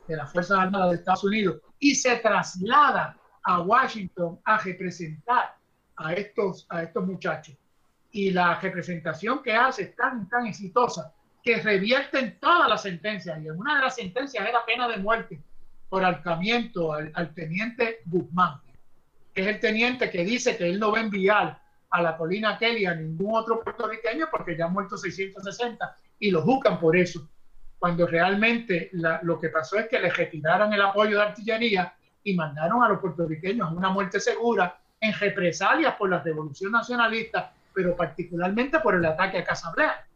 de 0.06 0.14
las 0.14 0.30
Fuerzas 0.30 0.58
Armadas 0.58 0.90
de 0.90 0.96
Estados 0.96 1.24
Unidos, 1.24 1.62
y 1.78 1.94
se 1.94 2.16
traslada 2.16 3.16
a 3.42 3.62
Washington 3.62 4.38
a 4.44 4.58
representar 4.58 5.56
a 5.96 6.12
estos, 6.12 6.66
a 6.68 6.82
estos 6.82 7.06
muchachos. 7.06 7.56
Y 8.10 8.32
la 8.32 8.60
representación 8.60 9.42
que 9.42 9.54
hace 9.54 9.84
es 9.84 9.96
tan, 9.96 10.28
tan 10.28 10.46
exitosa 10.46 11.14
que 11.42 11.56
revierten 11.56 12.38
todas 12.40 12.68
las 12.68 12.82
sentencias. 12.82 13.42
Y 13.42 13.48
en 13.48 13.58
una 13.58 13.76
de 13.76 13.80
las 13.82 13.96
sentencias 13.96 14.46
era 14.46 14.64
pena 14.64 14.88
de 14.88 14.98
muerte 14.98 15.42
por 15.88 16.04
alcamiento 16.04 16.92
al, 16.92 17.10
al 17.14 17.34
teniente 17.34 18.00
Guzmán, 18.06 18.60
que 19.34 19.42
es 19.42 19.46
el 19.48 19.60
teniente 19.60 20.10
que 20.10 20.24
dice 20.24 20.56
que 20.56 20.68
él 20.68 20.78
no 20.78 20.92
va 20.92 20.98
a 20.98 21.02
enviar 21.02 21.62
a 21.92 22.02
la 22.02 22.16
colina 22.16 22.58
Kelly 22.58 22.86
a 22.86 22.94
ningún 22.94 23.36
otro 23.36 23.62
puertorriqueño 23.62 24.26
porque 24.30 24.56
ya 24.56 24.66
han 24.66 24.72
muerto 24.72 24.96
660 24.96 25.96
y 26.18 26.30
lo 26.30 26.42
buscan 26.42 26.80
por 26.80 26.96
eso. 26.96 27.28
Cuando 27.78 28.06
realmente 28.06 28.90
lo 28.92 29.38
que 29.38 29.48
pasó 29.48 29.78
es 29.78 29.88
que 29.88 29.98
le 29.98 30.10
retiraron 30.10 30.72
el 30.72 30.80
apoyo 30.80 31.16
de 31.16 31.24
artillería 31.24 31.92
y 32.24 32.34
mandaron 32.34 32.82
a 32.82 32.88
los 32.88 33.00
puertorriqueños 33.00 33.68
a 33.68 33.72
una 33.72 33.90
muerte 33.90 34.20
segura 34.20 34.78
en 35.00 35.12
represalias 35.12 35.96
por 35.96 36.08
la 36.08 36.22
revolución 36.22 36.72
nacionalista, 36.72 37.52
pero 37.74 37.96
particularmente 37.96 38.78
por 38.78 38.94
el 38.94 39.04
ataque 39.04 39.38
a 39.38 39.44
Casablanca. 39.44 40.06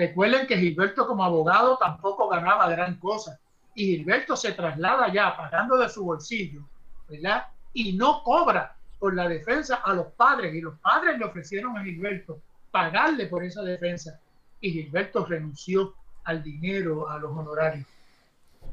Recuerden 0.00 0.46
que 0.46 0.56
Gilberto 0.56 1.06
como 1.06 1.22
abogado 1.22 1.76
tampoco 1.76 2.26
ganaba 2.26 2.70
gran 2.70 2.96
cosa. 2.96 3.38
Y 3.74 3.84
Gilberto 3.84 4.34
se 4.34 4.52
traslada 4.52 5.12
ya 5.12 5.36
pagando 5.36 5.76
de 5.76 5.90
su 5.90 6.02
bolsillo, 6.02 6.62
¿verdad? 7.06 7.48
Y 7.74 7.92
no 7.92 8.22
cobra 8.22 8.74
por 8.98 9.14
la 9.14 9.28
defensa 9.28 9.82
a 9.84 9.92
los 9.92 10.06
padres. 10.12 10.54
Y 10.54 10.62
los 10.62 10.78
padres 10.78 11.18
le 11.18 11.26
ofrecieron 11.26 11.76
a 11.76 11.84
Gilberto 11.84 12.40
pagarle 12.70 13.26
por 13.26 13.44
esa 13.44 13.60
defensa. 13.60 14.18
Y 14.62 14.72
Gilberto 14.72 15.26
renunció 15.26 15.92
al 16.24 16.42
dinero, 16.42 17.10
a 17.10 17.18
los 17.18 17.36
honorarios. 17.36 17.86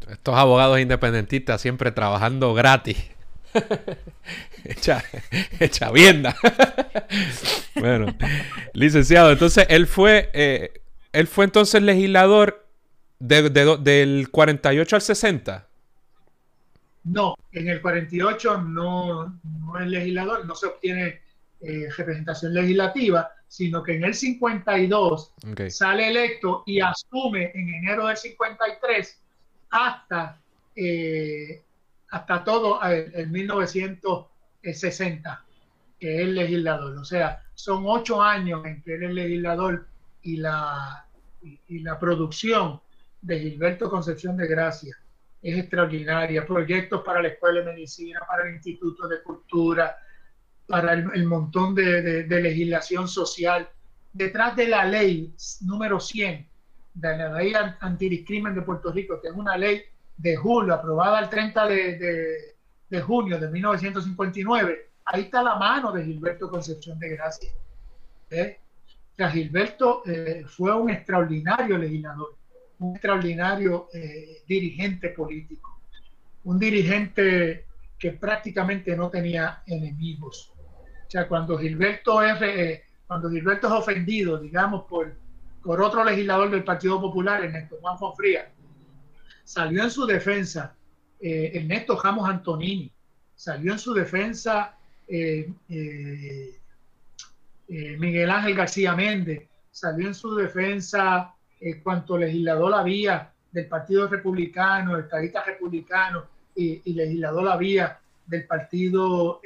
Estos 0.07 0.34
abogados 0.34 0.80
independentistas 0.80 1.59
siempre 1.59 1.91
trabajando 1.91 2.53
gratis. 2.53 3.05
echa, 4.63 5.03
echa 5.59 5.91
vienda. 5.91 6.38
bueno, 7.75 8.15
licenciado, 8.71 9.30
entonces 9.34 9.65
él 9.69 9.88
fue, 9.88 10.30
eh, 10.32 10.84
él 11.12 11.28
fue 11.28 11.45
entonces 11.45 11.82
legislador 11.82 12.66
del 13.20 14.30
48 14.32 14.95
al 14.95 15.01
60. 15.01 15.68
No, 17.05 17.36
en 17.51 17.70
el 17.70 17.82
48 17.82 18.62
no, 18.62 19.39
no 19.43 19.80
es 19.80 19.88
legislador, 19.88 20.45
no 20.45 20.55
se 20.55 20.68
obtiene 20.68 21.22
eh, 21.62 21.88
representación 21.97 22.53
legislativa, 22.53 23.32
sino 23.47 23.82
que 23.82 23.95
en 23.95 24.03
el 24.03 24.14
52 24.14 25.34
sale 25.70 26.10
electo 26.10 26.64
y 26.66 26.82
asume 26.82 27.51
en 27.55 27.70
enero 27.70 28.08
del 28.08 28.18
53 28.18 29.22
hasta 29.70 30.38
eh, 30.76 31.64
hasta 32.10 32.43
todo 32.43 32.82
el, 32.84 33.30
1960, 33.30 35.45
que 35.99 36.22
es 36.22 36.28
legislador. 36.28 36.95
O 36.97 37.03
sea, 37.03 37.43
son 37.53 37.84
ocho 37.86 38.22
años 38.22 38.64
en 38.66 38.82
que 38.82 38.95
él 38.95 39.03
es 39.03 39.14
legislador 39.14 39.88
y 40.28 40.36
la, 40.36 41.05
y, 41.41 41.80
la 41.80 41.97
producción 41.97 42.82
de 43.21 43.39
Gilberto 43.39 43.89
Concepción 43.89 44.36
de 44.36 44.45
Gracia 44.45 44.93
es 45.41 45.57
extraordinaria. 45.57 46.45
Proyectos 46.45 47.01
para 47.05 47.21
la 47.21 47.30
Escuela 47.30 47.61
de 47.61 47.71
Medicina, 47.71 48.19
para 48.28 48.45
el 48.45 48.55
Instituto 48.55 49.07
de 49.07 49.23
Cultura, 49.23 49.95
para 50.67 50.93
el, 50.93 51.25
montón 51.25 51.73
de, 51.73 52.25
de, 52.25 52.41
legislación 52.41 53.07
social. 53.07 53.69
Detrás 54.11 54.53
de 54.57 54.67
la 54.67 54.84
ley 54.84 55.34
número 55.61 55.97
100, 55.97 56.45
de 56.93 57.17
la 57.17 57.32
ley 57.32 57.53
antidiscrimen 57.80 58.53
de 58.53 58.63
Puerto 58.63 58.91
Rico, 58.91 59.21
que 59.21 59.30
es 59.30 59.34
una 59.34 59.55
ley 59.55 59.82
de 60.17 60.36
julio, 60.36 60.73
aprobada 60.73 61.21
el 61.21 61.30
30 61.30 61.67
de, 61.67 63.01
junio 63.01 63.39
de 63.39 63.47
1959, 63.47 64.89
ahí 65.05 65.21
está 65.21 65.41
la 65.41 65.55
mano 65.55 65.93
de 65.93 66.03
Gilberto 66.03 66.49
Concepción 66.49 66.99
de 66.99 67.09
Gracia. 67.11 67.49
¿eh? 68.30 68.59
Gilberto 69.18 70.03
eh, 70.05 70.45
fue 70.47 70.76
un 70.76 70.89
extraordinario 70.89 71.78
legislador, 71.78 72.36
un 72.80 72.93
extraordinario 72.93 73.89
eh, 73.93 74.43
dirigente 74.47 75.09
político, 75.09 75.80
un 76.43 76.59
dirigente 76.59 77.65
que 77.97 78.11
prácticamente 78.11 78.95
no 78.95 79.09
tenía 79.09 79.63
enemigos. 79.65 80.53
O 81.07 81.09
sea, 81.09 81.28
cuando 81.28 81.57
Gilberto 81.57 82.22
es, 82.22 82.82
cuando 83.07 83.30
Gilberto 83.30 83.68
es 83.68 83.74
ofendido, 83.74 84.38
digamos, 84.38 84.86
por, 84.86 85.15
por 85.63 85.82
otro 85.82 86.03
legislador 86.03 86.51
del 86.51 86.63
Partido 86.63 87.01
Popular, 87.01 87.43
Ernesto 87.43 87.78
Juan 87.82 87.97
Frías, 88.15 88.45
salió 89.43 89.84
en 89.84 89.89
su 89.89 90.05
defensa 90.05 90.76
eh, 91.20 91.51
Ernesto 91.55 91.99
Ramos 91.99 92.30
Antonini, 92.30 92.91
salió 93.36 93.72
en 93.72 93.80
su 93.80 93.93
defensa 93.93 94.78
eh, 95.07 95.51
eh, 95.70 96.57
Miguel 97.68 98.30
Ángel 98.30 98.55
García 98.55 98.95
Méndez, 98.95 99.47
salió 99.72 100.07
en 100.07 100.13
su 100.13 100.36
defensa 100.36 101.34
cuanto 101.84 102.18
legislador 102.18 102.74
había 102.74 103.32
del 103.51 103.68
Partido 103.68 104.07
Republicano, 104.07 104.97
estadista 104.97 105.43
republicano 105.43 106.26
y, 106.55 106.93
legislador 106.93 107.47
había 107.49 107.99
del 108.26 108.45
Partido 108.45 109.41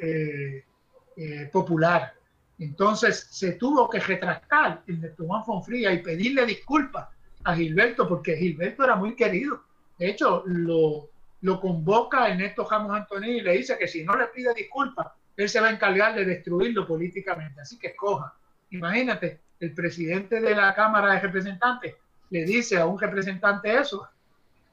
Popular. 1.51 2.13
Entonces 2.59 3.28
se 3.32 3.53
tuvo 3.53 3.89
que 3.89 3.99
retractar 3.99 4.84
Ernesto 4.88 5.26
Juan 5.26 5.43
Fonfría 5.43 5.91
y 5.93 6.03
pedirle 6.03 6.45
disculpas 6.45 7.09
a 7.43 7.55
Gilberto 7.55 8.07
porque 8.07 8.38
Gilberto 8.38 8.84
era 8.84 8.95
muy 8.95 9.15
querido 9.15 9.63
de 10.01 10.09
hecho, 10.09 10.41
lo, 10.47 11.11
lo 11.41 11.61
convoca 11.61 12.28
Ernesto 12.28 12.67
Ramos 12.67 12.91
Antonini 12.91 13.38
y 13.38 13.41
le 13.41 13.51
dice 13.51 13.78
que 13.78 13.88
si 13.88 14.03
no 14.03 14.17
le 14.17 14.26
pide 14.30 14.51
disculpas, 14.55 15.11
él 15.38 15.49
se 15.49 15.59
va 15.59 15.67
a 15.67 15.71
encargar 15.71 16.15
de 16.15 16.25
destruirlo 16.25 16.88
políticamente. 16.88 17.61
Así 17.61 17.77
que 17.77 17.88
escoja. 17.88 18.34
Imagínate, 18.71 19.39
el 19.59 19.73
presidente 19.73 20.39
de 20.39 20.55
la 20.55 20.73
Cámara 20.73 21.13
de 21.13 21.19
Representantes 21.19 21.95
le 22.29 22.45
dice 22.45 22.77
a 22.77 22.86
un 22.86 22.99
representante 22.99 23.77
eso 23.77 24.07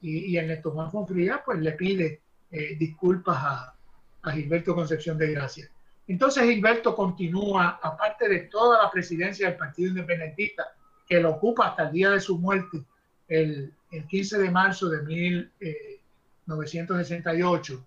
y, 0.01 0.31
y 0.31 0.37
Ernesto 0.37 0.71
Juan 0.71 0.89
Fonfría 0.89 1.41
pues 1.43 1.59
le 1.59 1.73
pide 1.73 2.21
eh, 2.51 2.75
disculpas 2.77 3.37
a, 3.37 3.73
a 4.23 4.31
Gilberto 4.31 4.75
Concepción 4.75 5.17
de 5.17 5.31
Gracia. 5.31 5.69
Entonces 6.07 6.43
Gilberto 6.43 6.95
continúa, 6.95 7.79
aparte 7.81 8.27
de 8.27 8.39
toda 8.41 8.83
la 8.83 8.89
presidencia 8.89 9.47
del 9.47 9.57
Partido 9.57 9.89
Independentista, 9.89 10.67
que 11.07 11.19
lo 11.19 11.29
ocupa 11.31 11.67
hasta 11.67 11.87
el 11.87 11.91
día 11.91 12.09
de 12.11 12.19
su 12.19 12.39
muerte, 12.39 12.83
el, 13.27 13.73
el 13.91 14.07
15 14.07 14.39
de 14.39 14.51
marzo 14.51 14.89
de 14.89 15.01
1968, 15.03 17.73
eh, 17.73 17.77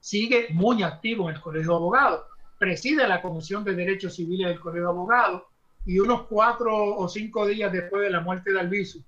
sigue 0.00 0.48
muy 0.50 0.82
activo 0.82 1.28
en 1.28 1.36
el 1.36 1.40
Colegio 1.40 1.70
de 1.70 1.76
Abogados. 1.76 2.22
Preside 2.58 3.06
la 3.06 3.22
Comisión 3.22 3.62
de 3.64 3.74
Derechos 3.74 4.16
Civiles 4.16 4.48
del 4.48 4.58
Colegio 4.60 4.84
de 4.84 4.88
Abogados 4.88 5.42
y 5.86 5.98
unos 5.98 6.26
cuatro 6.26 6.96
o 6.96 7.08
cinco 7.08 7.46
días 7.46 7.72
después 7.72 8.02
de 8.02 8.10
la 8.10 8.20
muerte 8.20 8.52
de 8.52 8.60
Albizu, 8.60 9.02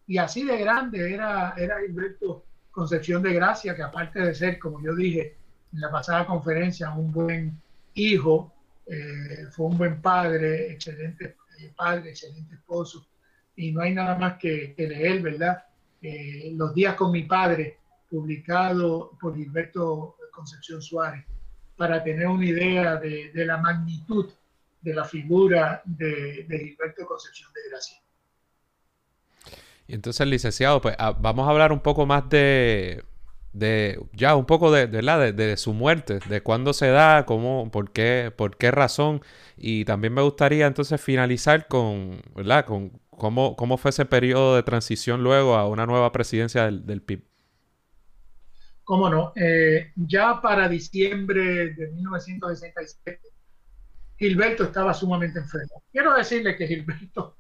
Y 0.06 0.18
así 0.18 0.46
de 0.46 0.58
grande 0.58 1.14
era, 1.14 1.54
era 1.58 1.80
Gilberto 1.80 2.44
Concepción 2.72 3.24
de 3.24 3.34
Gracia, 3.34 3.76
que 3.76 3.84
aparte 3.84 4.20
de 4.20 4.36
ser, 4.36 4.60
como 4.60 4.82
yo 4.82 4.96
dije 4.96 5.36
en 5.74 5.82
la 5.82 5.92
pasada 5.92 6.26
conferencia, 6.26 6.92
un 6.92 7.12
buen 7.12 7.60
hijo, 7.96 8.54
eh, 8.86 9.48
fue 9.52 9.66
un 9.66 9.78
buen 9.78 10.02
padre, 10.02 10.72
excelente 10.72 11.36
padre, 11.76 12.10
excelente 12.12 12.55
esposo, 12.55 13.08
y 13.55 13.72
no 13.72 13.82
hay 13.82 13.93
nada 13.93 14.18
más 14.18 14.38
que, 14.38 14.74
leer, 14.78 15.22
¿verdad? 15.22 15.64
Eh, 16.01 16.51
Los 16.55 16.74
días 16.74 16.95
con 16.95 17.12
mi 17.12 17.24
padre, 17.24 17.78
publicado 18.10 19.18
por 19.20 19.36
Gilberto 19.36 20.16
Concepción 20.32 20.82
Suárez, 20.82 21.26
para 21.76 22.03
tener 22.03 22.28
una 22.28 22.45
idea 22.45 22.95
de, 22.97 23.32
la 23.34 23.58
magnitud 23.58 24.30
de 24.82 24.93
la 24.93 25.03
figura 25.03 25.82
de, 25.86 26.45
de 26.47 26.60
Gilberto 26.60 27.05
Concepción 27.05 27.51
de 27.53 27.70
Gracia. 27.70 27.97
Y 29.88 29.93
entonces, 29.93 30.28
licenciado, 30.28 30.82
pues 30.82 30.95
ah, 30.99 31.16
vamos 31.18 31.47
a 31.47 31.51
hablar 31.51 31.72
un 31.72 31.80
poco 31.80 32.05
más 32.05 32.30
de, 32.30 33.03
de 33.54 34.00
ya 34.14 34.36
un 34.36 34.45
poco 34.45 34.72
de, 34.72 34.88
de, 34.88 35.34
de, 35.34 35.58
su 35.58 35.74
muerte, 35.74 36.20
de 36.30 36.41
cuándo 36.41 36.74
se 36.74 36.88
da, 36.88 37.26
cómo, 37.26 37.70
por 37.72 37.91
qué, 37.91 38.32
por 38.36 38.58
qué 38.58 38.72
razón. 38.72 39.22
Y 39.58 39.86
también 39.86 40.14
me 40.14 40.22
gustaría 40.22 40.68
entonces 40.68 41.02
finalizar 41.02 41.68
con, 41.68 42.22
¿verdad? 42.36 42.66
Con 42.66 43.00
cómo, 43.10 43.56
cómo 43.56 43.78
fue 43.78 43.89
ese 43.89 44.06
periodo 44.06 44.56
de 44.56 44.64
transición 44.64 45.24
luego 45.24 45.56
a 45.56 45.68
una 45.68 45.86
nueva 45.86 46.12
presidencia 46.12 46.70
del, 46.70 47.02
PIB. 47.02 47.24
Cómo 48.84 49.10
no. 49.10 49.34
Eh, 49.36 49.91
ya 49.95 50.39
para 50.41 50.70
diciembre 50.70 51.74
de 51.74 51.88
1967, 51.91 53.20
Gilberto 54.18 54.64
estaba 54.64 54.93
sumamente 54.93 55.39
enfermo. 55.39 55.84
Quiero 55.91 56.14
decirle 56.14 56.56
que 56.56 56.68
Gilberto 56.68 57.38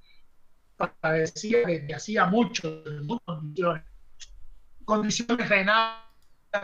padecía 0.99 1.65
desde 1.65 1.93
hacía 1.95 2.25
mucho, 2.25 2.83
muchas 3.03 3.25
condiciones, 3.25 3.83
condiciones 4.87 5.47
renales, 5.49 6.01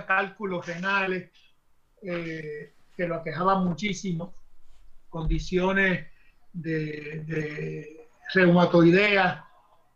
cálculos 0.07 0.65
renales, 0.65 1.29
eh, 2.01 2.71
que 2.95 3.05
lo 3.05 3.15
aquejaban 3.15 3.65
muchísimo, 3.65 4.33
condiciones 5.09 6.07
de, 6.53 7.25
de 7.27 8.07
reumatoidea 8.33 9.45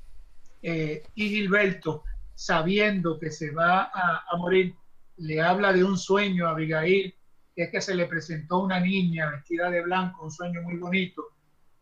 eh, 0.61 1.05
y 1.15 1.29
Gilberto, 1.29 2.03
sabiendo 2.35 3.17
que 3.17 3.31
se 3.31 3.53
va 3.53 3.93
a, 3.95 4.37
morir, 4.37 4.75
le 5.19 5.41
habla 5.41 5.73
de 5.73 5.85
un 5.85 5.97
sueño 5.97 6.49
a 6.49 6.51
Abigail, 6.51 7.15
que 7.55 7.63
es 7.63 7.71
que 7.71 7.81
se 7.81 7.95
le 7.95 8.07
presentó 8.07 8.59
una 8.59 8.81
niña 8.81 9.31
vestida 9.31 9.71
de 9.71 9.81
blanco, 9.81 10.25
un 10.25 10.33
sueño 10.33 10.61
muy 10.63 10.77
bonito, 10.77 11.23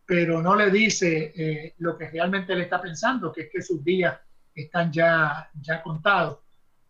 pero 0.04 0.42
no 0.42 0.54
le 0.54 0.70
dice 0.70 1.32
eh, 1.34 1.74
lo 1.78 1.96
que 1.96 2.10
realmente 2.10 2.54
le 2.54 2.64
está 2.64 2.78
pensando, 2.78 3.32
que 3.32 3.44
es 3.44 3.50
que 3.50 3.62
sus 3.62 3.82
días 3.82 4.18
están 4.54 4.92
ya, 4.92 5.48
ya 5.62 5.82
contados. 5.82 6.40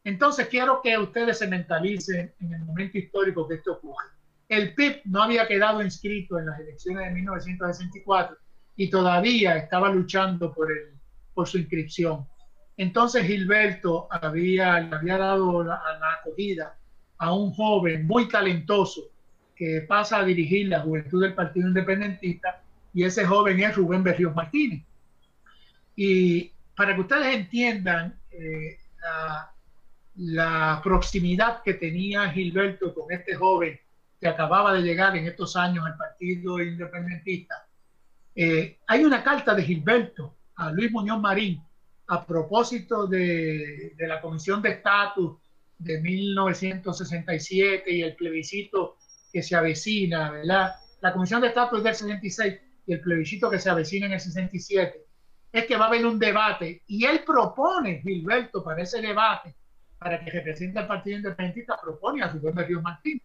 Entonces 0.02 0.48
quiero 0.48 0.82
que 0.82 0.98
ustedes 0.98 1.38
se 1.38 1.46
mentalicen 1.46 2.34
en 2.40 2.54
el 2.54 2.64
momento 2.64 2.98
histórico 2.98 3.46
que 3.46 3.54
esto 3.54 3.74
ocurre. 3.74 4.17
El 4.48 4.74
PIB 4.74 5.02
no 5.04 5.22
había 5.22 5.46
quedado 5.46 5.82
inscrito 5.82 6.38
en 6.38 6.46
las 6.46 6.58
elecciones 6.60 7.06
de 7.06 7.14
1964 7.14 8.36
y 8.76 8.88
todavía 8.88 9.56
estaba 9.56 9.90
luchando 9.90 10.54
por, 10.54 10.68
su 11.46 11.58
inscripción. 11.58 12.26
Entonces 12.76 13.24
Gilberto 13.24 14.08
había, 14.10 14.88
dado 15.02 15.62
la, 15.62 15.80
la 16.00 16.12
acogida 16.14 16.76
a 17.18 17.32
un 17.32 17.52
joven 17.52 18.06
muy 18.06 18.28
talentoso 18.28 19.02
que 19.54 19.82
pasa 19.82 20.18
a 20.18 20.24
dirigir 20.24 20.68
la 20.68 20.80
juventud 20.80 21.22
del 21.22 21.34
Partido 21.34 21.68
Independentista 21.68 22.62
y 22.94 23.04
ese 23.04 23.24
joven 23.24 23.60
es 23.60 23.76
Rubén 23.76 24.02
Berríos 24.02 24.34
Martínez. 24.34 24.84
Y 25.96 26.52
para 26.76 26.94
que 26.94 27.00
ustedes 27.00 27.34
entiendan 27.34 28.16
eh, 28.30 28.78
la, 30.16 30.80
proximidad 30.82 31.62
que 31.62 31.74
tenía 31.74 32.30
Gilberto 32.30 32.94
con 32.94 33.12
este 33.12 33.34
joven 33.34 33.78
que 34.20 34.28
acababa 34.28 34.72
de 34.74 34.82
llegar 34.82 35.16
en 35.16 35.26
estos 35.26 35.56
años 35.56 35.84
al 35.86 35.96
Partido 35.96 36.60
Independentista, 36.60 37.66
eh, 38.34 38.78
hay 38.86 39.04
una 39.04 39.22
carta 39.22 39.54
de 39.54 39.62
Gilberto 39.62 40.36
a 40.56 40.70
Luis 40.70 40.90
Muñoz 40.90 41.20
Marín 41.20 41.62
a 42.08 42.24
propósito 42.24 43.06
de, 43.06 43.92
de 43.96 44.06
la 44.06 44.20
Comisión 44.20 44.62
de 44.62 44.70
Estatus 44.70 45.38
de 45.78 46.00
1967 46.00 47.84
y 47.86 48.02
el 48.02 48.16
plebiscito 48.16 48.96
que 49.32 49.42
se 49.42 49.54
avecina, 49.54 50.30
¿verdad? 50.30 50.74
La 51.00 51.12
Comisión 51.12 51.40
de 51.40 51.48
Estatus 51.48 51.78
es 51.78 51.84
del 51.84 51.94
66 51.94 52.60
y 52.86 52.92
el 52.92 53.00
plebiscito 53.00 53.50
que 53.50 53.58
se 53.58 53.70
avecina 53.70 54.06
en 54.06 54.12
el 54.12 54.20
67 54.20 55.04
es 55.52 55.66
que 55.66 55.76
va 55.76 55.84
a 55.86 55.88
haber 55.88 56.04
un 56.06 56.18
debate 56.18 56.82
y 56.86 57.04
él 57.04 57.22
propone, 57.24 58.00
Gilberto, 58.02 58.62
para 58.62 58.82
ese 58.82 59.00
debate, 59.00 59.54
para 59.98 60.22
que 60.22 60.30
represente 60.30 60.78
al 60.78 60.86
Partido 60.86 61.18
Independentista, 61.18 61.78
propone 61.80 62.22
a 62.22 62.28
Rubén 62.28 62.54
Berrío 62.54 62.82
Martín. 62.82 63.20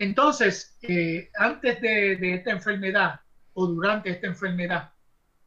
Entonces, 0.00 0.78
eh, 0.80 1.30
antes 1.36 1.78
de, 1.82 2.34
esta 2.34 2.50
enfermedad 2.50 3.20
o 3.52 3.66
durante 3.66 4.08
esta 4.08 4.28
enfermedad, 4.28 4.92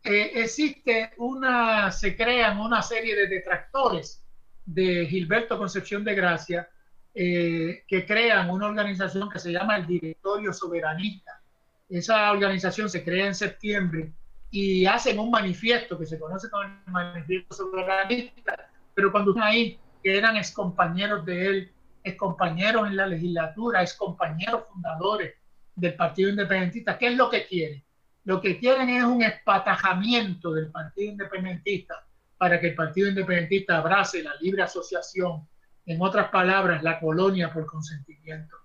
eh, 0.03 0.29
existe 0.35 1.11
una, 1.17 1.91
se 1.91 2.15
crean 2.15 2.59
una 2.59 2.83
serie 2.83 3.15
de 3.15 3.27
detractores 3.27 4.23
de 4.63 5.07
Gilberto 5.07 5.57
Concepción 5.57 6.03
de 6.03 6.13
Gracia 6.13 6.69
eh, 7.15 7.83
que 7.87 8.05
crean 8.05 8.51
una 8.51 8.67
organización 8.67 9.27
que 9.27 9.39
se 9.39 9.51
llama 9.51 9.77
el 9.77 9.87
Directorio 9.87 10.53
Soberanista. 10.53 11.41
Esa 11.89 12.31
organización 12.31 12.91
se 12.91 13.03
crea 13.03 13.25
en 13.25 13.35
septiembre 13.35 14.13
y 14.51 14.85
hacen 14.85 15.17
un 15.17 15.31
manifiesto 15.31 15.97
que 15.97 16.05
se 16.05 16.19
conoce 16.19 16.51
como 16.51 16.61
el 16.61 16.93
manifiesto 16.93 17.55
soberanista, 17.55 18.69
pero 18.93 19.11
cuando 19.11 19.31
están 19.31 19.47
ahí, 19.47 19.79
que 20.03 20.15
eran 20.15 20.37
excompañeros 20.37 21.25
de 21.25 21.47
él, 21.47 21.72
excompañeros 22.03 22.87
en 22.87 22.97
la 22.97 23.07
legislatura, 23.07 23.81
excompañeros 23.81 24.67
fundadores 24.67 25.33
del 25.75 25.95
Partido 25.95 26.29
Independentista, 26.29 26.97
¿qué 26.97 27.07
es 27.07 27.17
lo 27.17 27.29
que 27.29 27.45
quieren? 27.45 27.83
Lo 28.25 28.39
que 28.41 28.57
quieren 28.59 28.89
es 28.89 29.03
un 29.03 29.21
espatajamiento 29.21 30.53
del 30.53 30.71
Partido 30.71 31.11
Independentista 31.11 32.05
para 32.37 32.59
que 32.59 32.67
el 32.67 32.75
Partido 32.75 33.09
Independentista 33.09 33.77
abrace 33.77 34.23
la 34.23 34.35
libre 34.41 34.63
asociación, 34.63 35.47
en 35.85 36.01
otras 36.01 36.29
palabras, 36.29 36.81
la 36.83 36.99
colonia 36.99 37.51
por 37.51 37.65
consentimiento. 37.65 38.55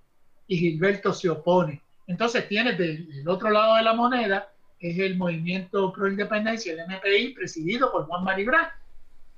Y 0.47 0.57
Gilberto 0.57 1.13
se 1.13 1.29
opone. 1.29 1.83
Entonces 2.07 2.49
tienes 2.49 2.79
del 2.79 3.27
otro 3.27 3.51
lado 3.51 3.77
de 3.77 3.83
la 3.83 3.95
moneda 3.95 4.49
es 4.81 4.99
el 4.99 5.17
Movimiento 5.17 5.93
Pro 5.93 6.09
Independencia, 6.09 6.73
el 6.73 6.81
MPI, 6.87 7.35
presidido 7.35 7.91
por 7.91 8.07
Juan 8.07 8.25
Maribral, 8.25 8.69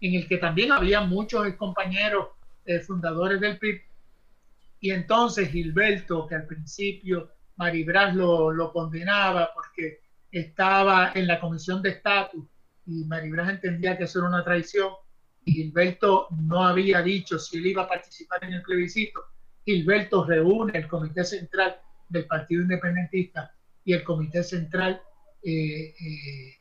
en 0.01 0.15
el 0.15 0.29
que 0.29 0.39
también 0.39 0.73
había 0.73 1.01
muchos 1.01 1.51
compañeros 1.55 2.29
eh, 2.67 2.81
fundadores 2.81 3.41
del 3.41 3.59
PIB. 3.59 3.81
Y 4.81 4.91
entonces 4.91 5.51
Gilberto, 5.51 6.27
que 6.27 6.35
al 6.35 6.47
principio 6.47 7.31
Maribral 7.57 8.17
lo, 8.17 8.51
lo, 8.51 8.73
condenaba 8.73 9.51
porque 9.55 10.01
estaba 10.33 11.13
en 11.15 11.27
la 11.27 11.39
comisión 11.39 11.83
de 11.83 11.91
estatus 11.91 12.45
y 12.87 13.05
Maribral 13.05 13.51
entendía 13.51 13.99
que 13.99 14.05
eso 14.05 14.21
era 14.21 14.29
una 14.29 14.45
traición 14.45 14.91
y 15.45 15.53
Gilberto 15.53 16.29
no 16.31 16.67
había 16.67 17.03
dicho 17.03 17.39
si 17.39 17.59
él 17.59 17.67
iba 17.67 17.83
a 17.83 17.89
participar 17.89 18.45
en 18.45 18.55
el 18.55 18.63
plebiscito. 18.63 19.21
Gilberto 19.65 20.25
reúne 20.25 20.79
el 20.79 20.89
comité 20.89 21.25
central 21.25 21.77
del 22.09 22.27
Partido 22.27 22.63
Independentista 22.63 23.55
y 23.85 23.93
el 23.93 24.05
comité 24.05 24.43
central 24.43 25.01
eh, 25.43 25.95
eh, 25.99 26.59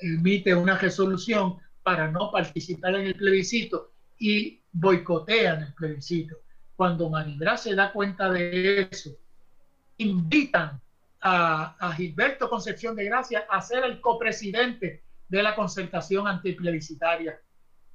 emite 0.00 0.54
una 0.54 0.76
resolución 0.76 1.58
para 1.82 2.10
no 2.10 2.30
participar 2.30 2.94
en 2.96 3.06
el 3.08 3.14
plebiscito 3.14 3.92
y 4.18 4.62
boicotean 4.72 5.62
el 5.62 5.74
plebiscito. 5.74 6.36
Cuando 6.82 7.08
Manibra 7.08 7.56
se 7.56 7.76
da 7.76 7.92
cuenta 7.92 8.28
de 8.28 8.88
eso, 8.90 9.16
invitan 9.98 10.80
a, 11.20 11.94
Gilberto 11.96 12.50
Concepción 12.50 12.96
de 12.96 13.04
Gracia 13.04 13.46
a 13.48 13.60
ser 13.60 13.84
el 13.84 14.00
copresidente 14.00 15.00
de 15.28 15.42
la 15.44 15.54
concertación 15.54 16.26
antiplebiscitaria. 16.26 17.40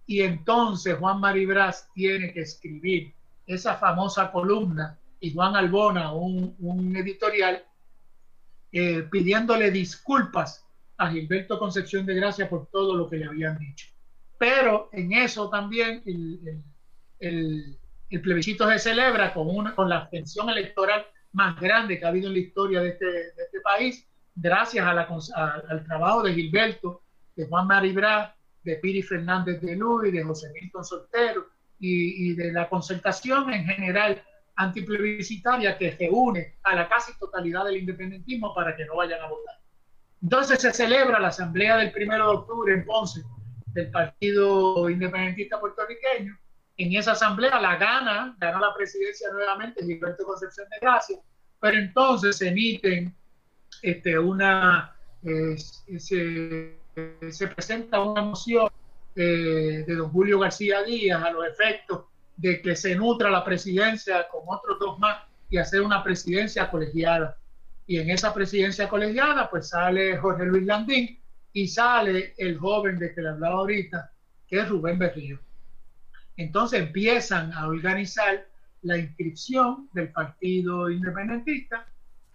Y 0.05 0.21
entonces 0.21 0.97
Juan 0.97 1.19
Maribras 1.19 1.89
tiene 1.93 2.31
que 2.31 2.39
escribir 2.39 3.13
esa 3.45 3.75
famosa 3.75 4.31
columna 4.31 4.97
y 5.19 5.33
Juan 5.33 5.57
Albona 5.57 6.13
un, 6.13 6.95
editorial 6.95 7.65
eh, 8.71 9.05
pidiéndole 9.11 9.69
disculpas 9.69 10.65
a 10.95 11.09
Gilberto 11.09 11.59
Concepción 11.59 12.05
de 12.05 12.15
Gracia 12.15 12.49
por 12.49 12.67
todo 12.67 12.95
lo 12.95 13.09
que 13.09 13.17
le 13.17 13.25
habían 13.25 13.59
dicho. 13.59 13.87
Pero 14.37 14.87
en 14.93 15.11
eso 15.11 15.49
también 15.49 16.01
el, 17.19 17.77
plebiscito 18.09 18.69
se 18.69 18.79
celebra 18.79 19.33
con, 19.33 19.47
una, 19.49 19.75
con 19.75 19.89
la 19.89 19.97
abstención 19.97 20.49
electoral 20.49 21.05
más 21.33 21.59
grande 21.59 21.99
que 21.99 22.05
ha 22.05 22.09
habido 22.09 22.27
en 22.27 22.33
la 22.33 22.39
historia 22.39 22.81
de 22.81 22.89
este, 22.89 23.27
este 23.37 23.61
país, 23.61 24.07
gracias 24.35 24.85
al 24.85 25.83
trabajo 25.85 26.23
de 26.23 26.33
Gilberto, 26.33 27.01
de 27.35 27.45
Juan 27.47 27.67
Maribra, 27.67 28.35
de 28.63 28.75
Piri 28.77 29.01
Fernández 29.01 29.61
de 29.61 29.75
Luis, 29.75 30.13
de 30.13 30.23
José 30.23 30.47
Milton 30.53 30.83
Soltero 30.83 31.47
y, 31.79 32.33
de 32.33 32.51
la 32.51 32.67
concertación 32.67 33.53
en 33.53 33.65
general 33.65 34.21
antiplebiscitaria 34.55 35.77
que 35.77 35.95
se 35.95 36.09
une 36.09 36.55
a 36.63 36.75
la 36.75 36.89
casi 36.89 37.17
totalidad 37.19 37.65
del 37.65 37.77
independentismo 37.77 38.53
para 38.55 38.75
que 38.75 38.85
no 38.85 38.95
vayan 38.95 39.21
a 39.21 39.27
votar. 39.27 39.55
Entonces 40.21 40.59
se 40.59 40.73
celebra 40.73 41.19
la 41.19 41.27
asamblea 41.27 41.77
del 41.77 41.91
primero 41.91 42.29
de 42.29 42.37
octubre 42.37 42.73
en 42.73 42.85
Ponce 42.85 43.21
del 43.67 43.91
Partido 43.91 44.89
Independentista 44.89 45.59
Puertorriqueño 45.59 46.37
en 46.77 46.93
esa 46.93 47.13
asamblea 47.13 47.59
la 47.59 47.75
gana, 47.75 48.35
gana 48.39 48.59
la 48.59 48.73
presidencia 48.73 49.29
nuevamente 49.31 49.83
Gilberto 49.83 50.23
Concepción 50.23 50.67
de 50.69 50.77
Gracia, 50.79 51.17
pero 51.59 51.77
entonces 51.77 52.37
se 52.37 52.49
emiten 52.49 53.15
este, 53.81 54.17
una, 54.17 54.95
se, 55.97 56.77
presenta 57.55 57.99
una 57.99 58.21
moción 58.21 58.69
eh, 59.15 59.83
de 59.87 59.95
don 59.95 60.09
Julio 60.11 60.39
García 60.39 60.83
Díaz 60.83 61.23
a 61.23 61.31
los 61.31 61.47
efectos 61.47 62.05
de 62.35 62.61
que 62.61 62.75
se 62.75 62.95
nutra 62.95 63.31
la 63.31 63.43
presidencia 63.43 64.27
con 64.27 64.41
otros 64.45 64.77
dos 64.79 64.99
más 64.99 65.23
y 65.49 65.57
hacer 65.57 65.81
una 65.81 66.03
presidencia 66.03 66.69
colegiada. 66.69 67.37
Y 67.87 67.99
en 67.99 68.09
esa 68.11 68.33
presidencia 68.33 68.87
colegiada, 68.87 69.49
pues 69.49 69.69
sale 69.69 70.17
Jorge 70.17 70.45
Luis 70.45 70.65
Landín 70.65 71.19
y 71.53 71.67
sale 71.67 72.35
el 72.37 72.57
joven 72.57 72.99
de 72.99 73.15
que 73.15 73.21
le 73.21 73.29
hablaba 73.29 73.55
ahorita, 73.55 74.11
que 74.47 74.59
es 74.59 74.69
Rubén 74.69 74.99
Berrío. 74.99 75.39
Entonces 76.37 76.81
empiezan 76.81 77.51
a 77.53 77.67
organizar 77.67 78.47
la 78.83 78.97
inscripción 78.97 79.89
del 79.91 80.11
Partido 80.11 80.89
Independentista. 80.89 81.87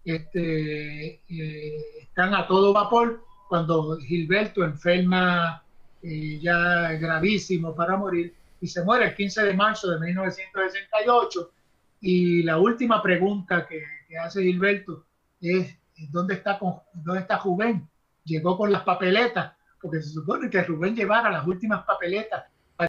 Este, 0.05 1.21
eh, 1.29 1.81
están 2.03 2.35
a 2.35 2.47
todo 2.49 2.73
vapor 2.73 3.25
cuando 3.49 3.97
Gilberto 3.99 4.65
enferma 4.65 5.63
eh, 6.03 6.41
ya 6.41 6.93
gravísimo 6.95 7.75
para 7.75 7.97
morir 7.97 8.35
y 8.61 8.67
se 8.67 8.83
muere 8.83 9.07
el 9.07 9.15
15 9.15 9.45
de 9.45 9.55
marzo 9.55 9.91
de 9.91 10.01
1968. 10.01 11.53
Y 12.01 12.43
la 12.43 12.59
última 12.59 13.01
pregunta 13.01 13.67
que, 13.67 13.85
hace 14.19 14.43
Gilberto 14.43 15.07
es, 15.41 15.79
¿dónde 16.11 16.35
está, 16.35 16.59
¿dónde 16.93 17.21
está 17.21 17.39
Rubén? 17.39 17.89
Llegó 18.25 18.57
con 18.57 18.73
las 18.73 18.83
papeletas, 18.83 19.53
porque 19.81 20.03
se 20.03 20.11
supone 20.11 20.51
que 20.51 20.63
Rubén 20.63 20.97
llevara 20.97 21.31
las 21.31 21.47
últimas 21.47 21.85
papeletas 21.85 22.45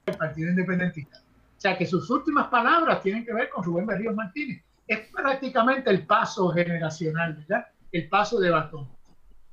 el 0.06 0.18
Partido 0.18 0.50
Independentista. 0.50 1.24
O 1.58 1.62
sea 1.64 1.78
que 1.78 1.86
sus 1.86 2.10
últimas 2.10 2.48
palabras 2.48 3.02
tienen 3.02 3.24
que 3.24 3.34
ver 3.34 3.50
con 3.50 3.64
Rubén 3.64 3.86
Berríos 3.86 4.16
Martínez. 4.16 4.62
Es 4.86 5.00
prácticamente 5.14 5.90
el 5.90 6.06
paso 6.06 6.50
generacional, 6.50 7.36
¿verdad? 7.36 7.68
El 7.92 8.10
paso 8.10 8.40
de 8.40 8.50
batón. 8.50 8.90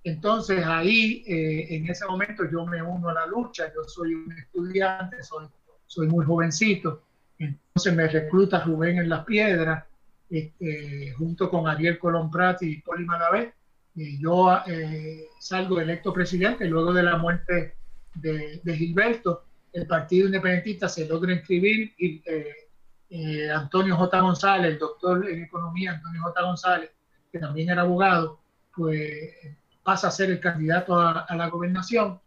Entonces 0.03 0.65
ahí, 0.65 1.23
eh, 1.27 1.77
en 1.77 1.89
ese 1.89 2.07
momento, 2.07 2.51
yo 2.51 2.67
me 2.67 2.83
uno 2.83 3.11
a 3.11 3.15
la 3.15 3.27
lucha. 3.27 3.73
Yo 3.73 3.85
soy 3.85 4.15
un 4.15 4.33
estudiante, 4.33 5.23
soy, 5.23 5.47
soy 5.87 6.09
muy 6.09 6.25
jovencito. 6.25 7.05
Entonces 7.39 7.95
me 7.95 8.09
recluta 8.09 8.65
Rubén 8.65 8.99
en 8.99 9.09
las 9.09 9.25
piedras, 9.25 9.85
este, 10.29 11.13
junto 11.13 11.49
con 11.49 11.69
Ariel 11.69 11.99
Colón 11.99 12.31
Prat 12.31 12.63
y 12.63 12.81
Poli 12.81 13.05
Malavé. 13.05 13.55
Y 13.95 14.21
yo 14.21 14.59
eh, 14.67 15.27
salgo 15.39 15.81
electo 15.81 16.13
presidente 16.13 16.65
luego 16.67 16.93
de 16.93 17.03
la 17.03 17.17
muerte 17.19 17.77
de, 18.15 18.61
de 18.65 18.77
Gilberto 18.77 19.45
el 19.73 19.87
Partido 19.87 20.27
Independentista 20.27 20.89
se 20.89 21.07
logra 21.07 21.33
inscribir 21.33 21.95
y 21.99 22.23
eh, 22.27 22.69
eh, 23.11 23.51
Antonio 23.51 23.97
J. 23.97 24.21
González, 24.21 24.73
el 24.73 24.79
doctor 24.79 25.29
en 25.29 25.45
economía 25.45 25.93
Antonio 25.93 26.23
J. 26.23 26.43
González, 26.43 26.91
que 27.31 27.39
también 27.39 27.71
era 27.71 27.83
abogado, 27.83 28.41
pues 28.75 29.33
pasa 29.83 30.09
a 30.09 30.11
ser 30.11 30.31
el 30.31 30.41
candidato 30.41 30.99
a, 30.99 31.27
la 31.35 31.49
gobernación. 31.49 32.21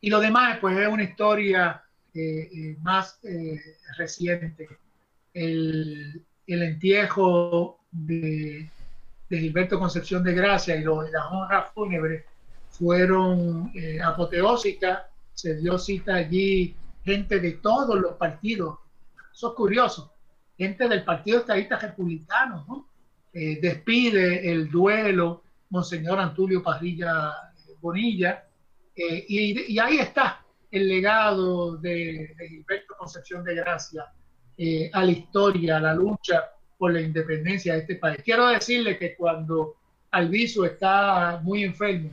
Y 0.00 0.10
lo 0.10 0.20
demás, 0.20 0.58
pues 0.60 0.76
es 0.76 0.88
una 0.88 1.02
historia 1.02 1.82
eh, 2.14 2.76
más 2.82 3.20
reciente. 3.96 4.68
El, 5.32 6.22
el 6.46 6.62
entierro 6.62 7.78
de, 7.90 8.70
de, 9.28 9.38
Gilberto 9.38 9.78
Concepción 9.78 10.22
de 10.22 10.34
Gracia 10.34 10.76
y, 10.76 10.84
lo, 10.84 11.06
y 11.06 11.10
las 11.10 11.24
honras 11.30 11.72
fúnebres 11.74 12.24
fueron 12.70 13.72
apoteósicas 14.02 15.00
se 15.34 15.56
dio 15.56 15.78
cita 15.78 16.14
allí 16.14 16.74
gente 17.04 17.40
de 17.40 17.52
todos 17.52 18.00
los 18.00 18.14
partidos. 18.14 18.78
Eso 19.32 19.48
es 19.48 19.54
curioso. 19.54 20.12
Gente 20.56 20.88
del 20.88 21.04
Partido 21.04 21.40
Estadista 21.40 21.78
Republicano, 21.78 22.64
¿no? 22.68 22.88
Eh, 23.32 23.58
despide 23.60 24.50
el 24.50 24.70
duelo 24.70 25.42
Monseñor 25.70 26.20
Antulio 26.20 26.62
Parrilla 26.62 27.32
Bonilla. 27.80 28.44
Eh, 28.96 29.26
y, 29.28 29.78
ahí 29.78 29.98
está 29.98 30.44
el 30.70 30.88
legado 30.88 31.76
de, 31.76 32.34
Gilberto 32.48 32.94
Concepción 32.96 33.42
de 33.42 33.56
Gracia 33.56 34.06
eh, 34.56 34.88
a 34.92 35.04
la 35.04 35.10
historia, 35.10 35.76
a 35.78 35.80
la 35.80 35.94
lucha 35.94 36.44
por 36.78 36.92
la 36.92 37.00
independencia 37.00 37.74
de 37.74 37.80
este 37.80 37.96
país. 37.96 38.22
Quiero 38.24 38.46
decirle 38.46 38.96
que 38.96 39.16
cuando 39.16 39.76
Alviso 40.12 40.64
está 40.64 41.40
muy 41.42 41.64
enfermo, 41.64 42.10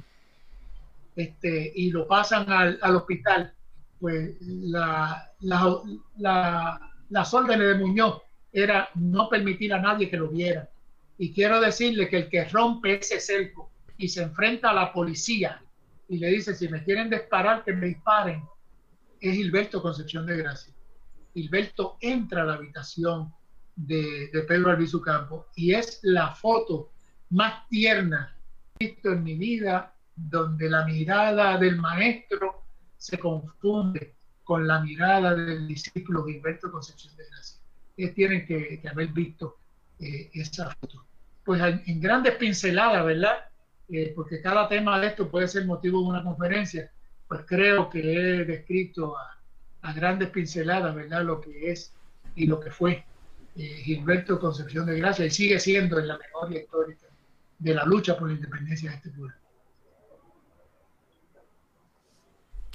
este, 1.15 1.71
y 1.75 1.91
lo 1.91 2.07
pasan 2.07 2.49
al, 2.51 2.95
hospital, 2.95 3.53
pues 3.99 4.35
la, 4.41 5.31
las 5.39 7.33
órdenes 7.33 7.67
de 7.67 7.75
Muñoz 7.75 8.21
era 8.51 8.89
no 8.95 9.29
permitir 9.29 9.73
a 9.73 9.81
nadie 9.81 10.09
que 10.09 10.17
lo 10.17 10.29
viera. 10.29 10.69
Y 11.17 11.33
quiero 11.33 11.61
decirle 11.61 12.09
que 12.09 12.17
el 12.17 12.29
que 12.29 12.45
rompe 12.45 12.95
ese 12.95 13.19
cerco 13.19 13.71
y 13.97 14.07
se 14.07 14.23
enfrenta 14.23 14.71
a 14.71 14.73
la 14.73 14.91
policía 14.91 15.61
y 16.09 16.17
le 16.17 16.29
dice, 16.29 16.55
si 16.55 16.67
me 16.67 16.83
quieren 16.83 17.09
disparar, 17.09 17.63
que 17.63 17.73
me 17.73 17.87
disparen, 17.87 18.43
es 19.19 19.35
Gilberto 19.35 19.81
Concepción 19.81 20.25
de 20.25 20.37
Gracia. 20.37 20.73
Gilberto 21.33 21.97
entra 22.01 22.41
a 22.41 22.45
la 22.45 22.53
habitación 22.55 23.33
de, 23.75 24.29
de 24.33 24.41
Pedro 24.41 24.71
Albizu 24.71 24.99
Campo 25.01 25.47
y 25.55 25.73
es 25.73 25.99
la 26.01 26.33
foto 26.35 26.91
más 27.29 27.67
tierna 27.69 28.35
que 28.77 28.85
he 28.85 28.89
visto 28.89 29.11
en 29.11 29.23
mi 29.23 29.35
vida 29.35 29.93
donde 30.29 30.69
la 30.69 30.85
mirada 30.85 31.57
del 31.57 31.77
maestro 31.77 32.63
se 32.97 33.17
confunde 33.17 34.15
con 34.43 34.67
la 34.67 34.81
mirada 34.81 35.33
del 35.33 35.67
discípulo 35.67 36.25
Gilberto 36.25 36.71
Concepción 36.71 37.15
de 37.15 37.25
Gracia. 37.25 37.59
Ustedes 37.89 38.13
tienen 38.13 38.45
que, 38.45 38.81
haber 38.89 39.07
visto 39.07 39.57
eh, 39.99 40.29
esa 40.33 40.69
foto. 40.75 41.05
Pues 41.43 41.61
en, 41.61 42.01
grandes 42.01 42.35
pinceladas, 42.35 43.05
¿verdad? 43.05 43.45
Eh, 43.89 44.13
porque 44.15 44.41
cada 44.41 44.67
tema 44.67 44.99
de 44.99 45.07
esto 45.07 45.29
puede 45.29 45.47
ser 45.47 45.65
motivo 45.65 46.01
de 46.01 46.09
una 46.09 46.23
conferencia, 46.23 46.91
pues 47.27 47.41
creo 47.47 47.89
que 47.89 47.99
he 47.99 48.45
descrito 48.45 49.15
a, 49.17 49.93
grandes 49.93 50.29
pinceladas, 50.29 50.93
¿verdad? 50.93 51.23
Lo 51.23 51.41
que 51.41 51.71
es 51.71 51.93
y 52.35 52.45
lo 52.45 52.59
que 52.59 52.69
fue 52.69 53.03
eh, 53.55 53.81
Gilberto 53.83 54.39
Concepción 54.39 54.85
de 54.85 54.99
Gracia 54.99 55.25
y 55.25 55.31
sigue 55.31 55.59
siendo 55.59 55.97
en 55.97 56.07
la 56.07 56.19
memoria 56.19 56.61
histórica 56.61 57.07
de 57.57 57.73
la 57.73 57.85
lucha 57.85 58.17
por 58.17 58.27
la 58.27 58.35
independencia 58.35 58.91
de 58.91 58.97
este 58.97 59.09
pueblo. 59.09 59.40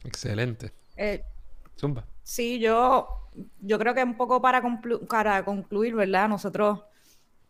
Excelente. 0.06 0.72
Eh, 0.96 1.22
Zumba. 1.78 2.06
Sí, 2.22 2.58
yo, 2.58 3.08
yo 3.60 3.78
creo 3.78 3.94
que 3.94 4.02
un 4.02 4.16
poco 4.16 4.40
para, 4.40 4.62
para 5.08 5.44
concluir, 5.44 5.94
¿verdad? 5.94 6.28
Nosotros, 6.28 6.80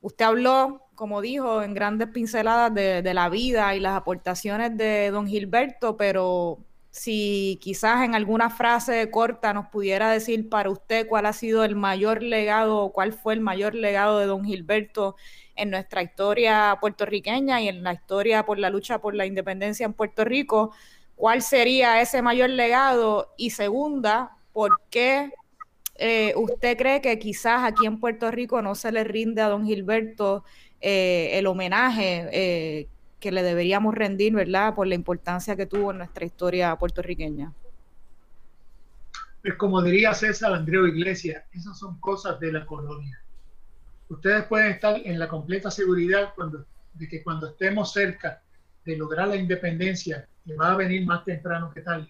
usted 0.01 0.25
habló, 0.25 0.83
como 0.95 1.21
dijo, 1.21 1.63
en 1.63 1.75
grandes 1.75 2.09
pinceladas 2.09 2.75
de, 2.75 3.15
la 3.15 3.29
vida 3.29 3.75
y 3.75 3.81
las 3.81 3.95
aportaciones 3.95 4.77
de 4.77 5.11
don 5.11 5.27
Gilberto, 5.27 5.97
pero 5.97 6.59
si 6.91 7.59
quizás 7.61 8.05
en 8.05 8.15
alguna 8.15 8.49
frase 8.49 9.11
corta 9.11 9.53
nos 9.53 9.69
pudiera 9.69 10.11
decir 10.11 10.49
para 10.49 10.71
usted 10.71 11.07
cuál 11.07 11.27
ha 11.27 11.35
sido 11.35 11.63
el 11.63 11.77
mayor 11.77 12.23
legado 12.23 12.79
o 12.79 12.93
cuál 12.93 13.13
fue 13.13 13.35
el 13.35 13.41
mayor 13.41 13.75
legado 13.75 14.19
de 14.19 14.25
don 14.25 14.45
Gilberto 14.45 15.15
en 15.57 15.71
nuestra 15.71 16.03
historia 16.03 16.79
puertorriqueña 16.81 17.61
y 17.61 17.69
en 17.69 17.83
la 17.83 17.93
historia 17.93 18.47
por 18.47 18.59
la 18.59 18.71
lucha 18.71 18.99
por 18.99 19.15
la 19.15 19.27
independencia 19.27 19.85
en 19.85 19.93
Puerto 19.93 20.25
Rico, 20.25 20.73
cuál 21.17 21.43
sería 21.43 22.01
ese 22.01 22.23
mayor 22.23 22.51
legado 22.51 23.33
y 23.37 23.51
segunda, 23.51 24.37
por 24.53 24.81
qué 24.91 25.33
eh, 25.99 26.35
¿usted 26.37 26.77
cree 26.77 27.01
que 27.01 27.19
quizás 27.19 27.65
aquí 27.65 27.87
en 27.87 27.99
Puerto 27.99 28.31
Rico 28.31 28.61
no 28.61 28.75
se 28.75 28.93
le 28.93 29.03
rinde 29.05 29.41
a 29.41 29.49
don 29.49 29.65
Gilberto 29.65 30.45
eh, 30.81 31.31
el 31.39 31.47
homenaje 31.47 32.29
eh, 32.33 32.89
que 33.19 33.33
le 33.33 33.43
deberíamos 33.43 33.95
rendir, 33.95 34.35
¿verdad? 34.35 34.75
Por 34.75 34.87
la 34.87 34.95
importancia 34.95 35.57
que 35.57 35.67
tuvo 35.67 35.91
en 35.91 35.99
nuestra 35.99 36.27
historia 36.27 36.77
puertorriqueña. 36.77 37.53
Pues 39.41 39.55
como 39.55 39.81
diría 39.81 40.13
César 40.13 40.53
Andreu 40.53 40.87
Iglesias, 40.87 41.45
esas 41.53 41.79
son 41.79 41.99
cosas 41.99 42.39
de 42.41 42.53
la 42.53 42.67
colonia. 42.67 43.19
Ustedes 44.09 44.45
pueden 44.45 44.73
estar 44.73 45.01
en 45.03 45.19
la 45.19 45.29
completa 45.29 45.71
seguridad 45.71 46.35
de 46.95 47.09
que 47.09 47.23
cuando 47.23 47.49
estemos 47.49 47.93
cerca 47.93 48.43
de 48.85 48.97
lograr 48.97 49.29
la 49.29 49.37
independencia, 49.37 50.29
que 50.47 50.55
va 50.55 50.73
a 50.73 50.77
venir 50.77 51.05
más 51.05 51.25
temprano 51.25 51.71
que 51.73 51.81
tal, 51.81 52.09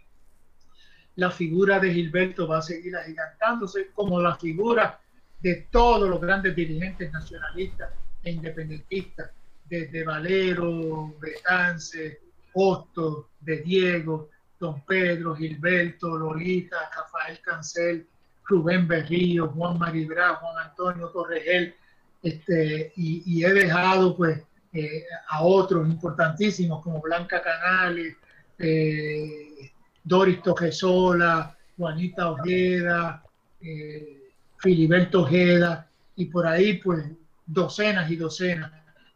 la 1.16 1.30
figura 1.30 1.80
de 1.80 1.93
Gilberto 1.93 2.47
va 2.47 2.59
a 2.59 2.62
seguir 2.62 2.95
agigantándose 2.95 3.91
como 3.95 4.20
la 4.20 4.37
figura 4.37 5.01
de 5.41 5.66
todos 5.70 6.09
los 6.09 6.20
grandes 6.20 6.55
dirigentes 6.55 7.11
nacionalistas 7.11 7.91
e 8.22 8.32
independentistas, 8.32 9.30
desde 9.64 10.05
Valero, 10.05 11.14
Betance, 11.20 12.20
Hosto, 12.53 13.30
de 13.41 13.59
Diego, 13.59 14.30
Don 14.61 14.80
Pedro, 14.82 15.34
Gilberto, 15.34 16.16
Lolita, 16.16 16.76
Rafael 16.95 17.41
Cancel, 17.41 18.07
Rubén 18.45 18.87
Berrío, 18.87 19.49
Juan 19.49 19.78
Maribra, 19.78 20.37
Juan 20.37 20.68
Antonio 20.68 21.09
Torregel, 21.09 21.74
este, 22.22 22.93
y, 22.97 23.45
he 23.45 23.53
dejado 23.53 24.16
pues 24.16 24.43
eh, 24.72 25.05
a 25.28 25.43
otros 25.43 25.87
importantísimos 25.89 26.82
como 26.82 27.01
Blanca 27.01 27.43
Canales, 27.43 28.16
eh, 28.59 29.70
Doris 30.02 30.42
Tojesola, 30.42 31.57
Juanita 31.76 32.30
Ojeda, 32.30 33.22
eh, 33.61 34.32
Filiberto 34.59 35.22
Ojeda, 35.22 35.88
y 36.16 36.26
por 36.26 36.46
ahí 36.46 36.74
pues 36.74 37.04
docenas 37.46 38.11
y 38.11 38.16
docenas, 38.16 38.72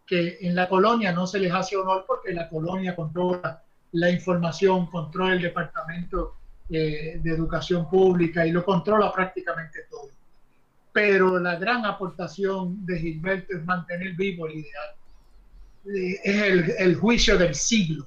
que 0.06 0.38
en 0.40 0.54
la 0.54 0.68
colonia 0.68 1.12
no 1.12 1.26
se 1.26 1.38
les 1.38 1.52
hace 1.52 1.76
honor 1.76 2.04
porque 2.06 2.32
la 2.32 2.48
colonia 2.48 2.94
controla 2.94 3.62
la 3.92 4.10
información, 4.10 4.86
controla 4.86 5.34
el 5.34 5.42
departamento 5.42 6.36
eh, 6.68 7.18
de 7.20 7.30
educación 7.30 7.90
pública 7.90 8.46
y 8.46 8.52
lo 8.52 8.64
controla 8.64 9.12
prácticamente 9.12 9.80
todo. 9.90 10.10
Pero 10.92 11.38
la 11.38 11.56
gran 11.56 11.84
aportación 11.84 12.84
de 12.86 12.98
Gilberto 12.98 13.56
es 13.56 13.64
mantener 13.64 14.14
vivo 14.14 14.46
el 14.46 14.58
ideal. 14.58 14.90
Eh, 15.86 16.20
es 16.22 16.80
el, 16.80 16.94
juicio 16.94 17.38
del 17.38 17.54
siglo, 17.54 18.06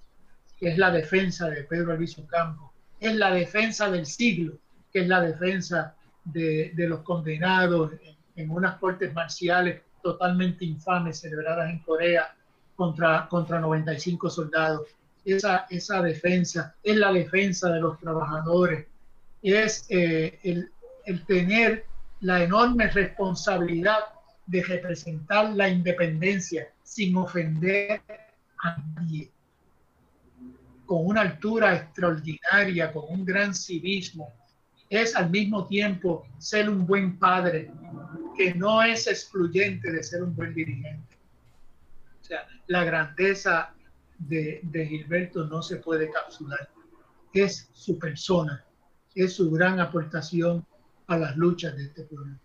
es 0.69 0.77
la 0.77 0.91
defensa 0.91 1.49
de 1.49 1.63
Pedro 1.63 1.93
Alviso 1.93 2.25
Campos 2.27 2.73
es 3.03 3.15
la 3.17 3.33
defensa 3.33 3.91
del 3.91 4.05
siglo, 4.05 4.53
que 4.91 5.01
es 5.01 5.07
la 5.07 5.19
defensa 5.19 5.93
de, 6.23 6.71
los 6.77 7.01
condenados 7.01 7.91
en, 8.35 8.49
unas 8.49 8.77
cortes 8.77 9.13
marciales 9.13 9.81
totalmente 10.01 10.63
infames 10.63 11.19
celebradas 11.19 11.69
en 11.69 11.79
Corea 11.79 12.33
contra, 12.75 13.27
contra 13.27 13.59
95 13.59 14.29
soldados. 14.29 14.87
Esa, 15.25 15.67
esa 15.69 16.01
defensa 16.01 16.75
es 16.81 16.95
la 16.95 17.11
defensa 17.11 17.69
de 17.71 17.81
los 17.81 17.99
trabajadores, 17.99 18.87
es 19.41 19.85
eh, 19.89 20.39
el, 20.43 20.71
el 21.05 21.25
tener 21.25 21.85
la 22.21 22.41
enorme 22.41 22.87
responsabilidad 22.87 23.99
de 24.45 24.63
representar 24.63 25.53
la 25.53 25.67
independencia 25.67 26.69
sin 26.83 27.17
ofender 27.17 28.01
a 28.63 28.77
nadie 28.95 29.32
con 30.93 31.07
una 31.07 31.21
altura 31.21 31.75
extraordinaria, 31.75 32.93
con 32.93 33.05
un 33.07 33.25
gran 33.25 33.55
civismo, 33.55 34.31
es 34.91 35.15
al 35.15 35.31
mismo 35.31 35.65
tiempo 35.65 36.27
ser 36.37 36.69
un 36.69 36.85
buen 36.85 37.17
padre, 37.17 37.71
que 38.37 38.53
no 38.53 38.83
es 38.83 39.07
excluyente 39.07 39.91
de 39.91 40.03
ser 40.03 40.21
un 40.21 40.35
buen 40.35 40.53
dirigente. 40.53 41.17
O 42.21 42.23
sea, 42.23 42.45
la 42.67 42.83
grandeza 42.83 43.73
de, 44.19 44.61
Gilberto 44.87 45.47
no 45.47 45.63
se 45.63 45.77
puede 45.77 46.11
capsular. 46.11 46.69
Es 47.33 47.71
su 47.73 47.97
persona, 47.97 48.63
es 49.15 49.33
su 49.33 49.49
gran 49.49 49.79
aportación 49.79 50.63
a 51.07 51.17
las 51.17 51.35
luchas 51.35 51.75
de 51.75 51.85
este 51.85 52.03
pueblo. 52.03 52.35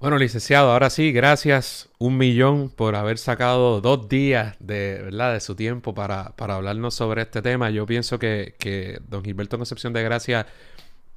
Bueno, 0.00 0.16
licenciado, 0.16 0.72
ahora 0.72 0.88
sí, 0.88 1.12
gracias 1.12 1.90
un 1.98 2.16
millón 2.16 2.70
por 2.70 2.96
haber 2.96 3.18
sacado 3.18 3.82
dos 3.82 4.08
días 4.08 4.56
de, 4.58 5.02
¿verdad? 5.02 5.34
de 5.34 5.40
su 5.40 5.54
tiempo 5.54 5.92
para, 5.94 6.32
hablarnos 6.38 6.94
sobre 6.94 7.20
este 7.20 7.42
tema. 7.42 7.68
Yo 7.68 7.84
pienso 7.84 8.18
que, 8.18 8.98
don 9.08 9.22
Gilberto 9.22 9.58
Concepción 9.58 9.92
de 9.92 10.02
Gracia 10.02 10.46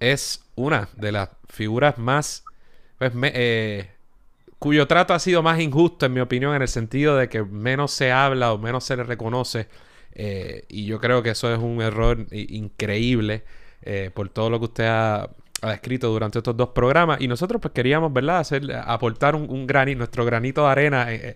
es 0.02 0.44
una 0.56 0.90
de 0.98 1.14
las 1.14 1.30
figuras 1.48 1.98
más, 1.98 2.44
pues, 2.98 3.14
eh, 3.24 3.90
cuyo 4.60 4.86
trato 4.86 5.14
ha 5.14 5.20
sido 5.20 5.42
más 5.42 5.62
injusto, 5.62 6.06
en 6.06 6.14
mi 6.14 6.20
opinión, 6.20 6.54
en 6.54 6.62
el 6.62 6.68
sentido 6.68 7.16
de 7.16 7.30
que 7.30 7.42
menos 7.42 7.92
se 7.92 8.12
habla 8.12 8.52
o 8.52 8.58
menos 8.58 8.84
se 8.84 8.98
le 8.98 9.04
reconoce. 9.04 9.70
Eh, 10.14 10.66
y 10.68 10.86
yo 10.88 11.00
creo 11.00 11.24
que 11.24 11.30
eso 11.30 11.54
es 11.54 11.60
un 11.60 11.82
error 11.82 12.28
increíble 12.32 13.46
eh, 13.82 14.12
por 14.14 14.28
todo 14.28 14.50
lo 14.50 14.60
que 14.60 14.66
usted 14.66 14.86
ha 14.90 15.30
ha 15.64 15.74
escrito 15.74 16.09
durante 16.09 16.39
estos 16.39 16.55
dos 16.55 16.70
programas 16.70 17.22
y 17.22 17.28
nosotros 17.28 17.61
pues 17.61 17.74
queríamos, 17.74 18.11
¿verdad?, 18.11 18.39
hacer, 18.39 18.64
aportar 18.86 19.36
un, 19.36 19.68
granito, 19.68 19.97
nuestro 19.99 20.26
granito 20.26 20.64
de 20.64 20.68
arena 20.68 21.11
eh, 21.11 21.36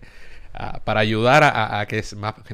para 0.84 1.00
ayudar 1.00 1.42
a, 1.44 1.84
que, 1.86 2.02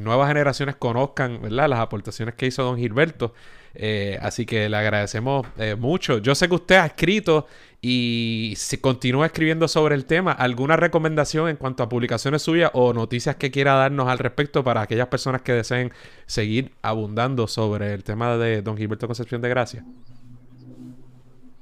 nuevas 0.01 0.29
generaciones 0.29 0.77
conozcan, 0.77 1.41
¿verdad?, 1.43 1.69
las 1.69 1.81
aportaciones 1.81 2.35
que 2.35 2.47
hizo 2.47 2.63
don 2.63 2.79
Gilberto. 2.79 3.35
Eh, 3.77 4.19
así 4.23 4.47
que 4.47 4.69
le 4.69 4.77
agradecemos 4.77 5.47
mucho. 5.79 6.19
Yo 6.19 6.37
sé 6.37 6.49
que 6.49 6.55
usted 6.55 6.77
ha 6.77 6.87
escrito 6.87 7.47
y 7.87 8.55
si 8.57 8.79
continúa 8.79 9.27
escribiendo 9.27 9.69
sobre 9.69 9.95
el 9.95 10.07
tema, 10.07 10.33
¿alguna 10.33 10.77
recomendación 10.77 11.49
en 11.49 11.57
cuanto 11.57 11.83
a 11.83 11.89
publicaciones 11.89 12.41
suyas 12.41 12.71
o 12.73 12.93
noticias 12.93 13.37
que 13.37 13.51
quiera 13.51 13.75
darnos 13.75 14.09
al 14.09 14.19
respecto 14.19 14.63
para 14.65 14.81
aquellas 14.81 15.09
personas 15.09 15.43
que 15.43 15.53
deseen 15.53 15.93
seguir 16.27 16.73
abundando 16.83 17.47
sobre 17.47 17.93
el 17.93 18.05
tema 18.05 18.39
de 18.39 18.63
don 18.63 18.77
Gilberto 18.77 19.07
Concepción 19.07 19.43
de 19.43 19.49
Gracia? 19.51 19.85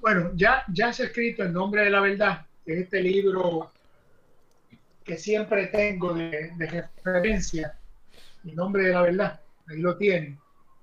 Bueno, 0.02 0.32
ya, 0.34 0.64
ya 0.74 0.92
se 0.92 1.04
ha 1.04 1.06
escrito 1.06 1.44
El 1.44 1.52
nombre 1.52 1.84
de 1.84 1.90
la 1.90 2.00
verdad, 2.00 2.44
que 2.66 2.72
es 2.72 2.80
este 2.80 3.00
libro 3.00 3.70
que 5.04 5.16
siempre 5.16 5.68
tengo 5.68 6.12
de, 6.12 6.50
referencia, 6.58 7.78
El 8.44 8.56
nombre 8.56 8.82
de 8.82 8.94
la 8.94 9.02
verdad, 9.02 9.40
ahí 9.68 9.78
lo 9.78 9.96
tienen, 9.96 10.40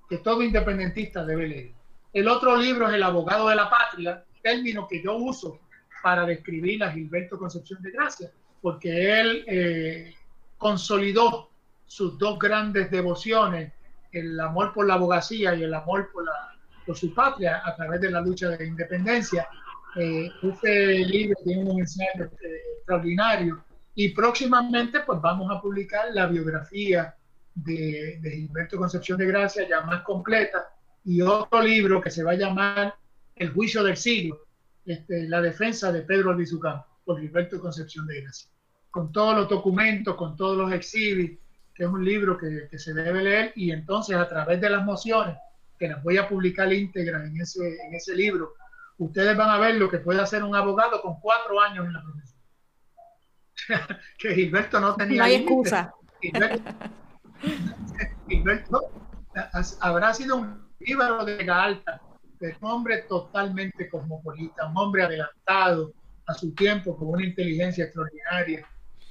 que 0.08 0.18
todo 0.18 0.42
independentista 0.42 1.22
debe 1.22 1.48
leer. 1.48 1.72
El 2.14 2.28
otro 2.28 2.56
libro 2.56 2.88
es 2.88 2.94
El 2.94 3.02
abogado 3.02 3.50
de 3.50 3.56
la 3.56 3.68
patria, 3.68 4.24
término 4.42 4.88
que 4.88 5.02
yo 5.02 5.16
uso 5.16 5.60
para 6.02 6.24
describir 6.24 6.82
a 6.82 6.90
Gilberto 6.90 7.38
Concepción 7.38 7.82
de 7.82 7.90
Gracia, 7.90 8.30
porque 8.62 9.20
él 9.20 9.44
eh, 9.46 10.14
consolidó 10.56 11.50
sus 11.86 12.18
dos 12.18 12.38
grandes 12.38 12.90
devociones, 12.90 13.70
el 14.12 14.40
amor 14.40 14.72
por 14.72 14.86
la 14.86 14.94
abogacía 14.94 15.54
y 15.54 15.62
el 15.62 15.74
amor 15.74 16.10
por 16.10 16.24
la 16.24 16.49
por 16.90 16.98
su 16.98 17.14
patria 17.14 17.62
a 17.64 17.76
través 17.76 18.00
de 18.00 18.10
la 18.10 18.20
lucha 18.20 18.48
de 18.48 18.58
la 18.58 18.64
independencia. 18.64 19.46
Eh, 19.94 20.28
este 20.42 20.98
libro 20.98 21.36
tiene 21.44 21.70
un 21.70 21.78
ensayo 21.78 22.24
eh, 22.24 22.62
extraordinario 22.78 23.64
y 23.94 24.08
próximamente 24.08 24.98
pues 25.06 25.20
vamos 25.20 25.48
a 25.52 25.60
publicar 25.60 26.06
la 26.12 26.26
biografía 26.26 27.14
de, 27.54 28.18
de, 28.20 28.30
Gilberto 28.32 28.76
Concepción 28.76 29.18
de 29.18 29.26
Gracia 29.26 29.68
ya 29.68 29.82
más 29.82 30.02
completa 30.02 30.72
y 31.04 31.22
otro 31.22 31.62
libro 31.62 32.00
que 32.00 32.10
se 32.10 32.24
va 32.24 32.32
a 32.32 32.42
llamar 32.42 32.96
El 33.36 33.50
juicio 33.52 33.84
del 33.84 33.96
siglo, 33.96 34.40
este, 34.84 35.28
la 35.28 35.40
defensa 35.40 35.92
de 35.92 36.02
Pedro 36.02 36.30
Albizucán 36.30 36.82
por 37.04 37.20
Gilberto 37.20 37.60
Concepción 37.60 38.04
de 38.08 38.22
Gracia, 38.22 38.50
con 38.90 39.12
todos 39.12 39.36
los 39.36 39.48
documentos, 39.48 40.16
con 40.16 40.36
todos 40.36 40.56
los 40.56 40.72
exhibits, 40.72 41.38
que 41.72 41.84
es 41.84 41.88
un 41.88 42.04
libro 42.04 42.36
que, 42.36 42.66
que 42.68 42.80
se 42.80 42.92
debe 42.92 43.22
leer 43.22 43.52
y 43.54 43.70
entonces 43.70 44.16
a 44.16 44.26
través 44.26 44.60
de 44.60 44.70
las 44.70 44.84
mociones 44.84 45.36
que 45.80 45.88
las 45.88 46.02
voy 46.04 46.18
a 46.18 46.28
publicar 46.28 46.70
íntegra 46.70 47.24
en 47.24 47.40
ese, 47.40 47.66
en 47.86 47.94
ese 47.94 48.14
libro, 48.14 48.52
ustedes 48.98 49.34
van 49.34 49.48
a 49.48 49.58
ver 49.58 49.76
lo 49.76 49.88
que 49.88 49.98
puede 49.98 50.20
hacer 50.20 50.44
un 50.44 50.54
abogado 50.54 51.00
con 51.00 51.18
cuatro 51.20 51.58
años 51.58 51.86
en 51.86 51.94
la 51.94 52.02
profesión. 52.02 52.40
que 54.18 54.34
Gilberto 54.34 54.78
no 54.78 54.94
tenía. 54.94 55.18
No 55.18 55.24
hay 55.24 55.34
excusa. 55.36 55.94
Gilberto, 58.28 58.90
habrá 59.80 60.12
sido 60.12 60.36
un 60.36 60.68
íbaro 60.80 61.24
de 61.24 61.42
la 61.44 61.64
alta, 61.64 62.02
un 62.40 62.70
hombre 62.70 63.04
totalmente 63.08 63.88
cosmopolita, 63.88 64.66
un 64.66 64.76
hombre 64.76 65.04
adelantado 65.04 65.94
a 66.26 66.34
su 66.34 66.54
tiempo 66.54 66.94
con 66.94 67.08
una 67.08 67.24
inteligencia 67.24 67.84
extraordinaria. 67.84 68.66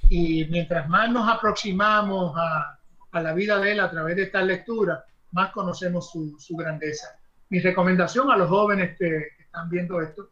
Y 0.08 0.44
mientras 0.44 0.88
más 0.88 1.10
nos 1.10 1.28
aproximamos 1.28 2.32
a, 2.36 2.78
a 3.10 3.20
la 3.20 3.32
vida 3.32 3.58
de 3.58 3.72
él 3.72 3.80
a 3.80 3.90
través 3.90 4.14
de 4.14 4.22
esta 4.22 4.40
lectura, 4.42 5.04
más 5.32 5.52
conocemos 5.52 6.10
su, 6.10 6.36
su 6.38 6.56
grandeza. 6.56 7.18
Mi 7.48 7.60
recomendación 7.60 8.30
a 8.30 8.36
los 8.36 8.48
jóvenes 8.48 8.96
que, 8.98 9.28
están 9.38 9.68
viendo 9.68 10.00
esto, 10.00 10.30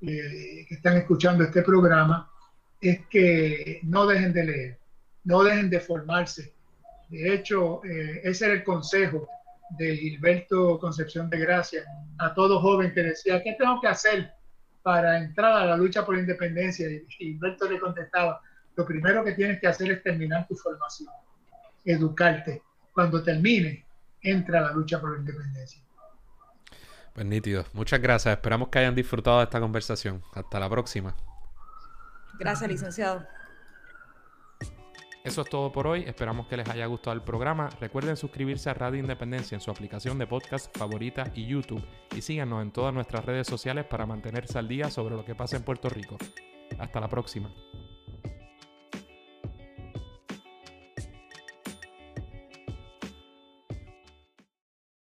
eh, 0.00 0.66
que 0.68 0.74
están 0.74 0.96
escuchando 0.96 1.44
este 1.44 1.62
programa, 1.62 2.28
es 2.80 3.06
que 3.06 3.80
no 3.84 4.06
dejen 4.06 4.32
de 4.32 4.44
leer, 4.44 4.78
no 5.24 5.44
dejen 5.44 5.70
de 5.70 5.78
formarse. 5.78 6.52
De 7.08 7.32
hecho, 7.32 7.84
eh, 7.84 8.20
ese 8.24 8.46
era 8.46 8.54
el 8.54 8.64
consejo 8.64 9.28
de 9.78 9.96
Gilberto 9.96 10.78
Concepción 10.78 11.30
de 11.30 11.38
Gracia 11.38 11.84
a 12.18 12.34
todo 12.34 12.60
joven 12.60 12.92
que 12.92 13.04
decía, 13.04 13.42
¿qué 13.42 13.54
tengo 13.58 13.80
que 13.80 13.88
hacer 13.88 14.32
para 14.82 15.18
entrar 15.18 15.52
a 15.52 15.66
la 15.66 15.76
lucha 15.76 16.04
por 16.04 16.16
la 16.16 16.22
independencia? 16.22 16.90
Y 16.90 17.06
Gilberto 17.08 17.70
le 17.70 17.78
contestaba, 17.78 18.40
lo 18.74 18.84
primero 18.84 19.24
que 19.24 19.32
tienes 19.32 19.60
que 19.60 19.68
hacer 19.68 19.90
es 19.92 20.02
terminar 20.02 20.46
tu 20.48 20.56
formación, 20.56 21.08
educarte. 21.84 22.62
Cuando 22.92 23.22
termine, 23.22 23.85
entra 24.30 24.60
a 24.60 24.62
la 24.62 24.72
lucha 24.72 25.00
por 25.00 25.12
la 25.12 25.18
independencia. 25.18 25.82
Pues 27.14 27.26
nítido. 27.26 27.64
Muchas 27.72 28.00
gracias. 28.00 28.32
Esperamos 28.36 28.68
que 28.68 28.78
hayan 28.78 28.94
disfrutado 28.94 29.38
de 29.38 29.44
esta 29.44 29.58
conversación. 29.58 30.22
Hasta 30.34 30.60
la 30.60 30.68
próxima. 30.68 31.14
Gracias, 32.38 32.70
licenciado. 32.70 33.26
Eso 35.24 35.42
es 35.42 35.48
todo 35.48 35.72
por 35.72 35.86
hoy. 35.86 36.04
Esperamos 36.06 36.46
que 36.46 36.56
les 36.56 36.68
haya 36.68 36.86
gustado 36.86 37.14
el 37.14 37.22
programa. 37.22 37.68
Recuerden 37.80 38.16
suscribirse 38.16 38.70
a 38.70 38.74
Radio 38.74 39.00
Independencia 39.00 39.56
en 39.56 39.60
su 39.60 39.70
aplicación 39.70 40.18
de 40.18 40.26
podcast 40.26 40.76
favorita 40.76 41.32
y 41.34 41.46
YouTube. 41.46 41.84
Y 42.14 42.20
síganos 42.20 42.62
en 42.62 42.70
todas 42.70 42.94
nuestras 42.94 43.24
redes 43.24 43.46
sociales 43.46 43.86
para 43.86 44.06
mantenerse 44.06 44.58
al 44.58 44.68
día 44.68 44.90
sobre 44.90 45.16
lo 45.16 45.24
que 45.24 45.34
pasa 45.34 45.56
en 45.56 45.64
Puerto 45.64 45.88
Rico. 45.88 46.16
Hasta 46.78 47.00
la 47.00 47.08
próxima. 47.08 47.50